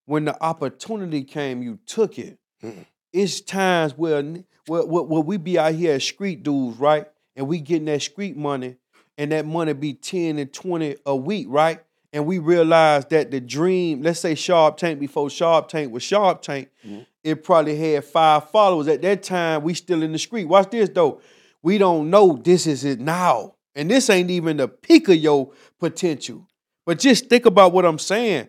When 0.07 0.25
the 0.25 0.41
opportunity 0.43 1.23
came, 1.23 1.61
you 1.61 1.77
took 1.85 2.17
it. 2.17 2.39
Mm. 2.63 2.85
It's 3.15 3.39
times 3.39 3.97
where, 3.97 4.21
where, 4.67 4.83
where, 4.83 5.21
we 5.21 5.37
be 5.37 5.57
out 5.57 5.73
here 5.73 5.93
as 5.93 6.03
street 6.03 6.43
dudes, 6.43 6.77
right? 6.77 7.07
And 7.37 7.47
we 7.47 7.59
getting 7.61 7.85
that 7.85 8.01
street 8.01 8.35
money, 8.35 8.75
and 9.17 9.31
that 9.31 9.45
money 9.45 9.71
be 9.73 9.93
10 9.93 10.37
and 10.37 10.51
20 10.51 10.97
a 11.05 11.15
week, 11.15 11.47
right? 11.49 11.79
And 12.11 12.25
we 12.25 12.39
realize 12.39 13.05
that 13.05 13.31
the 13.31 13.39
dream, 13.39 14.01
let's 14.01 14.19
say 14.19 14.35
Sharp 14.35 14.75
Tank 14.77 14.99
before 14.99 15.29
Sharp 15.29 15.69
Tank 15.69 15.93
was 15.93 16.03
Sharp 16.03 16.41
Tank, 16.41 16.69
Mhm. 16.85 17.05
it 17.23 17.43
probably 17.43 17.77
had 17.77 18.03
five 18.03 18.49
followers. 18.49 18.87
At 18.89 19.01
that 19.03 19.23
time, 19.23 19.63
we 19.63 19.73
still 19.73 20.03
in 20.03 20.11
the 20.11 20.19
street. 20.19 20.45
Watch 20.45 20.69
this 20.71 20.89
though. 20.89 21.21
We 21.61 21.77
don't 21.77 22.09
know 22.09 22.39
this 22.41 22.67
is 22.67 22.83
it 22.83 22.99
now. 22.99 23.55
And 23.75 23.89
this 23.89 24.09
ain't 24.09 24.29
even 24.29 24.57
the 24.57 24.67
peak 24.67 25.07
of 25.09 25.15
your 25.15 25.51
potential. 25.79 26.47
But 26.85 26.99
just 26.99 27.27
think 27.29 27.45
about 27.45 27.73
what 27.73 27.85
I'm 27.85 27.99
saying. 27.99 28.47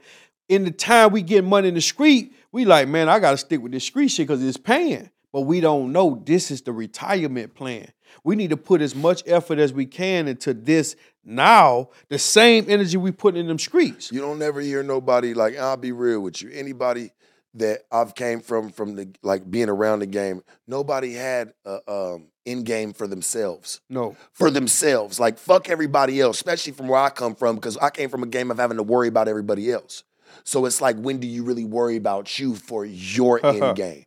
In 0.49 0.65
the 0.65 0.71
time 0.71 1.11
we 1.13 1.23
get 1.23 1.43
money 1.45 1.69
in 1.69 1.75
the 1.75 1.81
street, 1.81 2.33
we 2.53 2.65
like, 2.65 2.89
man, 2.89 3.09
I 3.09 3.19
gotta 3.19 3.37
stick 3.37 3.61
with 3.61 3.73
this 3.73 3.85
street 3.85 4.09
shit 4.09 4.27
because 4.27 4.43
it's 4.43 4.57
paying. 4.57 5.11
But 5.33 5.43
we 5.43 5.61
don't 5.61 5.93
know 5.93 6.23
this 6.25 6.51
is 6.51 6.63
the 6.63 6.73
retirement 6.73 7.55
plan. 7.55 7.93
We 8.25 8.37
need 8.37 8.51
to 8.51 8.57
put 8.57 8.81
as 8.81 8.95
much 8.95 9.23
effort 9.27 9.59
as 9.59 9.73
we 9.73 9.85
can 9.85 10.29
into 10.29 10.55
this 10.55 10.97
now, 11.25 11.91
the 12.09 12.19
same 12.19 12.67
energy 12.69 12.97
we 12.97 13.11
put 13.11 13.37
in 13.37 13.49
them 13.49 13.59
streets. 13.59 14.11
You 14.13 14.21
don't 14.21 14.41
ever 14.41 14.61
hear 14.61 14.83
nobody 14.83 15.35
like 15.35 15.59
I'll 15.59 15.77
be 15.77 15.93
real 15.93 16.21
with 16.21 16.41
you. 16.41 16.51
Anybody 16.53 17.11
that 17.55 17.81
I've 17.91 18.15
came 18.15 18.41
from 18.41 18.71
from 18.71 18.95
the 18.95 19.15
like 19.23 19.51
being 19.51 19.69
around 19.69 19.99
the 19.99 20.07
game, 20.07 20.43
nobody 20.67 21.13
had 21.13 21.53
a 21.65 21.91
um 21.91 22.29
end 22.47 22.65
game 22.65 22.93
for 22.93 23.07
themselves. 23.07 23.81
No. 23.91 24.17
For 24.33 24.51
themselves. 24.51 25.19
Like 25.19 25.39
fuck 25.39 25.69
everybody 25.69 26.21
else, 26.21 26.37
especially 26.37 26.73
from 26.73 26.89
where 26.89 27.01
I 27.01 27.11
come 27.11 27.35
from, 27.35 27.57
because 27.57 27.77
I 27.77 27.91
came 27.91 28.09
from 28.09 28.23
a 28.23 28.27
game 28.27 28.51
of 28.51 28.59
having 28.59 28.77
to 28.77 28.83
worry 28.83 29.09
about 29.09 29.29
everybody 29.29 29.71
else. 29.71 30.05
So 30.45 30.65
it's 30.67 30.81
like 30.81 30.97
when 30.97 31.19
do 31.19 31.27
you 31.27 31.43
really 31.45 31.65
worry 31.65 31.97
about 31.97 32.39
you 32.39 32.55
for 32.55 32.85
your 32.85 33.45
end 33.47 33.77
game? 33.77 34.05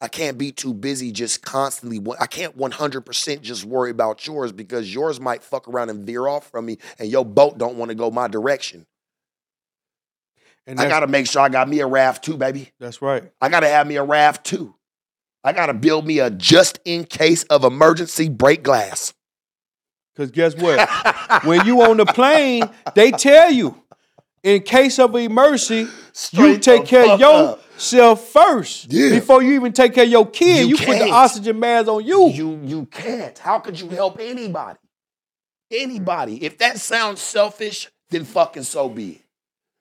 I 0.00 0.08
can't 0.08 0.36
be 0.36 0.50
too 0.50 0.74
busy 0.74 1.12
just 1.12 1.42
constantly. 1.42 2.00
I 2.18 2.26
can't 2.26 2.58
100% 2.58 3.40
just 3.40 3.64
worry 3.64 3.92
about 3.92 4.26
yours 4.26 4.50
because 4.50 4.92
yours 4.92 5.20
might 5.20 5.44
fuck 5.44 5.68
around 5.68 5.90
and 5.90 6.04
veer 6.04 6.26
off 6.26 6.50
from 6.50 6.66
me 6.66 6.78
and 6.98 7.08
your 7.08 7.24
boat 7.24 7.56
don't 7.56 7.76
want 7.76 7.90
to 7.90 7.94
go 7.94 8.10
my 8.10 8.26
direction. 8.26 8.84
And 10.66 10.80
I 10.80 10.88
gotta 10.88 11.06
make 11.06 11.26
sure 11.26 11.42
I 11.42 11.48
got 11.48 11.68
me 11.68 11.80
a 11.80 11.86
raft 11.86 12.24
too, 12.24 12.36
baby. 12.36 12.70
that's 12.78 13.02
right. 13.02 13.24
I 13.40 13.48
gotta 13.48 13.68
have 13.68 13.86
me 13.86 13.96
a 13.96 14.04
raft 14.04 14.44
too. 14.44 14.74
I 15.44 15.52
gotta 15.52 15.74
build 15.74 16.06
me 16.06 16.20
a 16.20 16.30
just 16.30 16.78
in 16.84 17.04
case 17.04 17.42
of 17.44 17.64
emergency 17.64 18.28
break 18.28 18.62
glass. 18.62 19.12
Because 20.14 20.30
guess 20.30 20.54
what? 20.54 20.88
when 21.44 21.66
you 21.66 21.82
on 21.82 21.96
the 21.96 22.06
plane, 22.06 22.68
they 22.94 23.10
tell 23.12 23.50
you, 23.50 23.81
in 24.42 24.62
case 24.62 24.98
of 24.98 25.14
emergency, 25.16 25.86
you 26.32 26.58
take 26.58 26.84
care 26.86 27.04
of 27.12 27.20
up. 27.22 27.60
yourself 27.74 28.28
first. 28.28 28.92
Yeah. 28.92 29.10
Before 29.10 29.42
you 29.42 29.52
even 29.54 29.72
take 29.72 29.94
care 29.94 30.04
of 30.04 30.10
your 30.10 30.26
kid, 30.26 30.68
You 30.68 30.76
you, 30.76 30.76
put 30.76 30.98
the 30.98 31.10
oxygen 31.10 31.58
mask 31.60 31.88
on 31.88 32.04
you. 32.04 32.28
You 32.28 32.60
you 32.64 32.86
can't. 32.86 33.38
How 33.38 33.58
could 33.60 33.78
you 33.78 33.88
help 33.88 34.18
anybody? 34.20 34.78
Anybody. 35.70 36.44
If 36.44 36.58
that 36.58 36.78
sounds 36.78 37.20
selfish, 37.20 37.88
then 38.10 38.24
fucking 38.24 38.64
so 38.64 38.88
be 38.88 39.10
it. 39.12 39.20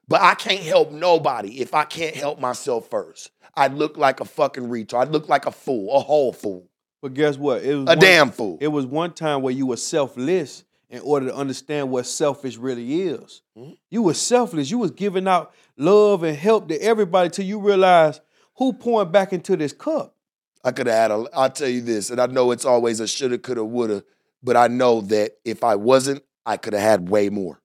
But 0.08 0.22
I 0.22 0.36
can't 0.36 0.62
help 0.62 0.92
nobody 0.92 1.62
if 1.62 1.74
I 1.74 1.84
can't 1.86 2.16
help 2.16 2.40
myself 2.40 2.90
first. 2.90 3.32
I'd 3.56 3.74
look 3.74 3.98
like 3.98 4.20
a 4.20 4.26
fucking 4.26 4.68
retard. 4.70 5.02
I'd 5.02 5.10
look 5.12 5.28
like 5.28 5.46
a 5.46 5.52
fool, 5.52 5.94
a 5.94 6.00
whole 6.00 6.32
fool, 6.34 6.70
But 7.02 7.14
guess 7.14 7.38
what? 7.38 7.64
It 7.64 7.76
was 7.76 7.84
a 7.84 7.86
one- 7.88 8.00
damn 8.00 8.32
fool. 8.32 8.58
It 8.62 8.70
was 8.70 8.86
one 8.86 9.14
time 9.14 9.42
where 9.42 9.54
you 9.54 9.66
were 9.66 9.78
selfless 9.78 10.64
in 10.92 11.00
order 11.02 11.28
to 11.28 11.36
understand 11.36 11.90
what 11.90 12.06
selfish 12.06 12.58
really 12.58 13.04
is. 13.04 13.42
Mhm. 13.58 13.78
You 13.90 14.04
were 14.04 14.14
selfless. 14.14 14.70
You 14.70 14.78
was 14.78 14.92
giving 14.92 15.28
out 15.28 15.54
love 15.78 16.22
and 16.22 16.38
help 16.38 16.68
to 16.68 16.80
everybody 16.82 17.30
till 17.30 17.46
you 17.46 17.60
realize 17.60 18.20
who 18.58 18.74
pouring 18.74 19.12
back 19.12 19.34
into 19.34 19.56
this 19.56 19.74
cup. 19.74 20.16
I 20.64 20.72
could 20.72 20.88
have 20.88 20.96
had 20.96 21.12
a. 21.12 21.26
I'll 21.34 21.50
tell 21.50 21.70
you 21.70 21.82
this, 21.82 22.12
and 22.12 22.22
I 22.22 22.28
know 22.28 22.52
it's 22.52 22.66
always 22.66 23.00
a 23.00 23.08
shoulda, 23.08 23.40
coulda, 23.40 23.64
woulda, 23.64 24.04
but 24.44 24.56
I 24.56 24.68
know 24.68 25.02
that 25.02 25.38
if 25.44 25.64
I 25.64 25.76
wasn't, 25.76 26.24
I 26.46 26.58
could 26.58 26.74
have 26.74 26.82
had 26.84 27.10
way 27.10 27.30
more. 27.30 27.62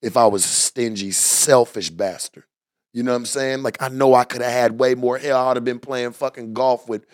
If 0.00 0.16
I 0.16 0.26
was 0.26 0.44
a 0.44 0.48
stingy, 0.48 1.10
selfish 1.10 1.90
bastard, 1.90 2.44
you 2.92 3.02
know 3.02 3.12
what 3.12 3.16
I'm 3.18 3.26
saying? 3.26 3.62
Like 3.62 3.80
I 3.82 3.88
know 3.88 4.14
I 4.14 4.24
could 4.24 4.42
have 4.42 4.52
had 4.52 4.78
way 4.78 4.94
more. 4.94 5.18
Hell, 5.18 5.48
I'd 5.48 5.56
have 5.56 5.64
been 5.64 5.78
playing 5.78 6.12
fucking 6.12 6.54
golf 6.54 6.88
with 6.88 7.06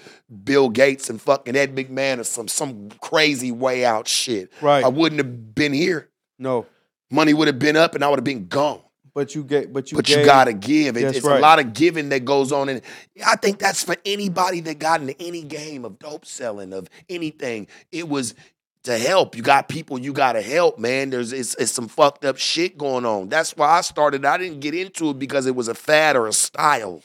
Bill 0.45 0.69
Gates 0.69 1.11
and 1.11 1.21
fucking 1.21 1.57
Ed 1.57 1.75
McMahon 1.75 2.21
or 2.21 2.25
some 2.25 2.49
some 2.49 2.91
crazy 3.01 3.53
way 3.53 3.85
out 3.85 4.09
shit. 4.09 4.53
Right. 4.61 4.85
I 4.85 4.89
wouldn't 4.89 5.19
have 5.21 5.55
been 5.55 5.73
here. 5.73 6.09
no. 6.39 6.67
Money 7.11 7.33
would 7.35 7.47
have 7.47 7.59
been 7.61 7.77
up, 7.77 7.95
and 7.95 8.03
I 8.03 8.09
would 8.09 8.19
have 8.19 8.25
been 8.25 8.49
gone. 8.49 8.81
But 9.15 9.37
you 9.37 9.45
get 9.45 9.73
but 9.73 9.93
you 9.93 9.97
But 9.97 10.07
gave, 10.07 10.19
you 10.21 10.25
gotta 10.25 10.53
give. 10.53 10.97
It- 10.97 11.05
it's 11.15 11.25
a 11.25 11.39
lot 11.39 11.61
of 11.61 11.73
giving 11.73 12.09
that 12.09 12.25
goes 12.25 12.51
on, 12.51 12.69
and 12.69 12.81
I 13.25 13.37
think 13.37 13.61
that's 13.61 13.85
for 13.85 13.95
anybody 14.05 14.59
that 14.61 14.81
got 14.81 15.01
into 15.01 15.15
any 15.23 15.43
game 15.43 15.85
of 15.85 16.01
dope 16.01 16.25
selling 16.27 16.73
of 16.73 16.89
anything. 17.09 17.69
It 17.93 18.09
was 18.09 18.35
to 18.85 18.99
help. 18.99 19.35
You 19.37 19.43
got 19.43 19.69
people 19.69 19.99
you 19.99 20.13
gotta 20.13 20.41
help, 20.41 20.79
man. 20.79 21.11
There's 21.11 21.33
it's, 21.33 21.55
it's 21.57 21.73
some 21.73 21.89
fucked 21.89 22.25
up 22.25 22.39
shit 22.39 22.79
going 22.79 23.05
on. 23.05 23.29
That's 23.29 23.57
why 23.57 23.69
I 23.69 23.81
started. 23.81 24.25
I 24.25 24.39
didn't 24.39 24.61
get 24.61 24.75
into 24.75 25.11
it 25.11 25.19
because 25.19 25.47
it 25.47 25.57
was 25.57 25.69
a 25.69 25.75
fad 25.75 26.17
or 26.17 26.27
a 26.27 26.33
style. 26.33 27.03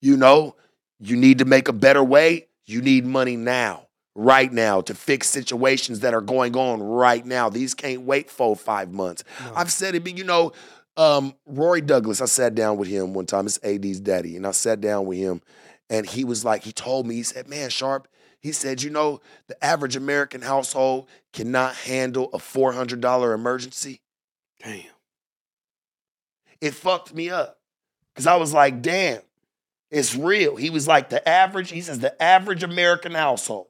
You 0.00 0.16
know, 0.16 0.56
you 0.98 1.16
need 1.16 1.38
to 1.38 1.44
make 1.44 1.68
a 1.68 1.72
better 1.72 2.02
way. 2.02 2.48
You 2.66 2.82
need 2.82 3.04
money 3.04 3.36
now, 3.36 3.86
right 4.14 4.52
now, 4.52 4.80
to 4.82 4.94
fix 4.94 5.28
situations 5.28 6.00
that 6.00 6.14
are 6.14 6.20
going 6.20 6.56
on 6.56 6.82
right 6.82 7.24
now. 7.24 7.48
These 7.48 7.74
can't 7.74 8.02
wait 8.02 8.30
four, 8.30 8.56
five 8.56 8.92
months. 8.92 9.24
No. 9.44 9.54
I've 9.54 9.72
said 9.72 9.94
it, 9.94 10.04
but 10.04 10.16
you 10.16 10.24
know, 10.24 10.52
um, 10.96 11.34
Roy 11.46 11.80
Douglas, 11.80 12.20
I 12.20 12.26
sat 12.26 12.54
down 12.54 12.76
with 12.76 12.88
him 12.88 13.12
one 13.12 13.26
time. 13.26 13.46
It's 13.46 13.58
AD's 13.62 14.00
daddy. 14.00 14.36
And 14.36 14.46
I 14.46 14.52
sat 14.52 14.80
down 14.80 15.06
with 15.06 15.18
him 15.18 15.42
and 15.90 16.06
he 16.06 16.24
was 16.24 16.44
like, 16.44 16.62
he 16.62 16.72
told 16.72 17.06
me, 17.06 17.16
he 17.16 17.22
said, 17.22 17.48
man, 17.48 17.70
Sharp, 17.70 18.08
he 18.46 18.52
said, 18.52 18.80
you 18.80 18.90
know, 18.90 19.20
the 19.48 19.64
average 19.64 19.96
American 19.96 20.40
household 20.40 21.08
cannot 21.32 21.74
handle 21.74 22.30
a 22.32 22.38
$400 22.38 23.34
emergency. 23.34 24.00
Damn. 24.62 24.84
It 26.60 26.72
fucked 26.72 27.12
me 27.12 27.28
up 27.28 27.58
because 28.14 28.28
I 28.28 28.36
was 28.36 28.54
like, 28.54 28.82
damn, 28.82 29.22
it's 29.90 30.14
real. 30.14 30.54
He 30.54 30.70
was 30.70 30.86
like, 30.86 31.08
the 31.08 31.28
average, 31.28 31.70
he 31.70 31.80
says, 31.80 31.98
the 31.98 32.22
average 32.22 32.62
American 32.62 33.14
household, 33.14 33.66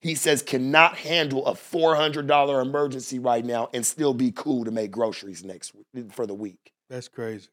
he 0.00 0.14
says, 0.14 0.40
cannot 0.40 0.96
handle 0.96 1.46
a 1.46 1.52
$400 1.52 2.62
emergency 2.62 3.18
right 3.18 3.44
now 3.44 3.68
and 3.74 3.84
still 3.84 4.14
be 4.14 4.32
cool 4.32 4.64
to 4.64 4.70
make 4.70 4.90
groceries 4.90 5.44
next 5.44 5.74
week 5.74 6.10
for 6.10 6.26
the 6.26 6.34
week. 6.34 6.72
That's 6.88 7.08
crazy. 7.08 7.48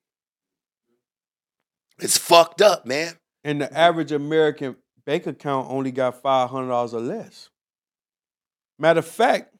It's 1.99 2.17
fucked 2.17 2.61
up, 2.61 2.85
man. 2.85 3.15
And 3.43 3.59
the 3.59 3.77
average 3.77 4.13
American 4.13 4.77
bank 5.05 5.27
account 5.27 5.69
only 5.69 5.91
got 5.91 6.21
five 6.21 6.49
hundred 6.49 6.69
dollars 6.69 6.93
or 6.93 7.01
less. 7.01 7.49
Matter 8.79 8.99
of 8.99 9.07
fact, 9.07 9.55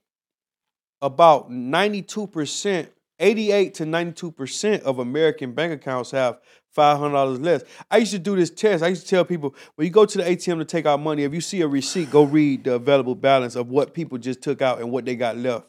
about 1.02 1.52
ninety-two 1.52 2.28
percent, 2.28 2.92
eighty-eight 3.20 3.74
to 3.76 3.86
ninety-two 3.86 4.32
percent 4.32 4.84
of 4.84 5.00
American 5.00 5.54
bank 5.54 5.74
accounts 5.74 6.12
have 6.12 6.40
five 6.72 6.98
hundred 6.98 7.14
dollars 7.14 7.40
less. 7.40 7.64
I 7.92 7.98
used 7.98 8.12
to 8.14 8.20
do 8.20 8.36
this 8.36 8.50
test. 8.50 8.84
I 8.84 8.88
used 8.88 9.04
to 9.04 9.10
tell 9.10 9.26
people 9.26 9.54
when 9.76 9.86
you 9.86 9.92
go 9.92 10.06
to 10.06 10.18
the 10.18 10.24
ATM 10.24 10.60
to 10.60 10.66
take 10.66 10.86
out 10.86 11.00
money, 11.00 11.24
if 11.24 11.34
you 11.34 11.42
see 11.42 11.62
a 11.62 11.68
receipt, 11.68 12.10
go 12.10 12.24
read 12.24 12.64
the 12.64 12.74
available 12.76 13.16
balance 13.16 13.56
of 13.56 13.70
what 13.70 13.94
people 13.94 14.18
just 14.18 14.42
took 14.42 14.62
out 14.62 14.80
and 14.80 14.92
what 14.92 15.06
they 15.06 15.16
got 15.16 15.38
left. 15.38 15.68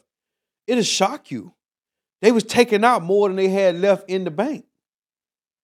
It'll 0.67 0.83
shock 0.83 1.29
you. 1.31 1.53
They 2.21 2.31
was 2.31 2.43
taking 2.43 2.83
out 2.83 3.03
more 3.03 3.29
than 3.29 3.35
they 3.35 3.49
had 3.49 3.75
left 3.75 4.09
in 4.09 4.23
the 4.23 4.31
bank. 4.31 4.65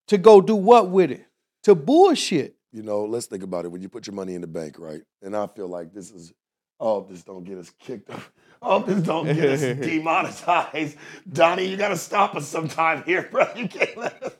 To 0.08 0.18
go 0.18 0.40
do 0.40 0.54
what 0.54 0.90
with 0.90 1.10
it? 1.10 1.26
To 1.64 1.74
bullshit. 1.74 2.54
You 2.72 2.82
know, 2.82 3.04
let's 3.04 3.26
think 3.26 3.42
about 3.42 3.66
it. 3.66 3.68
When 3.68 3.82
you 3.82 3.88
put 3.88 4.06
your 4.06 4.14
money 4.14 4.34
in 4.34 4.40
the 4.40 4.46
bank, 4.46 4.78
right? 4.78 5.02
And 5.20 5.36
I 5.36 5.46
feel 5.46 5.68
like 5.68 5.92
this 5.92 6.10
is, 6.10 6.32
oh, 6.80 7.06
this 7.08 7.22
don't 7.22 7.44
get 7.44 7.58
us 7.58 7.70
kicked 7.78 8.10
up. 8.10 8.20
Oh, 8.64 8.80
this 8.80 9.02
don't 9.02 9.26
get 9.26 9.48
us 9.48 9.60
demonetized. 9.80 10.96
Donnie, 11.32 11.64
you 11.64 11.76
gotta 11.76 11.96
stop 11.96 12.36
us 12.36 12.46
sometime 12.46 13.02
here, 13.02 13.28
bro. 13.32 13.48
You 13.56 13.66
can't 13.66 13.96
let 13.96 14.22
us. 14.22 14.32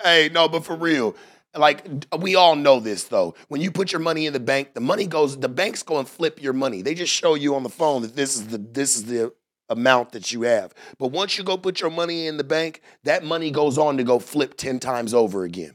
Hey, 0.00 0.30
no, 0.32 0.48
but 0.48 0.64
for 0.64 0.76
real. 0.76 1.16
Like 1.56 1.84
we 2.16 2.36
all 2.36 2.54
know 2.54 2.78
this 2.78 3.02
though. 3.02 3.34
When 3.48 3.60
you 3.60 3.72
put 3.72 3.90
your 3.90 3.98
money 3.98 4.26
in 4.26 4.32
the 4.32 4.38
bank, 4.38 4.74
the 4.74 4.80
money 4.80 5.04
goes, 5.04 5.36
the 5.36 5.48
banks 5.48 5.82
go 5.82 5.98
and 5.98 6.08
flip 6.08 6.40
your 6.40 6.52
money. 6.52 6.82
They 6.82 6.94
just 6.94 7.12
show 7.12 7.34
you 7.34 7.56
on 7.56 7.64
the 7.64 7.68
phone 7.68 8.02
that 8.02 8.14
this 8.14 8.36
is 8.36 8.46
the 8.46 8.58
this 8.58 8.94
is 8.94 9.06
the 9.06 9.32
amount 9.68 10.12
that 10.12 10.30
you 10.30 10.42
have. 10.42 10.72
But 10.96 11.08
once 11.08 11.36
you 11.36 11.42
go 11.42 11.56
put 11.56 11.80
your 11.80 11.90
money 11.90 12.28
in 12.28 12.36
the 12.36 12.44
bank, 12.44 12.82
that 13.02 13.24
money 13.24 13.50
goes 13.50 13.78
on 13.78 13.96
to 13.96 14.04
go 14.04 14.20
flip 14.20 14.56
10 14.56 14.78
times 14.78 15.12
over 15.12 15.42
again 15.42 15.74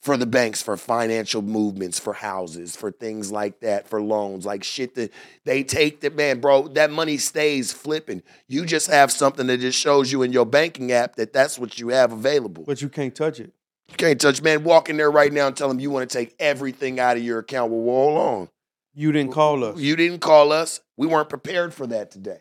for 0.00 0.16
the 0.16 0.26
banks 0.26 0.62
for 0.62 0.76
financial 0.76 1.42
movements 1.42 1.98
for 1.98 2.14
houses 2.14 2.74
for 2.74 2.90
things 2.90 3.30
like 3.30 3.60
that 3.60 3.88
for 3.88 4.00
loans 4.00 4.46
like 4.46 4.64
shit 4.64 4.94
that 4.94 5.12
they 5.44 5.62
take 5.62 6.00
that 6.00 6.16
man 6.16 6.40
bro 6.40 6.68
that 6.68 6.90
money 6.90 7.18
stays 7.18 7.72
flipping 7.72 8.22
you 8.48 8.64
just 8.64 8.88
have 8.88 9.12
something 9.12 9.46
that 9.46 9.58
just 9.60 9.78
shows 9.78 10.10
you 10.10 10.22
in 10.22 10.32
your 10.32 10.46
banking 10.46 10.90
app 10.92 11.16
that 11.16 11.32
that's 11.32 11.58
what 11.58 11.78
you 11.78 11.88
have 11.88 12.12
available 12.12 12.64
But 12.64 12.80
you 12.82 12.88
can't 12.88 13.14
touch 13.14 13.40
it. 13.40 13.52
You 13.90 13.96
can't 13.96 14.20
touch, 14.20 14.40
man. 14.40 14.62
Walk 14.62 14.88
in 14.88 14.96
there 14.96 15.10
right 15.10 15.32
now 15.32 15.48
and 15.48 15.56
tell 15.56 15.68
them 15.68 15.80
you 15.80 15.90
want 15.90 16.08
to 16.08 16.16
take 16.16 16.34
everything 16.38 17.00
out 17.00 17.16
of 17.16 17.24
your 17.24 17.40
account. 17.40 17.72
Well, 17.72 17.82
hold 17.82 18.18
on. 18.18 18.48
You 18.94 19.10
didn't 19.12 19.32
call 19.32 19.64
us. 19.64 19.78
You 19.80 19.96
didn't 19.96 20.20
call 20.20 20.52
us. 20.52 20.80
We 20.96 21.06
weren't 21.08 21.28
prepared 21.28 21.74
for 21.74 21.86
that 21.88 22.10
today. 22.10 22.38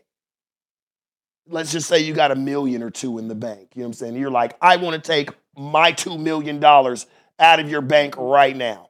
Let's 1.47 1.71
just 1.71 1.87
say 1.87 1.99
you 1.99 2.13
got 2.13 2.29
a 2.31 2.35
million 2.35 2.83
or 2.83 2.91
two 2.91 3.17
in 3.17 3.27
the 3.27 3.35
bank. 3.35 3.69
You 3.73 3.81
know 3.81 3.87
what 3.87 3.87
I'm 3.87 3.93
saying? 3.93 4.15
You're 4.15 4.29
like, 4.29 4.55
I 4.61 4.75
want 4.75 5.01
to 5.03 5.07
take 5.07 5.31
my 5.57 5.91
$2 5.91 6.19
million 6.19 6.63
out 7.39 7.59
of 7.59 7.69
your 7.69 7.81
bank 7.81 8.15
right 8.17 8.55
now. 8.55 8.89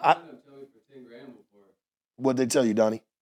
I, 0.00 0.16
what'd 2.16 2.38
they 2.38 2.46
tell 2.46 2.64
you, 2.64 2.74
Donnie? 2.74 3.02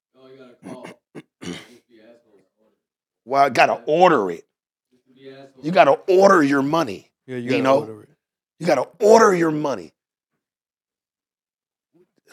Well, 3.26 3.42
I 3.42 3.48
gotta 3.48 3.82
order 3.86 4.30
it. 4.30 4.44
You 5.62 5.72
gotta 5.72 5.98
order 6.08 6.44
your 6.44 6.62
money. 6.62 7.10
yeah, 7.26 7.36
you 7.36 7.42
you, 7.42 7.50
gotta 7.50 7.62
know? 7.64 7.80
order 7.80 8.02
it. 8.04 8.08
You 8.60 8.66
gotta 8.66 8.88
order 9.00 9.34
your 9.34 9.50
money. 9.50 9.92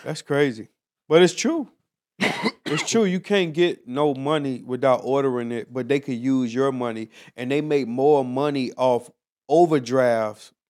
That's 0.04 0.22
crazy. 0.22 0.68
But 1.10 1.24
it's 1.24 1.34
true. 1.34 1.70
it's 2.20 2.88
true. 2.90 3.06
You 3.06 3.20
can't 3.20 3.54
get 3.54 3.88
no 3.88 4.14
money 4.14 4.62
without 4.64 5.02
ordering 5.04 5.52
it, 5.52 5.74
but 5.74 5.88
they 5.88 6.00
could 6.00 6.18
use 6.18 6.54
your 6.54 6.72
money 6.72 7.10
and 7.36 7.50
they 7.50 7.62
make 7.62 7.88
more 7.88 8.24
money 8.24 8.72
off 8.74 9.10
overdrafts 9.50 10.52
than 10.52 10.52
anything. 10.52 10.63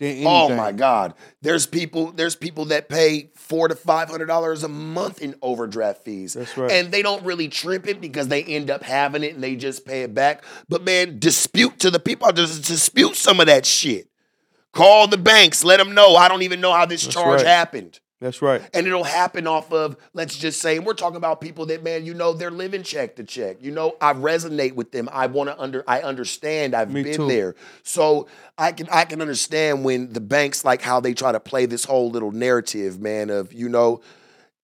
Oh 0.00 0.54
my 0.54 0.72
God. 0.72 1.14
There's 1.40 1.66
people, 1.66 2.12
there's 2.12 2.36
people 2.36 2.66
that 2.66 2.88
pay 2.88 3.30
four 3.34 3.68
to 3.68 3.74
five 3.74 4.10
hundred 4.10 4.26
dollars 4.26 4.62
a 4.62 4.68
month 4.68 5.22
in 5.22 5.34
overdraft 5.40 6.04
fees. 6.04 6.34
That's 6.34 6.56
right. 6.56 6.70
And 6.70 6.92
they 6.92 7.00
don't 7.02 7.24
really 7.24 7.48
trip 7.48 7.86
it 7.88 8.00
because 8.00 8.28
they 8.28 8.42
end 8.44 8.70
up 8.70 8.82
having 8.82 9.22
it 9.22 9.34
and 9.34 9.42
they 9.42 9.56
just 9.56 9.86
pay 9.86 10.02
it 10.02 10.12
back. 10.14 10.44
But 10.68 10.82
man, 10.84 11.18
dispute 11.18 11.78
to 11.80 11.90
the 11.90 12.00
people, 12.00 12.30
just 12.32 12.64
dispute 12.64 13.16
some 13.16 13.40
of 13.40 13.46
that 13.46 13.64
shit. 13.64 14.08
Call 14.72 15.08
the 15.08 15.16
banks, 15.16 15.64
let 15.64 15.78
them 15.78 15.94
know. 15.94 16.16
I 16.16 16.28
don't 16.28 16.42
even 16.42 16.60
know 16.60 16.72
how 16.72 16.84
this 16.84 17.02
That's 17.04 17.14
charge 17.14 17.38
right. 17.38 17.46
happened. 17.46 17.98
That's 18.20 18.40
right. 18.40 18.62
And 18.72 18.86
it'll 18.86 19.04
happen 19.04 19.46
off 19.46 19.70
of, 19.72 19.96
let's 20.14 20.36
just 20.38 20.62
say, 20.62 20.78
we're 20.78 20.94
talking 20.94 21.18
about 21.18 21.40
people 21.42 21.66
that, 21.66 21.82
man, 21.82 22.06
you 22.06 22.14
know, 22.14 22.32
they're 22.32 22.50
living 22.50 22.82
check 22.82 23.16
to 23.16 23.24
check. 23.24 23.58
You 23.60 23.70
know, 23.72 23.94
I 24.00 24.14
resonate 24.14 24.74
with 24.74 24.90
them. 24.90 25.08
I 25.12 25.26
want 25.26 25.50
to 25.50 25.60
under, 25.60 25.84
I 25.86 26.00
understand. 26.00 26.74
I've 26.74 26.90
Me 26.90 27.02
been 27.02 27.16
too. 27.16 27.28
there. 27.28 27.54
So 27.82 28.26
I 28.56 28.72
can, 28.72 28.88
I 28.90 29.04
can 29.04 29.20
understand 29.20 29.84
when 29.84 30.14
the 30.14 30.22
banks, 30.22 30.64
like 30.64 30.80
how 30.80 30.98
they 30.98 31.12
try 31.12 31.30
to 31.32 31.40
play 31.40 31.66
this 31.66 31.84
whole 31.84 32.10
little 32.10 32.32
narrative, 32.32 32.98
man, 33.00 33.28
of, 33.28 33.52
you 33.52 33.68
know, 33.68 34.00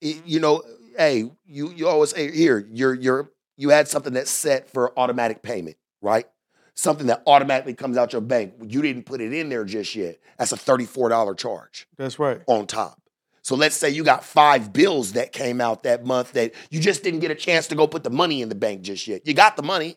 it- 0.01 0.25
you 0.25 0.41
know, 0.41 0.63
hey, 0.97 1.31
you, 1.47 1.71
you 1.73 1.89
always 1.89 2.11
say, 2.11 2.31
here, 2.31 2.67
you're, 2.71 2.95
you're, 2.95 3.31
you 3.59 3.69
had 3.69 3.87
something 3.87 4.15
that's 4.15 4.31
set 4.31 4.71
for 4.71 4.99
automatic 4.99 5.43
payment, 5.43 5.77
right? 6.01 6.27
Something 6.75 7.09
that 7.09 7.23
automatically 7.27 7.75
comes 7.75 7.99
out 7.99 8.15
your 8.15 8.23
bank. 8.23 8.55
You 8.67 8.81
didn't 8.81 9.03
put 9.05 9.21
it 9.21 9.35
in 9.35 9.51
there 9.51 9.65
just 9.65 9.95
yet. 9.95 10.19
That's 10.39 10.53
a 10.53 10.57
$34 10.57 11.37
charge 11.37 11.87
That's 11.99 12.19
right. 12.19 12.41
on 12.47 12.67
top. 12.67 12.99
So 13.43 13.57
let's 13.57 13.77
say 13.77 13.91
you 13.91 14.05
got 14.05 14.25
five 14.25 14.73
bills 14.73 15.13
that 15.13 15.33
came 15.33 15.61
out 15.61 15.83
that 15.83 16.05
month 16.05 16.33
that 16.33 16.55
you 16.71 16.81
just 16.81 17.03
didn't 17.03 17.21
get 17.21 17.31
a 17.31 17.35
chance 17.35 17.67
to 17.69 17.75
go 17.75 17.87
put 17.87 18.05
the 18.05 18.11
money 18.11 18.41
in 18.41 18.49
the 18.49 18.55
bank 18.55 18.83
just 18.83 19.07
yet. 19.09 19.27
You 19.27 19.35
got 19.35 19.57
the 19.57 19.63
money, 19.63 19.97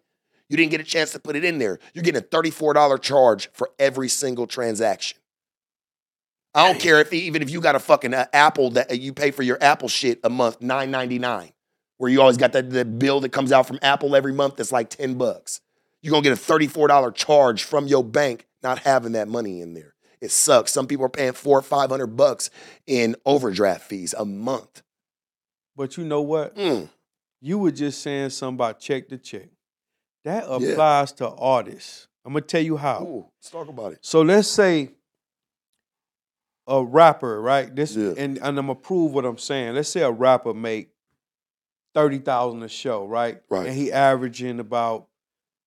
you 0.50 0.58
didn't 0.58 0.72
get 0.72 0.82
a 0.82 0.86
chance 0.86 1.12
to 1.12 1.20
put 1.20 1.36
it 1.36 1.44
in 1.44 1.60
there. 1.60 1.80
You're 1.94 2.04
getting 2.04 2.22
a 2.22 2.26
$34 2.26 3.02
charge 3.02 3.50
for 3.54 3.70
every 3.78 4.10
single 4.10 4.48
transaction. 4.48 5.20
I 6.56 6.72
don't 6.72 6.80
care 6.80 7.02
if 7.02 7.12
even 7.12 7.42
if 7.42 7.50
you 7.50 7.60
got 7.60 7.76
a 7.76 7.80
fucking 7.80 8.14
uh, 8.14 8.28
Apple 8.32 8.72
that 8.72 8.90
uh, 8.90 8.94
you 8.94 9.12
pay 9.12 9.32
for 9.32 9.44
your 9.44 9.58
Apple 9.62 9.90
shit 9.90 10.22
a 10.24 10.30
month, 10.30 10.62
nine 10.62 10.90
ninety 10.90 11.20
nine, 11.20 11.52
where 11.98 12.10
you 12.10 12.22
always 12.22 12.38
got 12.38 12.54
that 12.54 12.70
the 12.70 12.86
bill 12.86 13.20
that 13.20 13.34
comes 13.34 13.52
out 13.52 13.68
from 13.68 13.78
Apple 13.82 14.16
every 14.16 14.32
month 14.32 14.56
that's 14.56 14.72
like 14.72 14.90
ten 14.90 15.16
bucks. 15.16 15.60
You're 16.02 16.12
gonna 16.12 16.24
get 16.24 16.32
a 16.32 16.38
thirty 16.38 16.68
four 16.68 16.88
dollar 16.88 17.12
charge 17.12 17.66
from 17.66 17.88
your 17.88 18.06
bank 18.06 18.48
not 18.64 18.80
having 18.80 19.12
that 19.12 19.28
money 19.28 19.60
in 19.60 19.74
there. 19.74 19.95
It 20.22 20.32
sucks. 20.32 20.72
Some 20.72 20.88
people 20.88 21.06
are 21.06 21.10
paying 21.10 21.34
four 21.34 21.60
or 21.60 21.62
five 21.62 21.90
hundred 21.90 22.16
bucks 22.16 22.50
in 22.88 23.16
overdraft 23.26 23.84
fees 23.84 24.14
a 24.18 24.26
month. 24.26 24.82
But 25.76 25.98
you 25.98 26.06
know 26.06 26.22
what? 26.22 26.56
Mm. 26.56 26.90
You 27.42 27.60
were 27.60 27.72
just 27.72 28.02
saying 28.02 28.30
something 28.32 28.56
about 28.56 28.80
check 28.80 29.10
to 29.10 29.18
check. 29.18 29.50
That 30.24 30.46
Yeah. 30.48 30.70
applies 30.70 31.12
to 31.14 31.30
artists. 31.30 32.08
I'm 32.24 32.34
gonna 32.34 32.42
tell 32.42 32.62
you 32.62 32.78
how. 32.78 33.04
Ooh, 33.04 33.26
let's 33.38 33.50
talk 33.52 33.68
about 33.68 33.94
it. 33.94 34.00
So 34.02 34.22
let's 34.22 34.48
say 34.48 34.92
a 36.68 36.84
rapper, 36.84 37.40
right? 37.42 37.74
This 37.76 37.96
Yeah. 37.96 38.14
and, 38.18 38.38
and 38.38 38.58
I'm 38.58 38.68
gonna 38.68 38.76
prove 38.76 39.14
what 39.14 39.26
I'm 39.26 39.38
saying. 39.38 39.76
Let's 39.76 39.90
say 39.90 40.02
a 40.02 40.12
rapper 40.12 40.54
make 40.54 40.90
thirty 41.94 42.18
thousand 42.20 42.64
a 42.64 42.68
show, 42.70 43.06
right? 43.06 43.42
Right. 43.50 43.68
And 43.68 43.76
he 43.76 43.92
averaging 43.92 44.60
about 44.60 45.08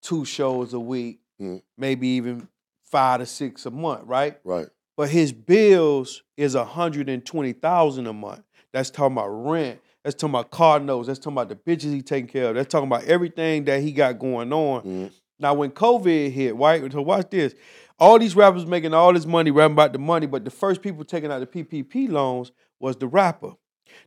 two 0.02 0.24
shows 0.24 0.72
a 0.74 0.80
week, 0.80 1.20
Mhm. 1.40 1.62
maybe 1.76 2.08
even 2.08 2.48
five 2.90 3.20
to 3.20 3.26
six 3.26 3.66
a 3.66 3.70
month, 3.70 4.02
right? 4.04 4.38
Right. 4.44 4.66
But 4.96 5.10
his 5.10 5.32
bills 5.32 6.22
is 6.36 6.54
a 6.54 6.64
hundred 6.64 7.08
and 7.08 7.24
twenty 7.24 7.52
thousand 7.52 8.06
a 8.06 8.12
month. 8.12 8.42
That's 8.72 8.90
talking 8.90 9.16
about 9.16 9.28
rent. 9.28 9.80
That's 10.04 10.14
talking 10.14 10.34
about 10.34 10.50
car 10.50 10.80
notes. 10.80 11.06
That's 11.06 11.18
talking 11.18 11.32
about 11.36 11.48
the 11.48 11.56
bitches 11.56 11.92
he 11.92 12.02
taking 12.02 12.28
care 12.28 12.50
of. 12.50 12.54
That's 12.54 12.70
talking 12.70 12.88
about 12.88 13.04
everything 13.04 13.64
that 13.64 13.82
he 13.82 13.92
got 13.92 14.18
going 14.18 14.52
on. 14.52 14.82
Mhm. 14.82 15.10
Now, 15.40 15.54
when 15.54 15.70
COVID 15.70 16.32
hit, 16.32 16.56
right? 16.56 16.90
So 16.92 17.02
watch 17.02 17.30
this. 17.30 17.54
All 18.00 18.18
these 18.18 18.34
rappers 18.36 18.66
making 18.66 18.94
all 18.94 19.12
this 19.12 19.26
money, 19.26 19.50
rapping 19.50 19.72
about 19.74 19.92
the 19.92 19.98
money, 19.98 20.26
but 20.26 20.44
the 20.44 20.50
first 20.50 20.82
people 20.82 21.04
taking 21.04 21.30
out 21.30 21.40
the 21.40 21.46
PPP 21.46 22.08
loans 22.08 22.52
was 22.80 22.96
the 22.96 23.06
rapper. 23.06 23.52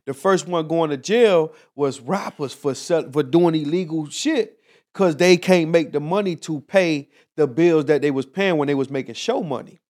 The 0.06 0.14
first 0.14 0.46
one 0.46 0.66
going 0.68 0.90
to 0.90 0.96
jail 0.96 1.52
was 1.74 2.00
rappers 2.00 2.52
for 2.54 2.74
sell, 2.74 3.10
for 3.10 3.22
doing 3.22 3.54
illegal 3.54 4.08
shit 4.08 4.58
because 4.92 5.16
they 5.16 5.36
can't 5.36 5.70
make 5.70 5.92
the 5.92 6.00
money 6.00 6.36
to 6.36 6.60
pay 6.60 7.08
the 7.36 7.46
bills 7.46 7.86
that 7.86 8.02
they 8.02 8.10
was 8.10 8.26
paying 8.26 8.58
when 8.58 8.68
they 8.68 8.74
was 8.74 8.90
making 8.90 9.14
show 9.14 9.42
money. 9.42 9.80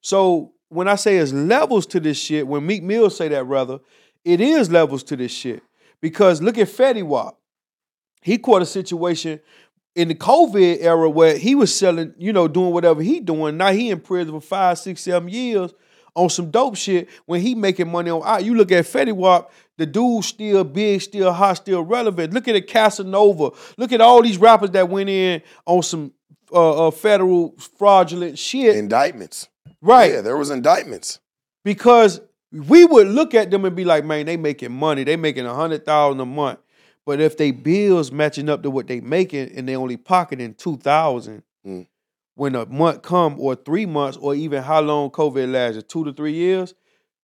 So 0.00 0.52
when 0.68 0.86
I 0.86 0.94
say 0.94 1.16
it's 1.16 1.32
levels 1.32 1.86
to 1.86 2.00
this 2.00 2.18
shit, 2.18 2.46
when 2.46 2.66
Meek 2.66 2.82
Mill 2.82 3.10
say 3.10 3.28
that 3.28 3.44
rather, 3.44 3.80
it 4.24 4.40
is 4.40 4.70
levels 4.70 5.02
to 5.04 5.16
this 5.16 5.32
shit. 5.32 5.62
Because 6.00 6.40
look 6.40 6.58
at 6.58 6.68
Fetty 6.68 7.02
Wap. 7.02 7.36
He 8.22 8.38
caught 8.38 8.62
a 8.62 8.66
situation 8.66 9.40
in 9.94 10.08
the 10.08 10.14
COVID 10.14 10.78
era 10.80 11.10
where 11.10 11.36
he 11.36 11.54
was 11.54 11.74
selling, 11.74 12.14
you 12.18 12.32
know, 12.32 12.46
doing 12.46 12.72
whatever 12.72 13.02
he 13.02 13.20
doing. 13.20 13.56
Now 13.56 13.72
he 13.72 13.90
in 13.90 14.00
prison 14.00 14.34
for 14.34 14.40
five, 14.40 14.78
six, 14.78 15.00
seven 15.00 15.28
years 15.28 15.72
on 16.14 16.30
some 16.30 16.50
dope 16.50 16.76
shit 16.76 17.08
when 17.26 17.40
he 17.40 17.54
making 17.54 17.90
money 17.90 18.10
on. 18.10 18.44
You 18.44 18.54
look 18.54 18.70
at 18.70 18.84
Fetty 18.84 19.12
Wap, 19.12 19.50
the 19.78 19.86
dude 19.86 20.24
still 20.24 20.64
big, 20.64 21.00
still 21.00 21.32
hot, 21.32 21.54
still 21.54 21.82
relevant. 21.82 22.34
Look 22.34 22.46
at 22.48 22.54
it, 22.56 22.66
Casanova. 22.66 23.50
Look 23.78 23.92
at 23.92 24.00
all 24.02 24.22
these 24.22 24.36
rappers 24.38 24.70
that 24.72 24.88
went 24.90 25.08
in 25.08 25.40
on 25.64 25.82
some 25.82 26.12
uh, 26.52 26.88
uh, 26.88 26.90
federal 26.90 27.54
fraudulent 27.78 28.38
shit. 28.38 28.76
Indictments. 28.76 29.48
right 29.80 30.12
Yeah, 30.12 30.20
there 30.20 30.36
was 30.36 30.50
indictments. 30.50 31.20
because 31.64 32.20
we 32.52 32.84
would 32.84 33.06
look 33.08 33.34
at 33.34 33.50
them 33.50 33.64
and 33.66 33.76
be 33.76 33.84
like, 33.84 34.04
man, 34.04 34.26
they 34.26 34.36
making 34.36 34.72
money. 34.72 35.04
They 35.04 35.16
making 35.16 35.46
a 35.46 35.54
hundred 35.54 35.84
thousand 35.84 36.20
a 36.20 36.26
month. 36.26 36.58
But 37.04 37.20
if 37.20 37.36
they 37.36 37.50
bills 37.52 38.10
matching 38.12 38.48
up 38.50 38.62
to 38.64 38.70
what 38.70 38.86
they 38.86 39.00
making 39.00 39.52
and 39.56 39.66
they 39.68 39.76
only 39.76 39.96
pocketing 39.96 40.54
two 40.54 40.76
thousand, 40.76 41.42
Mm. 41.66 41.86
when 42.36 42.54
a 42.54 42.64
month 42.66 43.02
come 43.02 43.34
or 43.38 43.54
three 43.56 43.84
months 43.84 44.16
or 44.16 44.34
even 44.34 44.62
how 44.62 44.80
long 44.80 45.10
COVID 45.10 45.50
lasted, 45.52 45.88
two 45.88 46.04
to 46.04 46.12
three 46.12 46.32
years, 46.34 46.72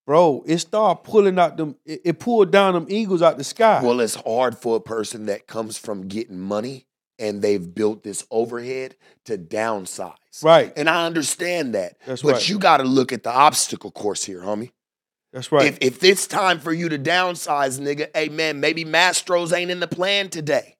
bro, 0.07 0.43
it 0.47 0.59
start 0.59 1.05
pulling 1.05 1.39
out 1.39 1.57
them. 1.57 1.77
It, 1.85 2.03
it 2.05 2.19
pulled 2.19 2.51
down 2.51 2.75
them 2.75 2.87
eagles 2.89 3.23
out 3.23 3.39
the 3.39 3.45
sky. 3.45 3.81
Well, 3.83 4.01
it's 4.01 4.17
hard 4.17 4.59
for 4.59 4.77
a 4.77 4.81
person 4.81 5.27
that 5.27 5.47
comes 5.47 5.79
from 5.79 6.09
getting 6.09 6.39
money 6.39 6.87
and 7.19 7.43
they've 7.43 7.75
built 7.75 8.03
this 8.03 8.27
overhead 8.31 8.97
to 9.25 9.39
downsize. 9.39 10.15
right. 10.43 10.73
And 10.77 10.89
I 10.89 11.07
understand 11.07 11.75
that. 11.75 11.97
That's 12.07 12.23
but 12.23 12.35
right. 12.35 12.49
you 12.49 12.59
got 12.59 12.79
to 12.79 12.85
look 12.85 13.13
at 13.13 13.23
the 13.23 13.31
obstacle 13.31 13.91
course 13.91 14.25
here, 14.25 14.41
homie. 14.41 14.73
That's 15.33 15.51
right. 15.51 15.67
If, 15.67 15.79
if 15.81 16.05
it's 16.05 16.27
time 16.27 16.61
for 16.61 16.73
you 16.73 16.89
to 16.91 16.99
downsize, 16.99 17.81
nigga, 17.81 18.09
hey 18.15 18.29
man, 18.29 18.61
maybe 18.61 18.85
Mastro's 18.85 19.53
ain't 19.53 19.71
in 19.71 19.81
the 19.81 19.89
plan 19.89 20.29
today. 20.29 20.77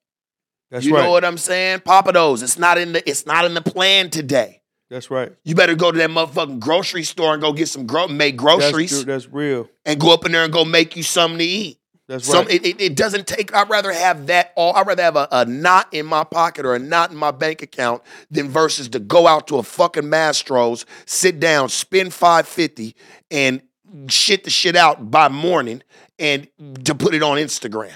That's 0.71 0.85
right. 0.85 0.89
you 0.89 0.95
right. 0.95 1.03
know 1.03 1.11
what 1.11 1.25
I'm 1.25 1.37
saying? 1.37 1.79
Pappadeaux, 1.79 2.41
it's 2.41 2.57
not 2.57 2.77
in 2.77 2.93
the 2.93 3.09
it's 3.09 3.25
not 3.25 3.45
in 3.45 3.53
the 3.53 3.61
plan 3.61 4.09
today. 4.09 4.61
That's 4.89 5.09
right. 5.09 5.33
You 5.43 5.55
better 5.55 5.75
go 5.75 5.91
to 5.91 5.97
that 5.97 6.09
motherfucking 6.09 6.59
grocery 6.59 7.03
store 7.03 7.33
and 7.33 7.41
go 7.41 7.53
get 7.53 7.67
some 7.69 7.87
gro- 7.87 8.07
make 8.07 8.37
groceries 8.37 8.91
That's, 8.91 9.03
true. 9.03 9.13
That's 9.13 9.27
real. 9.27 9.69
and 9.83 9.99
go 9.99 10.13
up 10.13 10.25
in 10.25 10.31
there 10.31 10.43
and 10.43 10.53
go 10.53 10.63
make 10.63 10.95
you 10.95 11.03
something 11.03 11.39
to 11.39 11.43
eat. 11.45 11.79
That's 12.07 12.27
Some, 12.27 12.45
right. 12.45 12.53
it, 12.53 12.65
it, 12.65 12.81
it 12.81 12.95
doesn't 12.95 13.25
take. 13.25 13.51
I'd 13.55 13.67
rather 13.67 13.91
have 13.91 14.27
that. 14.27 14.53
All 14.55 14.75
I'd 14.75 14.85
rather 14.85 15.01
have 15.01 15.15
a, 15.15 15.27
a 15.31 15.45
knot 15.45 15.87
in 15.91 16.05
my 16.05 16.23
pocket 16.23 16.63
or 16.63 16.75
a 16.75 16.79
knot 16.79 17.09
in 17.09 17.17
my 17.17 17.31
bank 17.31 17.63
account 17.63 18.03
than 18.29 18.47
versus 18.47 18.89
to 18.89 18.99
go 18.99 19.25
out 19.25 19.47
to 19.47 19.57
a 19.57 19.63
fucking 19.63 20.03
Mastro's, 20.03 20.85
sit 21.07 21.39
down, 21.39 21.69
spend 21.69 22.13
five 22.13 22.47
fifty, 22.47 22.95
and 23.31 23.63
shit 24.07 24.43
the 24.43 24.51
shit 24.51 24.75
out 24.75 25.09
by 25.09 25.29
morning, 25.29 25.81
and 26.19 26.47
to 26.83 26.93
put 26.93 27.15
it 27.15 27.23
on 27.23 27.37
Instagram. 27.37 27.95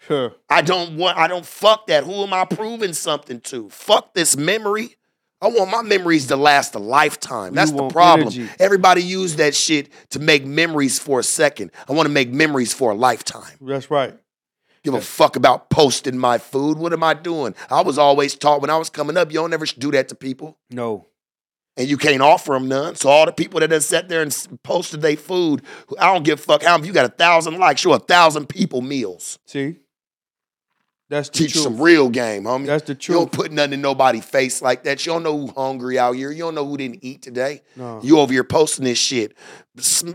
Sure. 0.00 0.34
I 0.48 0.62
don't 0.62 0.96
want. 0.96 1.16
I 1.16 1.28
don't 1.28 1.46
fuck 1.46 1.86
that. 1.86 2.02
Who 2.02 2.24
am 2.24 2.32
I 2.32 2.44
proving 2.46 2.94
something 2.94 3.40
to? 3.42 3.68
Fuck 3.70 4.12
this 4.12 4.36
memory. 4.36 4.96
I 5.42 5.48
want 5.48 5.70
my 5.70 5.82
memories 5.82 6.26
to 6.26 6.36
last 6.36 6.74
a 6.74 6.78
lifetime. 6.78 7.54
That's 7.54 7.70
the 7.72 7.88
problem. 7.88 8.28
energy. 8.28 8.48
Everybody 8.58 9.02
use 9.02 9.36
that 9.36 9.54
shit 9.54 9.88
to 10.10 10.18
make 10.18 10.44
memories 10.44 10.98
for 10.98 11.20
a 11.20 11.22
second. 11.22 11.70
I 11.88 11.92
want 11.92 12.06
to 12.06 12.12
make 12.12 12.30
memories 12.30 12.74
for 12.74 12.90
a 12.90 12.94
lifetime. 12.94 13.56
That's 13.60 13.90
right. 13.90 14.14
Give 14.82 14.94
a 14.94 15.00
fuck 15.00 15.36
about 15.36 15.68
posting 15.70 16.16
my 16.18 16.38
food. 16.38 16.78
What 16.78 16.92
am 16.92 17.02
I 17.02 17.14
doing? 17.14 17.54
I 17.70 17.82
was 17.82 17.98
always 17.98 18.34
taught 18.34 18.60
when 18.60 18.70
I 18.70 18.76
was 18.76 18.90
coming 18.90 19.16
up, 19.16 19.28
you 19.30 19.38
don't 19.38 19.52
ever 19.52 19.66
do 19.66 19.90
that 19.92 20.08
to 20.08 20.14
people. 20.14 20.58
No. 20.70 21.06
and 21.76 21.88
you 21.88 21.96
can't 21.96 22.20
offer 22.22 22.52
them 22.52 22.68
none. 22.68 22.94
So 22.96 23.08
all 23.08 23.24
the 23.26 23.32
people 23.32 23.60
that 23.60 23.68
done 23.70 23.80
sat 23.80 24.08
there 24.08 24.22
and 24.22 24.34
posted 24.62 25.00
their 25.02 25.16
food, 25.16 25.62
I 25.98 26.12
don't 26.12 26.22
give 26.24 26.38
a 26.38 26.42
fuck 26.42 26.62
how 26.62 26.78
if 26.78 26.84
you 26.86 26.92
got 26.92 27.06
a 27.06 27.08
thousand 27.10 27.58
likes, 27.58 27.80
show 27.80 27.92
a 27.92 27.98
thousand 27.98 28.48
people 28.48 28.80
meals. 28.82 29.38
See, 29.46 29.76
that's 31.10 31.28
the 31.28 31.38
Teach 31.38 31.52
truth. 31.52 31.64
some 31.64 31.80
real 31.80 32.08
game, 32.08 32.44
homie. 32.44 32.66
That's 32.66 32.84
the 32.86 32.94
truth. 32.94 33.14
You 33.14 33.20
don't 33.20 33.32
put 33.32 33.50
nothing 33.52 33.74
in 33.74 33.80
nobody's 33.82 34.24
face 34.24 34.62
like 34.62 34.84
that. 34.84 35.04
You 35.04 35.12
don't 35.12 35.22
know 35.24 35.36
who 35.36 35.46
hungry 35.48 35.98
out 35.98 36.12
here. 36.14 36.30
You 36.30 36.44
don't 36.44 36.54
know 36.54 36.64
who 36.64 36.76
didn't 36.76 37.00
eat 37.02 37.20
today. 37.20 37.62
No. 37.76 38.00
You 38.02 38.20
over 38.20 38.32
here 38.32 38.44
posting 38.44 38.84
this 38.84 38.96
shit, 38.98 39.34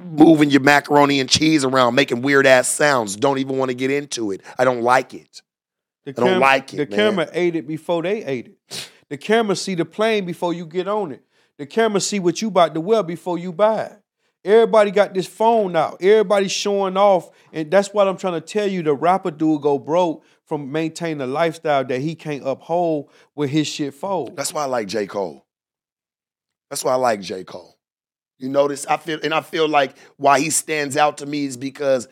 moving 0.02 0.50
your 0.50 0.62
macaroni 0.62 1.20
and 1.20 1.30
cheese 1.30 1.64
around, 1.64 1.96
making 1.96 2.22
weird 2.22 2.48
ass 2.48 2.68
sounds. 2.70 3.16
Don't 3.16 3.38
even 3.40 3.58
want 3.58 3.70
to 3.70 3.76
get 3.76 3.92
into 3.92 4.32
it. 4.32 4.42
I 4.58 4.64
don't 4.64 4.82
like 4.82 5.14
it. 5.14 5.42
The 6.06 6.12
I 6.12 6.14
don't 6.14 6.40
like 6.40 6.74
it, 6.74 6.78
The 6.78 6.86
man. 6.96 6.98
camera 7.12 7.30
ate 7.34 7.56
it 7.56 7.68
before 7.68 8.02
they 8.04 8.24
ate 8.24 8.48
it. 8.48 8.90
The 9.10 9.18
camera 9.18 9.56
see 9.56 9.76
the 9.76 9.86
plane 9.86 10.26
before 10.26 10.54
you 10.54 10.66
get 10.66 10.88
on 10.88 11.12
it. 11.12 11.24
The 11.58 11.66
camera 11.66 12.00
see 12.00 12.20
what 12.20 12.42
you 12.42 12.48
about 12.50 12.74
to 12.74 12.82
wear 12.82 13.04
before 13.04 13.38
you 13.38 13.52
buy 13.52 13.84
it. 13.84 14.02
Everybody 14.44 14.92
got 14.92 15.14
this 15.16 15.26
phone 15.26 15.76
out. 15.76 15.98
Everybody 16.02 16.48
showing 16.48 16.98
off, 16.98 17.32
and 17.52 17.72
that's 17.72 17.92
what 17.94 18.08
I'm 18.08 18.18
trying 18.18 18.34
to 18.34 18.42
tell 18.42 18.68
you. 18.68 18.84
The 18.84 18.94
rapper 18.94 19.32
dude 19.32 19.62
go 19.64 19.80
broke 19.80 20.24
from 20.48 20.72
maintaining 20.72 21.22
a 21.22 21.28
lifestyle 21.28 21.84
that 21.86 22.02
he 22.02 22.16
can't 22.16 22.44
uphold 22.46 23.10
with 23.36 23.50
his 23.50 23.68
shit 23.68 23.94
fold. 23.94 24.36
That's 24.36 24.54
why 24.54 24.64
I 24.64 24.66
like 24.66 24.88
J. 24.88 25.08
Cole. 25.08 25.46
That's 26.70 26.84
why 26.84 26.94
I 26.94 26.96
like 26.96 27.22
J. 27.22 27.44
Cole. 27.44 27.78
You 28.38 28.50
notice 28.50 28.86
I 28.86 28.98
feel 28.98 29.20
and 29.24 29.34
I 29.34 29.42
feel 29.42 29.68
like 29.68 29.98
why 30.18 30.40
he 30.40 30.50
stands 30.50 30.98
out 30.98 31.20
to 31.20 31.26
me 31.26 31.46
is 31.46 31.56
because 31.58 32.08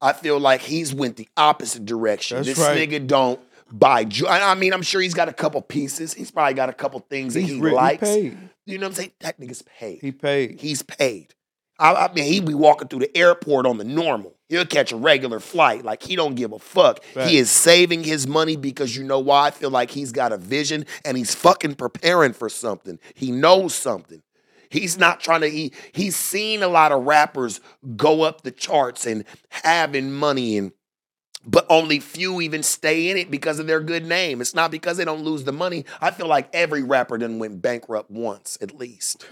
I 0.00 0.12
feel 0.12 0.38
like 0.38 0.60
he's 0.60 0.92
went 0.94 1.16
the 1.16 1.28
opposite 1.36 1.86
direction. 1.86 2.36
That's 2.36 2.48
this 2.48 2.58
right. 2.58 2.76
nigga 2.88 3.06
don't 3.06 3.40
buy 3.72 4.04
jo- 4.04 4.26
I 4.28 4.54
mean, 4.56 4.74
I'm 4.74 4.82
sure 4.82 5.00
he's 5.00 5.14
got 5.14 5.28
a 5.30 5.32
couple 5.32 5.62
pieces. 5.62 6.12
He's 6.12 6.30
probably 6.30 6.52
got 6.54 6.68
a 6.68 6.74
couple 6.74 7.00
things 7.00 7.32
that 7.34 7.40
He's 7.40 7.50
he 7.52 7.60
re- 7.60 7.70
he 7.70 7.76
likes. 7.76 8.00
paid. 8.02 8.36
You 8.66 8.78
know 8.78 8.84
what 8.86 8.90
I'm 8.90 8.94
saying? 8.94 9.12
That 9.20 9.40
nigga's 9.40 9.62
paid. 9.62 10.00
He 10.00 10.12
paid. 10.12 10.60
He's 10.60 10.82
paid. 10.82 11.34
I, 11.78 12.06
I 12.06 12.12
mean, 12.12 12.24
he 12.24 12.40
be 12.40 12.54
walking 12.54 12.88
through 12.88 13.00
the 13.00 13.16
airport 13.16 13.66
on 13.66 13.78
the 13.78 13.84
normal. 13.84 14.34
He'll 14.48 14.66
catch 14.66 14.92
a 14.92 14.96
regular 14.96 15.40
flight. 15.40 15.84
Like 15.84 16.02
he 16.02 16.14
don't 16.16 16.34
give 16.34 16.52
a 16.52 16.58
fuck. 16.58 17.02
Facts. 17.02 17.30
He 17.30 17.38
is 17.38 17.50
saving 17.50 18.04
his 18.04 18.26
money 18.26 18.56
because 18.56 18.96
you 18.96 19.02
know 19.02 19.18
why? 19.18 19.48
I 19.48 19.50
feel 19.50 19.70
like 19.70 19.90
he's 19.90 20.12
got 20.12 20.32
a 20.32 20.36
vision 20.36 20.86
and 21.04 21.16
he's 21.16 21.34
fucking 21.34 21.74
preparing 21.74 22.32
for 22.32 22.48
something. 22.48 22.98
He 23.14 23.30
knows 23.30 23.74
something. 23.74 24.22
He's 24.68 24.98
not 24.98 25.20
trying 25.20 25.40
to. 25.42 25.48
He 25.48 25.72
he's 25.92 26.16
seen 26.16 26.62
a 26.62 26.68
lot 26.68 26.92
of 26.92 27.04
rappers 27.04 27.60
go 27.96 28.22
up 28.22 28.42
the 28.42 28.50
charts 28.50 29.06
and 29.06 29.24
having 29.48 30.12
money 30.12 30.58
and. 30.58 30.72
But 31.46 31.66
only 31.68 32.00
few 32.00 32.40
even 32.40 32.62
stay 32.62 33.10
in 33.10 33.18
it 33.18 33.30
because 33.30 33.58
of 33.58 33.66
their 33.66 33.80
good 33.80 34.06
name. 34.06 34.40
It's 34.40 34.54
not 34.54 34.70
because 34.70 34.96
they 34.96 35.04
don't 35.04 35.24
lose 35.24 35.44
the 35.44 35.52
money. 35.52 35.84
I 36.00 36.10
feel 36.10 36.26
like 36.26 36.48
every 36.54 36.82
rapper 36.82 37.18
then 37.18 37.38
went 37.38 37.60
bankrupt 37.60 38.10
once 38.10 38.56
at 38.62 38.78
least. 38.78 39.26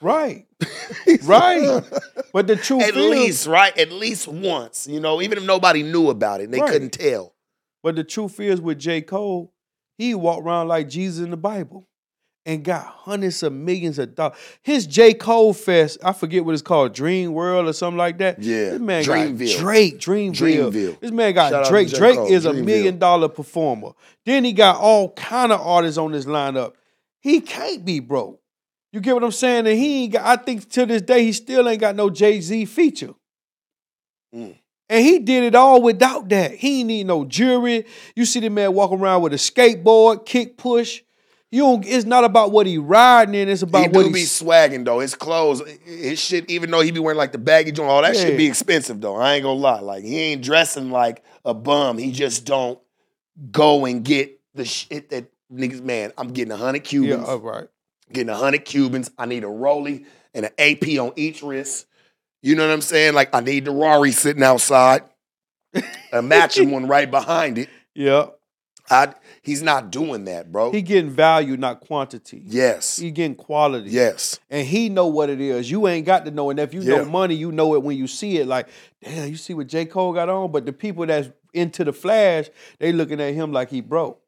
Right. 0.00 0.46
Right. 1.24 1.82
But 2.32 2.46
the 2.46 2.56
truth 2.56 2.82
At 2.82 2.90
is, 2.90 2.96
least, 2.96 3.46
right? 3.46 3.76
At 3.78 3.90
least 3.92 4.28
once, 4.28 4.86
you 4.88 5.00
know, 5.00 5.20
even 5.22 5.38
if 5.38 5.44
nobody 5.44 5.82
knew 5.82 6.08
about 6.10 6.40
it 6.40 6.44
and 6.44 6.54
they 6.54 6.60
Right. 6.60 6.70
couldn't 6.70 6.90
tell. 6.92 7.34
But 7.82 7.96
the 7.96 8.04
truth 8.04 8.38
is, 8.40 8.60
with 8.60 8.78
J. 8.78 9.00
Cole, 9.00 9.52
he 9.98 10.14
walked 10.14 10.44
around 10.46 10.68
like 10.68 10.88
Jesus 10.88 11.24
in 11.24 11.30
the 11.30 11.36
Bible 11.36 11.88
and 12.46 12.62
got 12.64 12.84
hundreds 12.84 13.42
of 13.42 13.52
millions 13.52 13.98
of 13.98 14.14
dollars. 14.14 14.36
His 14.62 14.86
J. 14.86 15.14
Cole 15.14 15.52
Fest, 15.52 15.98
I 16.04 16.12
forget 16.12 16.44
what 16.44 16.52
it's 16.52 16.62
called, 16.62 16.92
Dream 16.94 17.32
World 17.32 17.68
or 17.68 17.72
something 17.72 17.98
like 17.98 18.18
that. 18.18 18.42
Yeah, 18.42 18.70
This 18.70 18.80
man 18.80 19.04
Dreamville. 19.04 19.54
got 19.56 19.60
Drake, 19.62 19.98
Dreamville. 19.98 20.70
Dreamville. 20.72 21.00
This 21.00 21.10
man 21.10 21.34
got 21.34 21.50
Shout 21.52 21.66
Drake. 21.68 21.88
Drake 21.90 22.16
Cole, 22.16 22.26
is 22.32 22.44
a 22.44 22.52
million 22.52 22.98
dollar 22.98 23.28
performer. 23.28 23.92
Then 24.26 24.44
he 24.44 24.52
got 24.52 24.76
all 24.76 25.12
kind 25.12 25.52
of 25.52 25.60
artists 25.60 25.98
on 25.98 26.12
his 26.12 26.26
lineup. 26.26 26.72
He 27.20 27.40
can't 27.40 27.84
be 27.84 28.00
broke. 28.00 28.39
You 28.92 29.00
get 29.00 29.14
what 29.14 29.22
I'm 29.24 29.30
saying? 29.30 29.66
And 29.66 29.78
he 29.78 30.04
ain't 30.04 30.12
got, 30.14 30.26
I 30.26 30.42
think 30.42 30.68
to 30.70 30.86
this 30.86 31.02
day, 31.02 31.24
he 31.24 31.32
still 31.32 31.68
ain't 31.68 31.80
got 31.80 31.94
no 31.96 32.10
Jay-Z 32.10 32.64
feature. 32.66 33.14
Mm. 34.34 34.56
And 34.88 35.04
he 35.06 35.20
did 35.20 35.44
it 35.44 35.54
all 35.54 35.80
without 35.80 36.28
that. 36.30 36.52
He 36.54 36.80
ain't 36.80 36.88
need 36.88 37.06
no 37.06 37.24
jewelry. 37.24 37.86
You 38.16 38.24
see 38.24 38.40
the 38.40 38.48
man 38.50 38.74
walking 38.74 38.98
around 38.98 39.22
with 39.22 39.32
a 39.32 39.36
skateboard, 39.36 40.26
kick 40.26 40.56
push. 40.56 41.02
You 41.52 41.62
don't, 41.62 41.84
it's 41.86 42.04
not 42.04 42.24
about 42.24 42.52
what 42.52 42.66
he 42.66 42.78
riding 42.78 43.34
in, 43.34 43.48
it's 43.48 43.62
about 43.62 43.82
he 43.82 43.88
what 43.88 44.02
do 44.02 44.06
he 44.08 44.12
be 44.14 44.20
swagging 44.22 44.84
though. 44.84 45.00
His 45.00 45.16
clothes, 45.16 45.62
his 45.84 46.20
shit, 46.20 46.48
even 46.48 46.70
though 46.70 46.80
he 46.80 46.92
be 46.92 47.00
wearing 47.00 47.18
like 47.18 47.32
the 47.32 47.38
baggy 47.38 47.72
joint, 47.72 47.90
all 47.90 48.02
that 48.02 48.14
Yeah. 48.14 48.22
shit 48.22 48.36
be 48.36 48.46
expensive 48.46 49.00
though. 49.00 49.16
I 49.16 49.34
ain't 49.34 49.42
gonna 49.42 49.58
lie. 49.58 49.80
Like 49.80 50.04
he 50.04 50.16
ain't 50.18 50.42
dressing 50.42 50.90
like 50.92 51.24
a 51.44 51.52
bum. 51.54 51.98
He 51.98 52.12
just 52.12 52.44
don't 52.44 52.78
go 53.50 53.84
and 53.84 54.04
get 54.04 54.38
the 54.54 54.64
shit 54.64 55.10
that 55.10 55.26
niggas, 55.52 55.82
man, 55.82 56.12
I'm 56.18 56.28
getting 56.32 56.52
a 56.52 56.56
hundred 56.56 56.84
Yeah, 56.84 56.88
Cubans. 56.88 57.28
all 57.28 57.38
right. 57.38 57.68
Getting 58.12 58.28
a 58.30 58.36
hundred 58.36 58.64
Cubans. 58.64 59.10
I 59.18 59.26
need 59.26 59.44
a 59.44 59.48
Rolly 59.48 60.04
and 60.34 60.46
an 60.46 60.52
AP 60.58 60.98
on 60.98 61.12
each 61.16 61.42
wrist. 61.42 61.86
You 62.42 62.54
know 62.54 62.66
what 62.66 62.72
I'm 62.72 62.80
saying? 62.80 63.14
Like 63.14 63.34
I 63.34 63.40
need 63.40 63.64
the 63.66 63.70
Rari 63.70 64.12
sitting 64.12 64.42
outside, 64.42 65.02
a 66.12 66.22
matching 66.22 66.70
one 66.70 66.86
right 66.86 67.10
behind 67.10 67.58
it. 67.58 67.68
Yeah. 67.94 68.26
I, 68.92 69.14
he's 69.42 69.62
not 69.62 69.92
doing 69.92 70.24
that, 70.24 70.50
bro. 70.50 70.72
He 70.72 70.82
getting 70.82 71.10
value, 71.10 71.56
not 71.56 71.78
quantity. 71.80 72.42
yes, 72.44 72.96
He 72.96 73.12
getting 73.12 73.36
quality. 73.36 73.90
yes, 73.90 74.40
And 74.50 74.66
he 74.66 74.88
know 74.88 75.06
what 75.06 75.30
it 75.30 75.40
is. 75.40 75.70
You 75.70 75.86
ain't 75.86 76.06
got 76.06 76.24
to 76.24 76.32
know. 76.32 76.50
And 76.50 76.58
if 76.58 76.74
you 76.74 76.80
Yeah. 76.80 76.98
know 76.98 77.04
money, 77.04 77.36
you 77.36 77.52
know 77.52 77.74
it 77.74 77.84
when 77.84 77.96
you 77.96 78.08
see 78.08 78.38
it. 78.38 78.48
Like, 78.48 78.68
damn, 79.00 79.28
you 79.28 79.36
see 79.36 79.54
what 79.54 79.68
J. 79.68 79.84
Cole 79.84 80.12
got 80.12 80.28
on? 80.28 80.50
But 80.50 80.66
the 80.66 80.72
people 80.72 81.06
that's 81.06 81.28
into 81.54 81.84
the 81.84 81.92
flash, 81.92 82.50
they 82.80 82.90
looking 82.90 83.20
at 83.20 83.32
him 83.32 83.52
like 83.52 83.70
he 83.70 83.80
broke. 83.80 84.20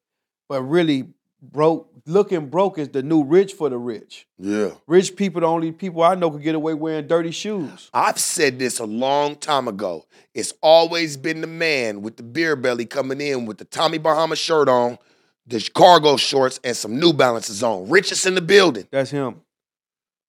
But 0.49 0.63
really, 0.63 1.09
broke, 1.43 1.91
looking 2.07 2.49
broke 2.49 2.79
is 2.79 2.89
the 2.91 3.03
new 3.03 3.25
rich 3.25 3.53
for 3.53 3.69
the 3.69 3.77
rich. 3.77 4.27
yeah. 4.39 4.71
Rich 4.87 5.17
people, 5.17 5.41
the 5.41 5.47
only 5.49 5.73
people 5.73 6.03
I 6.03 6.15
know 6.15 6.31
could 6.31 6.43
get 6.43 6.55
away 6.55 6.75
wearing 6.75 7.07
dirty 7.07 7.33
shoes. 7.33 7.91
I've 7.93 8.19
said 8.19 8.59
this 8.59 8.79
a 8.79 8.85
long 8.87 9.37
time 9.37 9.69
ago. 9.69 10.07
It's 10.35 10.55
always 10.63 11.17
been 11.17 11.41
the 11.41 11.47
man 11.47 12.03
with 12.03 12.17
the 12.17 12.23
beer 12.23 12.57
belly 12.57 12.87
coming 12.87 13.21
in 13.21 13.45
with 13.47 13.59
the 13.59 13.65
Tommy 13.65 13.99
Bahama 13.99 14.37
shirt 14.37 14.69
on, 14.69 14.99
the 15.47 15.61
cargo 15.75 16.17
shorts, 16.17 16.61
and 16.63 16.77
some 16.77 16.99
New 17.01 17.13
Balances 17.13 17.63
on. 17.63 17.89
Richest 17.89 18.25
in 18.27 18.35
the 18.37 18.41
building. 18.41 18.87
That's 18.91 19.11
him. 19.11 19.43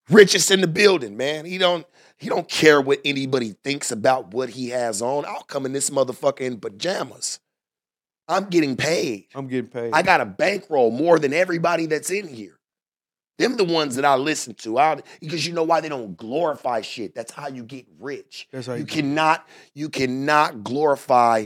richest 0.09 0.51
in 0.51 0.61
the 0.61 0.67
building, 0.67 1.15
man. 1.15 1.45
He 1.45 1.57
don't 1.57 1.85
he 2.17 2.29
don't 2.29 2.47
care 2.49 2.79
what 2.81 2.99
anybody 3.05 3.55
thinks 3.63 3.91
about 3.91 4.33
what 4.33 4.49
he 4.49 4.69
has 4.69 5.01
on. 5.01 5.25
I'll 5.25 5.43
come 5.43 5.65
in 5.65 5.73
this 5.73 5.89
motherfucker 5.89 6.41
in 6.41 6.59
pajamas. 6.59 7.39
I'm 8.27 8.45
getting 8.45 8.75
paid. 8.75 9.25
I'm 9.35 9.47
getting 9.47 9.69
paid. 9.69 9.91
I 9.93 10.01
got 10.01 10.21
a 10.21 10.25
bankroll 10.25 10.91
more 10.91 11.19
than 11.19 11.33
everybody 11.33 11.85
that's 11.85 12.09
in 12.09 12.27
here. 12.27 12.57
Them 13.37 13.57
the 13.57 13.63
ones 13.63 13.95
that 13.95 14.05
I 14.05 14.15
listen 14.15 14.53
to. 14.55 14.77
I, 14.77 15.01
because 15.19 15.45
you 15.45 15.53
know 15.53 15.63
why 15.63 15.81
they 15.81 15.89
don't 15.89 16.15
glorify 16.15 16.81
shit. 16.81 17.15
That's 17.15 17.31
how 17.31 17.47
you 17.47 17.63
get 17.63 17.85
rich. 17.99 18.47
That's 18.51 18.67
how 18.67 18.73
you 18.73 18.81
you 18.81 18.85
cannot 18.85 19.47
you 19.73 19.89
cannot 19.89 20.63
glorify 20.63 21.45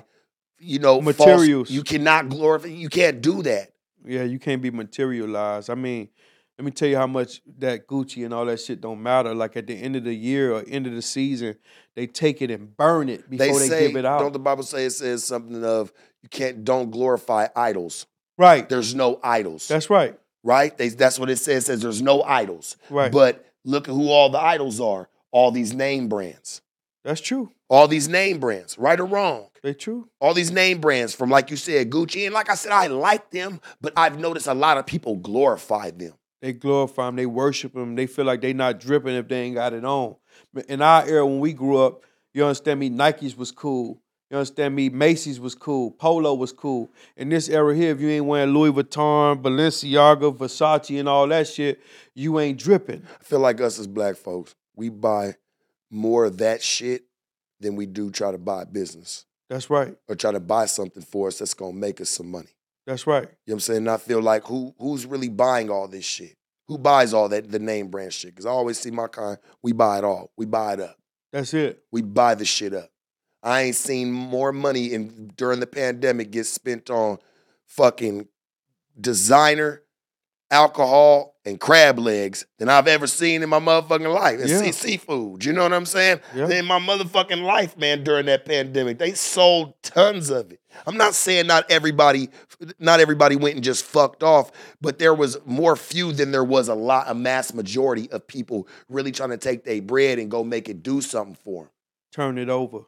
you 0.59 0.80
know 0.80 1.01
false- 1.01 1.17
Materials. 1.17 1.71
you 1.71 1.84
cannot 1.84 2.30
glorify 2.30 2.67
you 2.67 2.89
can't 2.89 3.21
do 3.21 3.41
that. 3.43 3.71
yeah, 4.05 4.23
you 4.23 4.38
can't 4.38 4.61
be 4.61 4.69
materialized. 4.69 5.69
I 5.69 5.75
mean, 5.75 6.09
let 6.57 6.65
me 6.65 6.71
tell 6.71 6.89
you 6.89 6.97
how 6.97 7.07
much 7.07 7.41
that 7.59 7.88
Gucci 7.88 8.25
and 8.25 8.34
all 8.34 8.45
that 8.45 8.59
shit 8.59 8.82
don't 8.82 9.01
matter. 9.01 9.34
Like 9.34 9.55
at 9.55 9.67
the 9.67 9.75
end 9.75 9.95
of 9.95 10.03
the 10.03 10.13
year 10.13 10.53
or 10.53 10.63
end 10.67 10.88
of 10.88 10.93
the 10.93 11.01
season, 11.01 11.55
they 11.95 12.05
take 12.07 12.41
it 12.41 12.51
and 12.51 12.75
burn 12.75 13.07
it 13.09 13.30
before 13.30 13.59
they, 13.59 13.67
say 13.67 13.88
give 13.88 13.95
it 13.95 14.05
out. 14.05 14.19
don't 14.19 14.34
the 14.34 14.39
Bible 14.39 14.63
say 14.63 14.86
it 14.86 14.91
says 14.91 15.23
something 15.23 15.63
of 15.63 15.93
you 16.24 16.30
can't 16.30 16.63
don't 16.63 16.91
glorify 16.91 17.47
idols. 17.55 18.05
right. 18.38 18.68
there's 18.68 18.95
no 18.95 19.20
idols. 19.24 19.68
That's 19.68 19.89
right. 19.89 20.18
right? 20.43 20.78
They, 20.78 20.89
that's 20.89 21.20
what 21.20 21.30
it 21.30 21.38
says. 21.38 21.63
It 21.63 21.65
says 21.68 21.82
there's 21.82 22.01
no 22.01 22.24
idols. 22.24 22.78
Right. 22.89 23.11
But 23.11 23.45
look 23.63 23.88
at 23.88 23.93
who 23.93 24.09
all 24.09 24.30
the 24.30 24.39
idols 24.39 24.80
are. 24.80 25.09
All 25.32 25.51
these 25.51 25.74
name 25.74 26.07
brands. 26.07 26.61
That's 27.03 27.22
true. 27.22 27.51
All 27.70 27.88
these 27.88 28.07
name 28.07 28.39
brands, 28.39 28.78
right 28.78 28.99
or 28.99 29.05
wrong. 29.05 29.47
They 29.61 29.74
true. 29.74 30.09
All 30.20 30.34
these 30.34 30.51
name 30.51 30.80
brands 30.80 31.13
from, 31.13 31.30
like 31.30 31.49
you 31.51 31.57
said, 31.57 31.89
Gucci. 31.89 32.26
And 32.26 32.34
like 32.34 32.49
I 32.49 32.55
said, 32.55 32.72
I 32.72 32.88
like 32.88 33.32
them, 33.32 33.59
but 33.82 33.93
I've 33.97 34.20
noticed 34.20 34.47
a 34.47 34.53
lot 34.53 34.78
of 34.78 34.86
people 34.86 35.15
glorify 35.18 35.91
them. 35.91 36.13
They 36.41 36.53
glorify 36.53 37.07
them. 37.07 37.15
They 37.15 37.26
worship 37.26 37.74
them. 37.74 37.95
They 37.95 38.07
feel 38.07 38.26
like 38.26 38.41
they 38.41 38.53
not 38.53 38.80
dripping 38.80 39.15
if 39.15 39.28
they 39.28 39.41
ain't 39.41 39.55
got 39.55 39.74
it 39.74 39.84
on. 39.84 40.15
In 40.70 40.82
our 40.82 41.07
era, 41.07 41.26
when 41.26 41.39
we 41.39 41.53
grew 41.53 41.78
up, 41.78 42.03
you 42.34 42.43
understand 42.43 42.80
me, 42.80 42.89
Nikes 42.89 43.38
was 43.38 43.51
cool. 43.51 44.01
You 44.30 44.38
understand 44.38 44.75
me, 44.75 44.89
Macy's 44.89 45.39
was 45.39 45.55
cool. 45.55 45.91
Polo 45.91 46.34
was 46.34 46.51
cool. 46.51 46.91
In 47.15 47.30
this 47.30 47.47
era 47.47 47.73
here, 47.73 47.91
if 47.91 48.01
you 48.01 48.09
ain't 48.09 48.25
wearing 48.25 48.49
Louis 48.53 48.71
Vuitton, 48.71 49.41
Balenciaga, 49.41 50.36
Versace, 50.36 50.99
and 50.99 51.07
all 51.07 51.28
that 51.28 51.47
shit, 51.47 51.82
you 52.13 52.38
ain't 52.39 52.59
dripping. 52.59 53.03
I 53.19 53.23
feel 53.23 53.39
like 53.39 53.61
us 53.61 53.80
as 53.80 53.88
black 53.88 54.17
folks, 54.17 54.53
we 54.75 54.89
buy 54.89 55.36
more 55.89 56.25
of 56.25 56.38
that 56.39 56.61
shit 56.61 57.05
than 57.61 57.75
we 57.75 57.86
do 57.86 58.11
try 58.11 58.32
to 58.32 58.38
buy 58.38 58.65
business 58.65 59.25
That's 59.49 59.69
right. 59.69 59.95
or 60.09 60.15
try 60.15 60.32
to 60.32 60.39
buy 60.41 60.65
something 60.65 61.03
for 61.03 61.30
us 61.30 61.39
that's 61.39 61.53
gonna 61.53 61.73
make 61.73 62.01
us 62.01 62.09
some 62.09 62.30
money. 62.30 62.49
That's 62.86 63.07
right. 63.07 63.23
You 63.23 63.28
know 63.28 63.34
what 63.45 63.53
I'm 63.53 63.59
saying? 63.61 63.78
And 63.78 63.89
I 63.89 63.97
feel 63.97 64.21
like 64.21 64.43
who 64.45 64.75
who's 64.78 65.05
really 65.05 65.30
buying 65.30 65.69
all 65.69 65.88
this 65.88 66.05
shit? 66.05 66.36
Who 66.67 66.78
buys 66.78 67.13
all 67.13 67.30
that 67.30 67.49
the 67.49 67.59
name 67.59 67.88
brand 67.88 68.13
shit? 68.13 68.32
Because 68.32 68.45
I 68.45 68.49
always 68.49 68.78
see 68.78 68.91
my 68.91 69.07
kind, 69.07 69.38
we 69.63 69.71
buy 69.71 69.99
it 69.99 70.03
all. 70.03 70.32
We 70.38 70.45
buy 70.45 70.73
it 70.73 70.82
up. 70.82 70.97
That's 71.32 71.53
it. 71.53 71.84
We 71.91 72.01
buy 72.01 72.36
the 72.36 72.45
shit 72.45 72.73
up. 72.73 72.89
I 73.48 73.62
ain't 73.62 73.76
seen 73.76 74.12
more 74.12 74.52
money 74.52 74.93
in, 74.93 75.32
during 75.38 75.60
the 75.62 75.68
pandemic 75.68 76.32
get 76.32 76.45
spent 76.45 76.89
on 76.89 77.18
fucking 77.66 78.28
designer, 79.00 79.84
alcohol, 80.52 81.36
and 81.45 81.60
crab 81.60 81.98
legs 81.98 82.45
than 82.58 82.68
I've 82.68 82.88
ever 82.88 83.08
seen 83.08 83.43
in 83.43 83.50
my 83.50 83.60
motherfucking 83.60 84.14
life. 84.14 84.41
And 84.41 84.50
Yeah. 84.50 84.60
see 84.60 84.72
seafood. 84.74 85.45
You 85.45 85.54
know 85.54 85.64
what 85.64 85.72
I'm 85.74 85.86
saying? 85.86 86.20
Yeah. 86.36 86.50
In 86.50 86.66
my 86.66 86.80
motherfucking 86.80 87.41
life, 87.41 87.78
man, 87.78 88.04
during 88.04 88.26
that 88.26 88.43
pandemic. 88.43 88.98
They 88.98 89.14
sold 89.14 89.82
tons 89.82 90.30
of 90.30 90.52
it. 90.52 90.60
I'm 90.86 90.98
not 90.98 91.16
saying 91.16 91.48
not 91.48 91.70
everybody, 91.72 92.30
not 92.80 93.00
everybody 93.00 93.38
went 93.38 93.56
and 93.56 93.64
just 93.64 93.86
fucked 93.86 94.24
off, 94.24 94.52
but 94.82 95.00
there 95.00 95.14
was 95.14 95.38
more 95.45 95.76
few 95.78 96.12
than 96.12 96.32
there 96.32 96.43
was 96.43 96.68
a 96.68 96.76
lot, 96.76 97.06
a 97.10 97.14
mass 97.16 97.54
majority 97.54 98.12
of 98.12 98.28
people 98.28 98.68
really 98.89 99.12
trying 99.14 99.30
to 99.30 99.38
take 99.38 99.64
their 99.64 99.82
bread 99.82 100.20
and 100.20 100.30
go 100.30 100.43
make 100.43 100.68
it 100.68 100.84
do 100.84 101.00
something 101.00 101.38
for 101.45 101.64
them. 101.64 101.72
Turn 102.12 102.38
it 102.38 102.50
over. 102.50 102.80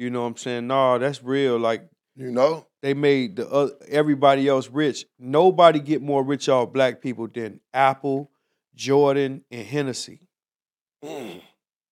You 0.00 0.08
know 0.08 0.22
what 0.22 0.28
I'm 0.28 0.36
saying? 0.38 0.66
Nah, 0.66 0.96
that's 0.96 1.22
real. 1.22 1.58
Like 1.58 1.86
You 2.16 2.30
know? 2.30 2.66
they 2.80 2.94
made 2.94 3.36
the 3.36 3.46
uh, 3.46 3.68
everybody 3.86 4.48
else 4.48 4.70
rich. 4.70 5.04
Nobody 5.18 5.78
get 5.78 6.00
more 6.00 6.24
rich 6.24 6.48
off 6.48 6.72
black 6.72 7.02
people 7.02 7.28
than 7.28 7.60
Apple, 7.74 8.30
Jordan, 8.74 9.44
and 9.50 9.66
Hennessy. 9.66 10.26
Mm. 11.04 11.42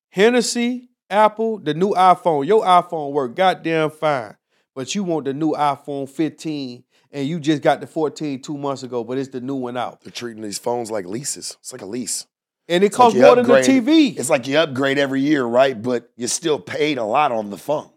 Hennessy, 0.08 0.88
Apple, 1.10 1.58
the 1.58 1.74
new 1.74 1.90
iPhone. 1.90 2.46
Your 2.46 2.64
iPhone 2.64 3.12
work 3.12 3.36
goddamn 3.36 3.90
fine, 3.90 4.36
but 4.74 4.94
you 4.94 5.04
want 5.04 5.26
the 5.26 5.34
new 5.34 5.52
iPhone 5.52 6.08
15, 6.08 6.84
and 7.12 7.28
you 7.28 7.38
just 7.38 7.60
got 7.60 7.82
the 7.82 7.86
14 7.86 8.40
two 8.40 8.56
months 8.56 8.82
ago, 8.82 9.04
but 9.04 9.18
it's 9.18 9.28
the 9.28 9.42
new 9.42 9.56
one 9.56 9.76
out, 9.76 10.00
They're 10.00 10.10
treating 10.10 10.42
these 10.42 10.58
phones 10.58 10.90
like 10.90 11.04
leases. 11.04 11.58
It's 11.60 11.72
like 11.72 11.82
a 11.82 11.86
lease. 11.86 12.26
and 12.70 12.82
it 12.82 12.86
like 12.86 12.92
costs 12.92 13.16
you 13.16 13.22
more 13.22 13.36
than 13.36 13.46
the 13.46 13.52
TV. 13.52 14.18
It's 14.18 14.30
like 14.30 14.46
you 14.46 14.56
upgrade 14.56 14.96
every 14.98 15.20
year, 15.20 15.44
right? 15.44 15.80
But 15.80 16.10
you 16.16 16.26
still 16.26 16.58
paid 16.58 16.96
a 16.96 17.04
lot 17.04 17.32
on 17.32 17.50
the 17.50 17.58
phone. 17.58 17.90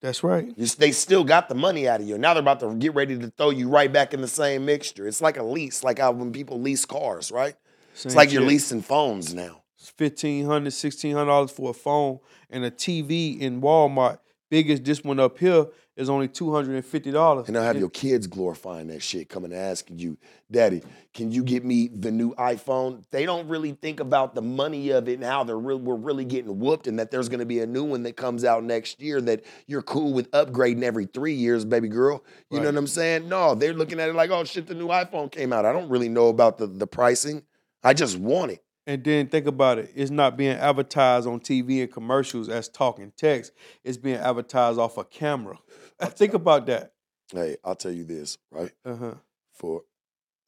That's 0.00 0.22
right. 0.22 0.52
You, 0.56 0.66
they 0.66 0.92
still 0.92 1.24
got 1.24 1.48
the 1.48 1.54
money 1.54 1.88
out 1.88 2.00
of 2.00 2.06
you. 2.06 2.18
Now 2.18 2.34
they're 2.34 2.42
about 2.42 2.60
to 2.60 2.74
get 2.74 2.94
ready 2.94 3.18
to 3.18 3.30
throw 3.36 3.50
you 3.50 3.68
right 3.68 3.92
back 3.92 4.12
in 4.12 4.20
the 4.20 4.28
same 4.28 4.64
mixture. 4.66 5.06
It's 5.08 5.20
like 5.20 5.36
a 5.36 5.42
lease, 5.42 5.82
like 5.82 5.98
how 5.98 6.12
when 6.12 6.32
people 6.32 6.60
lease 6.60 6.84
cars, 6.84 7.32
right? 7.32 7.54
Same 7.94 8.10
It's 8.10 8.16
like 8.16 8.30
you're 8.30 8.42
leasing 8.42 8.82
phones 8.82 9.34
now. 9.34 9.62
It's 9.78 9.92
$1,500, 9.92 10.44
$1,600 10.46 11.50
for 11.50 11.70
a 11.70 11.74
phone 11.74 12.18
and 12.50 12.64
a 12.64 12.70
TV 12.70 13.38
in 13.40 13.60
Walmart. 13.60 14.18
Biggest 14.48 14.84
this 14.84 15.02
one 15.02 15.18
up 15.18 15.38
here 15.38 15.66
is 15.96 16.10
only 16.10 16.28
$250. 16.28 17.48
And 17.48 17.56
i'll 17.56 17.62
have 17.64 17.76
It- 17.76 17.80
your 17.80 17.88
kids 17.88 18.26
glorifying 18.26 18.88
that 18.88 19.02
shit, 19.02 19.28
coming 19.28 19.50
and 19.50 19.60
asking 19.60 19.98
you, 19.98 20.18
Daddy, 20.50 20.82
can 21.14 21.32
you 21.32 21.42
get 21.42 21.64
me 21.64 21.88
the 21.88 22.12
new 22.12 22.34
iPhone? 22.34 23.02
They 23.10 23.24
don't 23.24 23.48
really 23.48 23.72
think 23.72 23.98
about 23.98 24.34
the 24.34 24.42
money 24.42 24.90
of 24.90 25.08
it 25.08 25.14
and 25.14 25.24
how 25.24 25.42
they're 25.42 25.58
real, 25.58 25.78
we're 25.78 25.96
really 25.96 26.24
getting 26.24 26.60
whooped, 26.60 26.86
and 26.86 26.98
that 26.98 27.10
there's 27.10 27.28
gonna 27.28 27.46
be 27.46 27.60
a 27.60 27.66
new 27.66 27.82
one 27.82 28.02
that 28.04 28.16
comes 28.16 28.44
out 28.44 28.62
next 28.62 29.00
year 29.00 29.20
that 29.22 29.42
you're 29.66 29.82
cool 29.82 30.12
with 30.12 30.30
upgrading 30.32 30.82
every 30.82 31.06
three 31.06 31.34
years, 31.34 31.64
baby 31.64 31.88
girl. 31.88 32.22
You 32.50 32.60
know 32.60 32.66
what 32.66 32.76
I'm 32.76 32.86
saying? 32.86 33.28
No, 33.28 33.54
they're 33.54 33.74
looking 33.74 33.98
at 33.98 34.08
it 34.08 34.14
like, 34.14 34.30
oh 34.30 34.44
shit, 34.44 34.66
the 34.66 34.74
new 34.74 34.88
iPhone 34.88 35.32
came 35.32 35.52
out. 35.52 35.64
I 35.64 35.72
don't 35.72 35.88
really 35.88 36.08
know 36.10 36.28
about 36.28 36.58
the, 36.58 36.66
the 36.66 36.86
pricing. 36.86 37.42
I 37.82 37.94
just 37.94 38.18
want 38.18 38.52
it. 38.52 38.62
And 38.86 39.02
then 39.02 39.26
think 39.28 39.46
about 39.46 39.78
it. 39.78 39.90
It's 39.96 40.10
not 40.12 40.36
being 40.36 40.56
advertised 40.56 41.26
on 41.26 41.40
TV 41.40 41.82
and 41.82 41.92
commercials 41.92 42.48
as 42.48 42.68
talking 42.68 43.12
text. 43.16 43.52
It's 43.82 43.96
being 43.96 44.16
advertised 44.16 44.78
off 44.78 44.96
a 44.96 45.04
camera. 45.04 45.58
think 46.00 46.34
about 46.34 46.66
that. 46.66 46.92
Hey, 47.32 47.56
I'll 47.64 47.74
tell 47.74 47.90
you 47.90 48.04
this, 48.04 48.38
right? 48.52 48.70
Uh-huh. 48.84 49.14
for 49.52 49.82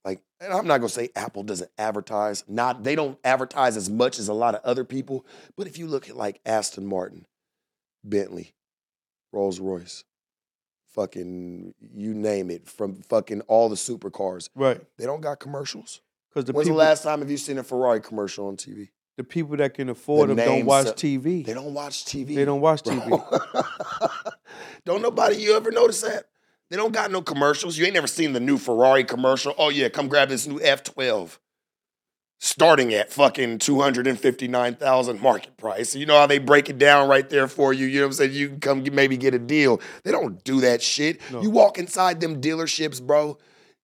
like 0.04 0.20
and 0.40 0.52
I'm 0.52 0.68
not 0.68 0.78
gonna 0.78 0.88
say 0.88 1.10
Apple 1.16 1.42
doesn't 1.42 1.70
advertise. 1.76 2.44
Not 2.46 2.84
they 2.84 2.94
don't 2.94 3.18
advertise 3.24 3.76
as 3.76 3.90
much 3.90 4.20
as 4.20 4.28
a 4.28 4.34
lot 4.34 4.54
of 4.54 4.60
other 4.62 4.84
people. 4.84 5.26
But 5.56 5.66
if 5.66 5.76
you 5.76 5.88
look 5.88 6.08
at 6.08 6.16
like 6.16 6.40
Aston 6.46 6.86
Martin, 6.86 7.26
Bentley, 8.04 8.54
Rolls 9.32 9.58
Royce, 9.58 10.04
fucking 10.94 11.74
you 11.80 12.14
name 12.14 12.50
it, 12.50 12.68
from 12.68 13.02
fucking 13.02 13.40
all 13.42 13.68
the 13.68 13.74
supercars, 13.76 14.48
Right. 14.54 14.80
they 14.96 15.04
don't 15.06 15.20
got 15.20 15.40
commercials. 15.40 16.00
Because 16.38 16.46
the 16.46 16.52
When's 16.52 16.68
people, 16.68 16.78
the 16.78 16.84
last 16.84 17.02
time 17.02 17.18
have 17.18 17.30
you 17.32 17.36
seen 17.36 17.58
a 17.58 17.64
Ferrari 17.64 18.00
commercial 18.00 18.46
on 18.46 18.56
TV? 18.56 18.90
the 19.16 19.24
people 19.24 19.56
that 19.56 19.74
can 19.74 19.88
afford 19.88 20.30
The 20.30 20.36
them 20.36 20.46
don't 20.46 20.66
watch 20.66 20.86
of- 20.86 20.94
TV. 20.94 21.44
They 21.44 21.52
don't 21.52 21.74
watch 21.74 22.04
TV. 22.04 22.36
They 22.36 22.44
don't 22.44 22.60
watch 22.60 22.84
bro. 22.84 22.94
TV. 22.94 24.32
don't 24.84 25.02
nobody 25.02 25.38
you 25.38 25.56
ever 25.56 25.72
notice 25.72 26.02
that? 26.02 26.26
They 26.70 26.76
don't 26.76 26.92
got 26.92 27.10
no 27.10 27.20
commercials. 27.20 27.76
You 27.76 27.86
ain't 27.86 27.94
never 27.94 28.06
seen 28.06 28.32
the 28.34 28.38
new 28.38 28.56
Ferrari 28.56 29.02
commercial. 29.02 29.56
Oh 29.58 29.70
yeah, 29.70 29.88
come 29.88 30.06
grab 30.06 30.28
this 30.28 30.46
new 30.46 30.60
F12. 30.60 31.38
Starting 32.38 32.94
at 32.94 33.12
fucking 33.12 33.58
259,000 33.58 35.20
market 35.20 35.56
price. 35.56 35.96
You 35.96 36.06
know 36.06 36.16
how 36.16 36.28
they 36.28 36.38
break 36.38 36.70
it 36.70 36.78
down 36.78 37.08
right 37.08 37.28
there 37.28 37.48
for 37.48 37.72
you. 37.72 37.86
You 37.86 37.98
know 37.98 38.06
what 38.06 38.10
I'm 38.10 38.12
saying? 38.12 38.32
You 38.34 38.48
can 38.50 38.60
come 38.60 38.84
get, 38.84 38.92
maybe 38.92 39.16
get 39.16 39.34
a 39.34 39.40
deal. 39.40 39.80
They 40.04 40.12
don't 40.12 40.44
do 40.44 40.60
that 40.60 40.80
shit. 40.80 41.20
No. 41.32 41.42
You 41.42 41.50
walk 41.50 41.76
inside 41.76 42.20
them 42.20 42.40
dealerships, 42.40 43.02
bro. 43.04 43.36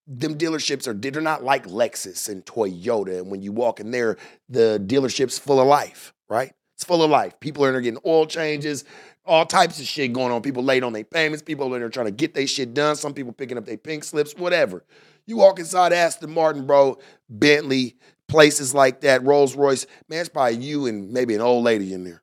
Them 0.07 0.36
dealerships 0.36 0.86
are 0.86 0.92
they're 0.92 1.22
not 1.22 1.42
like 1.44 1.66
Lexus 1.66 2.28
and 2.28 2.44
Toyota. 2.44 3.18
And 3.18 3.30
when 3.30 3.42
you 3.42 3.52
walk 3.52 3.80
in 3.80 3.90
there, 3.90 4.16
the 4.48 4.82
dealership's 4.86 5.38
full 5.38 5.61
of 5.61 5.66
life, 5.66 6.12
right? 6.28 6.52
It's 6.74 6.84
full 6.84 7.02
of 7.02 7.11
life. 7.11 7.38
People 7.40 7.64
are 7.64 7.68
in 7.68 7.74
there 7.74 7.80
getting 7.80 8.00
oil 8.05 8.26
changes, 8.26 8.84
all 9.24 9.46
types 9.46 9.80
of 9.80 9.86
shit 9.86 10.12
going 10.12 10.32
on. 10.32 10.42
People 10.42 10.62
late 10.62 10.82
on 10.82 10.92
their 10.92 11.05
payments. 11.05 11.42
People 11.42 11.72
in 11.74 11.80
there 11.80 11.88
trying 11.88 12.07
to 12.07 12.12
get 12.12 12.34
their 12.34 12.46
shit 12.46 12.74
done. 12.74 12.96
Some 12.96 13.14
people 13.14 13.32
picking 13.32 13.57
up 13.57 13.64
their 13.64 13.78
pink 13.78 14.05
slips, 14.05 14.34
whatever. 14.34 14.84
You 15.26 15.36
walk 15.38 15.59
inside 15.59 15.92
Aston 15.92 16.30
Martin, 16.32 16.66
bro, 16.66 16.98
Bentley, 17.30 17.96
places 18.28 18.74
like 18.74 19.00
that, 19.02 19.22
Rolls 19.22 19.57
Royce. 19.57 19.86
Man, 20.09 20.20
it's 20.20 20.28
probably 20.28 20.57
you 20.57 20.86
and 20.86 21.12
maybe 21.12 21.34
an 21.34 21.40
old 21.40 21.64
lady 21.64 21.94
in 21.94 22.05
there. 22.05 22.22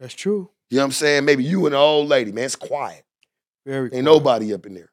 That's 0.00 0.14
true. 0.14 0.50
You 0.70 0.78
know 0.78 0.82
what 0.82 0.86
I'm 0.86 0.92
saying? 0.92 1.24
Maybe 1.24 1.44
you 1.44 1.66
and 1.66 1.74
an 1.74 1.80
old 1.80 2.08
lady, 2.08 2.32
man. 2.32 2.44
It's 2.44 2.56
quiet. 2.56 3.04
Very 3.66 3.84
Ain't 3.84 3.90
quiet. 3.92 4.04
nobody 4.04 4.54
up 4.54 4.66
in 4.66 4.74
there. 4.74 4.91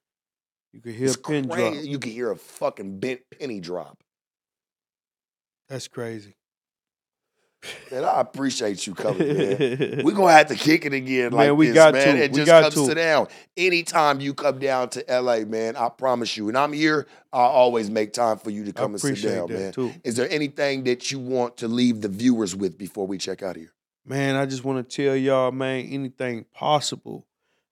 You 0.74 0.82
can 0.82 0.94
hear 0.94 1.08
It's 1.08 1.16
a 1.16 1.20
pin 1.20 1.48
drop. 1.48 1.74
You 1.82 2.00
can 2.00 2.12
hear 2.12 2.32
a 2.32 2.36
fucking 2.36 3.00
bent 3.00 3.22
penny 3.40 3.60
drop. 3.60 3.98
That's 5.68 5.88
crazy. 5.88 6.36
Man, 7.92 8.06
I 8.06 8.22
appreciate 8.22 8.88
you 8.88 8.94
coming, 8.96 9.18
man. 9.36 10.02
We're 10.06 10.14
gonna 10.16 10.32
have 10.32 10.48
to 10.48 10.56
kick 10.56 10.86
it 10.86 10.94
again 10.94 11.34
like 11.34 11.48
Man, 11.48 11.58
we 11.58 11.66
this, 11.68 11.74
got 11.76 11.94
man. 11.94 12.16
to. 12.16 12.24
It 12.24 12.32
We 12.32 12.38
just 12.38 12.46
got 12.46 12.72
comes 12.72 12.88
to. 12.88 12.96
down. 12.96 13.28
Anytime 13.58 14.22
you 14.22 14.34
come 14.34 14.60
down 14.60 14.88
to 14.92 15.04
LA, 15.10 15.40
man, 15.40 15.76
I 15.76 15.90
promise 15.90 16.38
you, 16.38 16.48
and 16.48 16.58
I'm 16.58 16.72
here, 16.72 17.06
I 17.34 17.40
always 17.42 17.90
make 17.90 18.14
time 18.14 18.38
for 18.38 18.50
you 18.50 18.64
to 18.64 18.72
come 18.72 18.92
and 18.94 19.02
sit 19.02 19.22
down, 19.22 19.52
man. 19.52 19.74
too. 19.74 19.92
Is 20.06 20.16
there 20.16 20.30
anything 20.32 20.86
that 20.86 21.12
you 21.12 21.20
want 21.20 21.58
to 21.58 21.68
leave 21.68 22.00
the 22.00 22.08
viewers 22.08 22.56
with 22.56 22.78
before 22.78 23.06
we 23.06 23.18
check 23.18 23.44
out 23.44 23.58
here? 23.58 23.74
Man, 24.06 24.38
I 24.38 24.46
just 24.46 24.64
want 24.64 24.90
to 24.90 24.96
tell 25.06 25.16
y'all, 25.18 25.52
man, 25.52 25.86
anything 25.88 26.46
possible. 26.54 27.28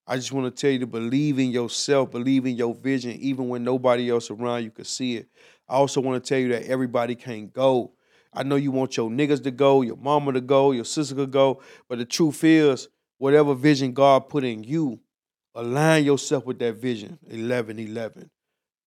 I 0.07 0.15
just 0.15 0.31
want 0.31 0.55
to 0.55 0.61
tell 0.61 0.71
you 0.71 0.79
to 0.79 0.87
believe 0.87 1.37
in 1.37 1.51
yourself, 1.51 2.11
believe 2.11 2.45
in 2.45 2.55
your 2.55 2.73
vision, 2.73 3.11
even 3.19 3.49
when 3.49 3.63
nobody 3.63 4.09
else 4.09 4.31
around 4.31 4.63
you 4.63 4.71
can 4.71 4.85
see 4.85 5.17
it. 5.17 5.27
I 5.67 5.75
also 5.75 5.99
want 5.99 6.23
to 6.23 6.27
tell 6.27 6.39
you 6.39 6.47
that 6.49 6.63
everybody 6.63 7.13
can't 7.13 7.51
go. 7.51 7.91
I 8.33 8.43
know 8.43 8.55
you 8.55 8.71
want 8.71 8.95
your 8.95 9.09
niggas 9.09 9.43
to 9.43 9.51
go, 9.51 9.81
your 9.81 9.97
mama 9.97 10.31
to 10.33 10.41
go, 10.41 10.71
your 10.71 10.85
sister 10.85 11.15
to 11.15 11.27
go, 11.27 11.61
but 11.89 11.97
the 11.97 12.05
truth 12.05 12.43
is, 12.43 12.87
whatever 13.17 13.53
vision 13.53 13.93
God 13.93 14.29
put 14.29 14.43
in 14.43 14.63
you, 14.63 14.99
align 15.55 16.05
yourself 16.05 16.45
with 16.45 16.59
that 16.59 16.75
vision. 16.75 17.19
11 17.27 17.79
11. 17.79 18.29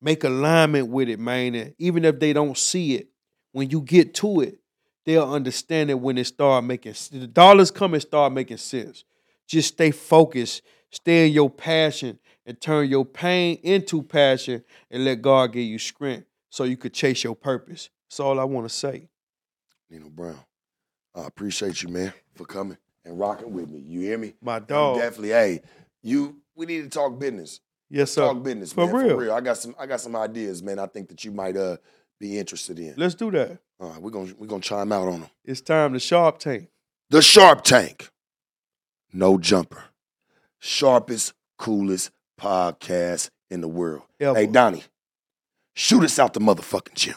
Make 0.01 0.25
alignment 0.25 0.89
with 0.89 1.09
it, 1.09 1.19
man. 1.19 1.55
And 1.55 1.75
even 1.79 2.05
if 2.05 2.19
they 2.19 2.33
don't 2.33 2.57
see 2.57 2.95
it, 2.95 3.09
when 3.53 3.69
you 3.69 3.83
get 3.83 4.15
to 4.15 4.41
it, 4.41 4.59
they'll 5.05 5.31
understand 5.31 5.91
it 5.91 5.99
when 5.99 6.17
it 6.17 6.25
start 6.25 6.65
making 6.65 6.95
the 7.11 7.27
dollars 7.27 7.71
come 7.71 7.95
and 7.95 8.03
start 8.03 8.33
making 8.33 8.57
sense. 8.57 9.05
Just 9.47 9.75
stay 9.75 9.91
focused, 9.91 10.63
stay 10.91 11.27
in 11.27 11.33
your 11.33 11.51
passion, 11.51 12.19
and 12.47 12.61
turn 12.61 12.89
your 12.89 13.05
pain 13.05 13.59
into 13.63 14.03
passion, 14.03 14.65
and 14.91 15.05
let 15.05 15.23
God 15.23 15.53
give 15.53 15.63
you 15.65 15.79
strength 15.79 16.27
so 16.51 16.65
you 16.65 16.77
could 16.77 16.93
chase 16.95 17.23
your 17.25 17.37
purpose. 17.37 17.91
That's 18.09 18.21
all 18.21 18.41
I 18.41 18.45
want 18.45 18.69
to 18.69 18.75
say. 18.75 19.09
Nino 19.91 20.09
Brown, 20.09 20.39
I 21.15 21.27
appreciate 21.27 21.83
you, 21.83 21.89
man, 21.89 22.13
for 22.35 22.45
coming 22.45 22.77
and 23.05 23.19
rocking 23.19 23.53
with 23.53 23.69
me. 23.71 23.81
You 23.81 24.01
hear 24.01 24.19
me? 24.19 24.35
My 24.43 24.57
I'm 24.57 24.65
dog. 24.65 24.99
definitely. 24.99 25.31
Hey, 25.31 25.61
you. 26.03 26.37
We 26.57 26.67
need 26.67 26.83
to 26.83 26.89
talk 26.91 27.19
business. 27.19 27.61
yes, 27.89 28.11
sir. 28.13 28.23
Talk 28.27 28.43
business, 28.43 28.73
For 28.73 28.87
man. 28.87 28.95
real. 28.95 29.09
For 29.11 29.17
real. 29.17 29.33
I 29.33 29.41
got 29.41 29.57
some. 29.57 29.75
I 29.79 29.87
got 29.87 30.01
some 30.01 30.15
ideas, 30.17 30.63
man. 30.63 30.79
I 30.79 30.87
think 30.87 31.09
that 31.09 31.25
you 31.25 31.33
might 31.33 31.57
uh 31.57 31.77
be 32.19 32.39
interested 32.39 32.79
in. 32.79 32.95
Let's 32.97 33.15
do 33.15 33.31
that. 33.31 33.59
All 33.81 33.91
right, 33.91 34.01
we're 34.03 34.11
gonna 34.11 34.33
we're 34.37 34.47
gonna 34.47 34.61
chime 34.61 34.93
out 34.93 35.09
on 35.09 35.21
them. 35.21 35.31
It's 35.45 35.61
time 35.63 35.93
to 35.95 35.99
sharp 35.99 36.39
tank. 36.39 36.69
The 37.09 37.23
Sharp 37.23 37.65
Tank. 37.65 38.09
No 39.13 39.37
jumper. 39.39 39.83
Sharpest, 40.61 41.33
coolest 41.59 42.11
podcast 42.41 43.31
in 43.51 43.61
the 43.61 43.69
world. 43.69 44.03
Ever. 44.21 44.39
Hey, 44.39 44.47
Donnie, 44.47 44.85
shoot 45.75 46.05
us 46.05 46.19
out 46.19 46.35
the 46.35 46.41
motherfucking 46.41 46.95
gym. 46.95 47.17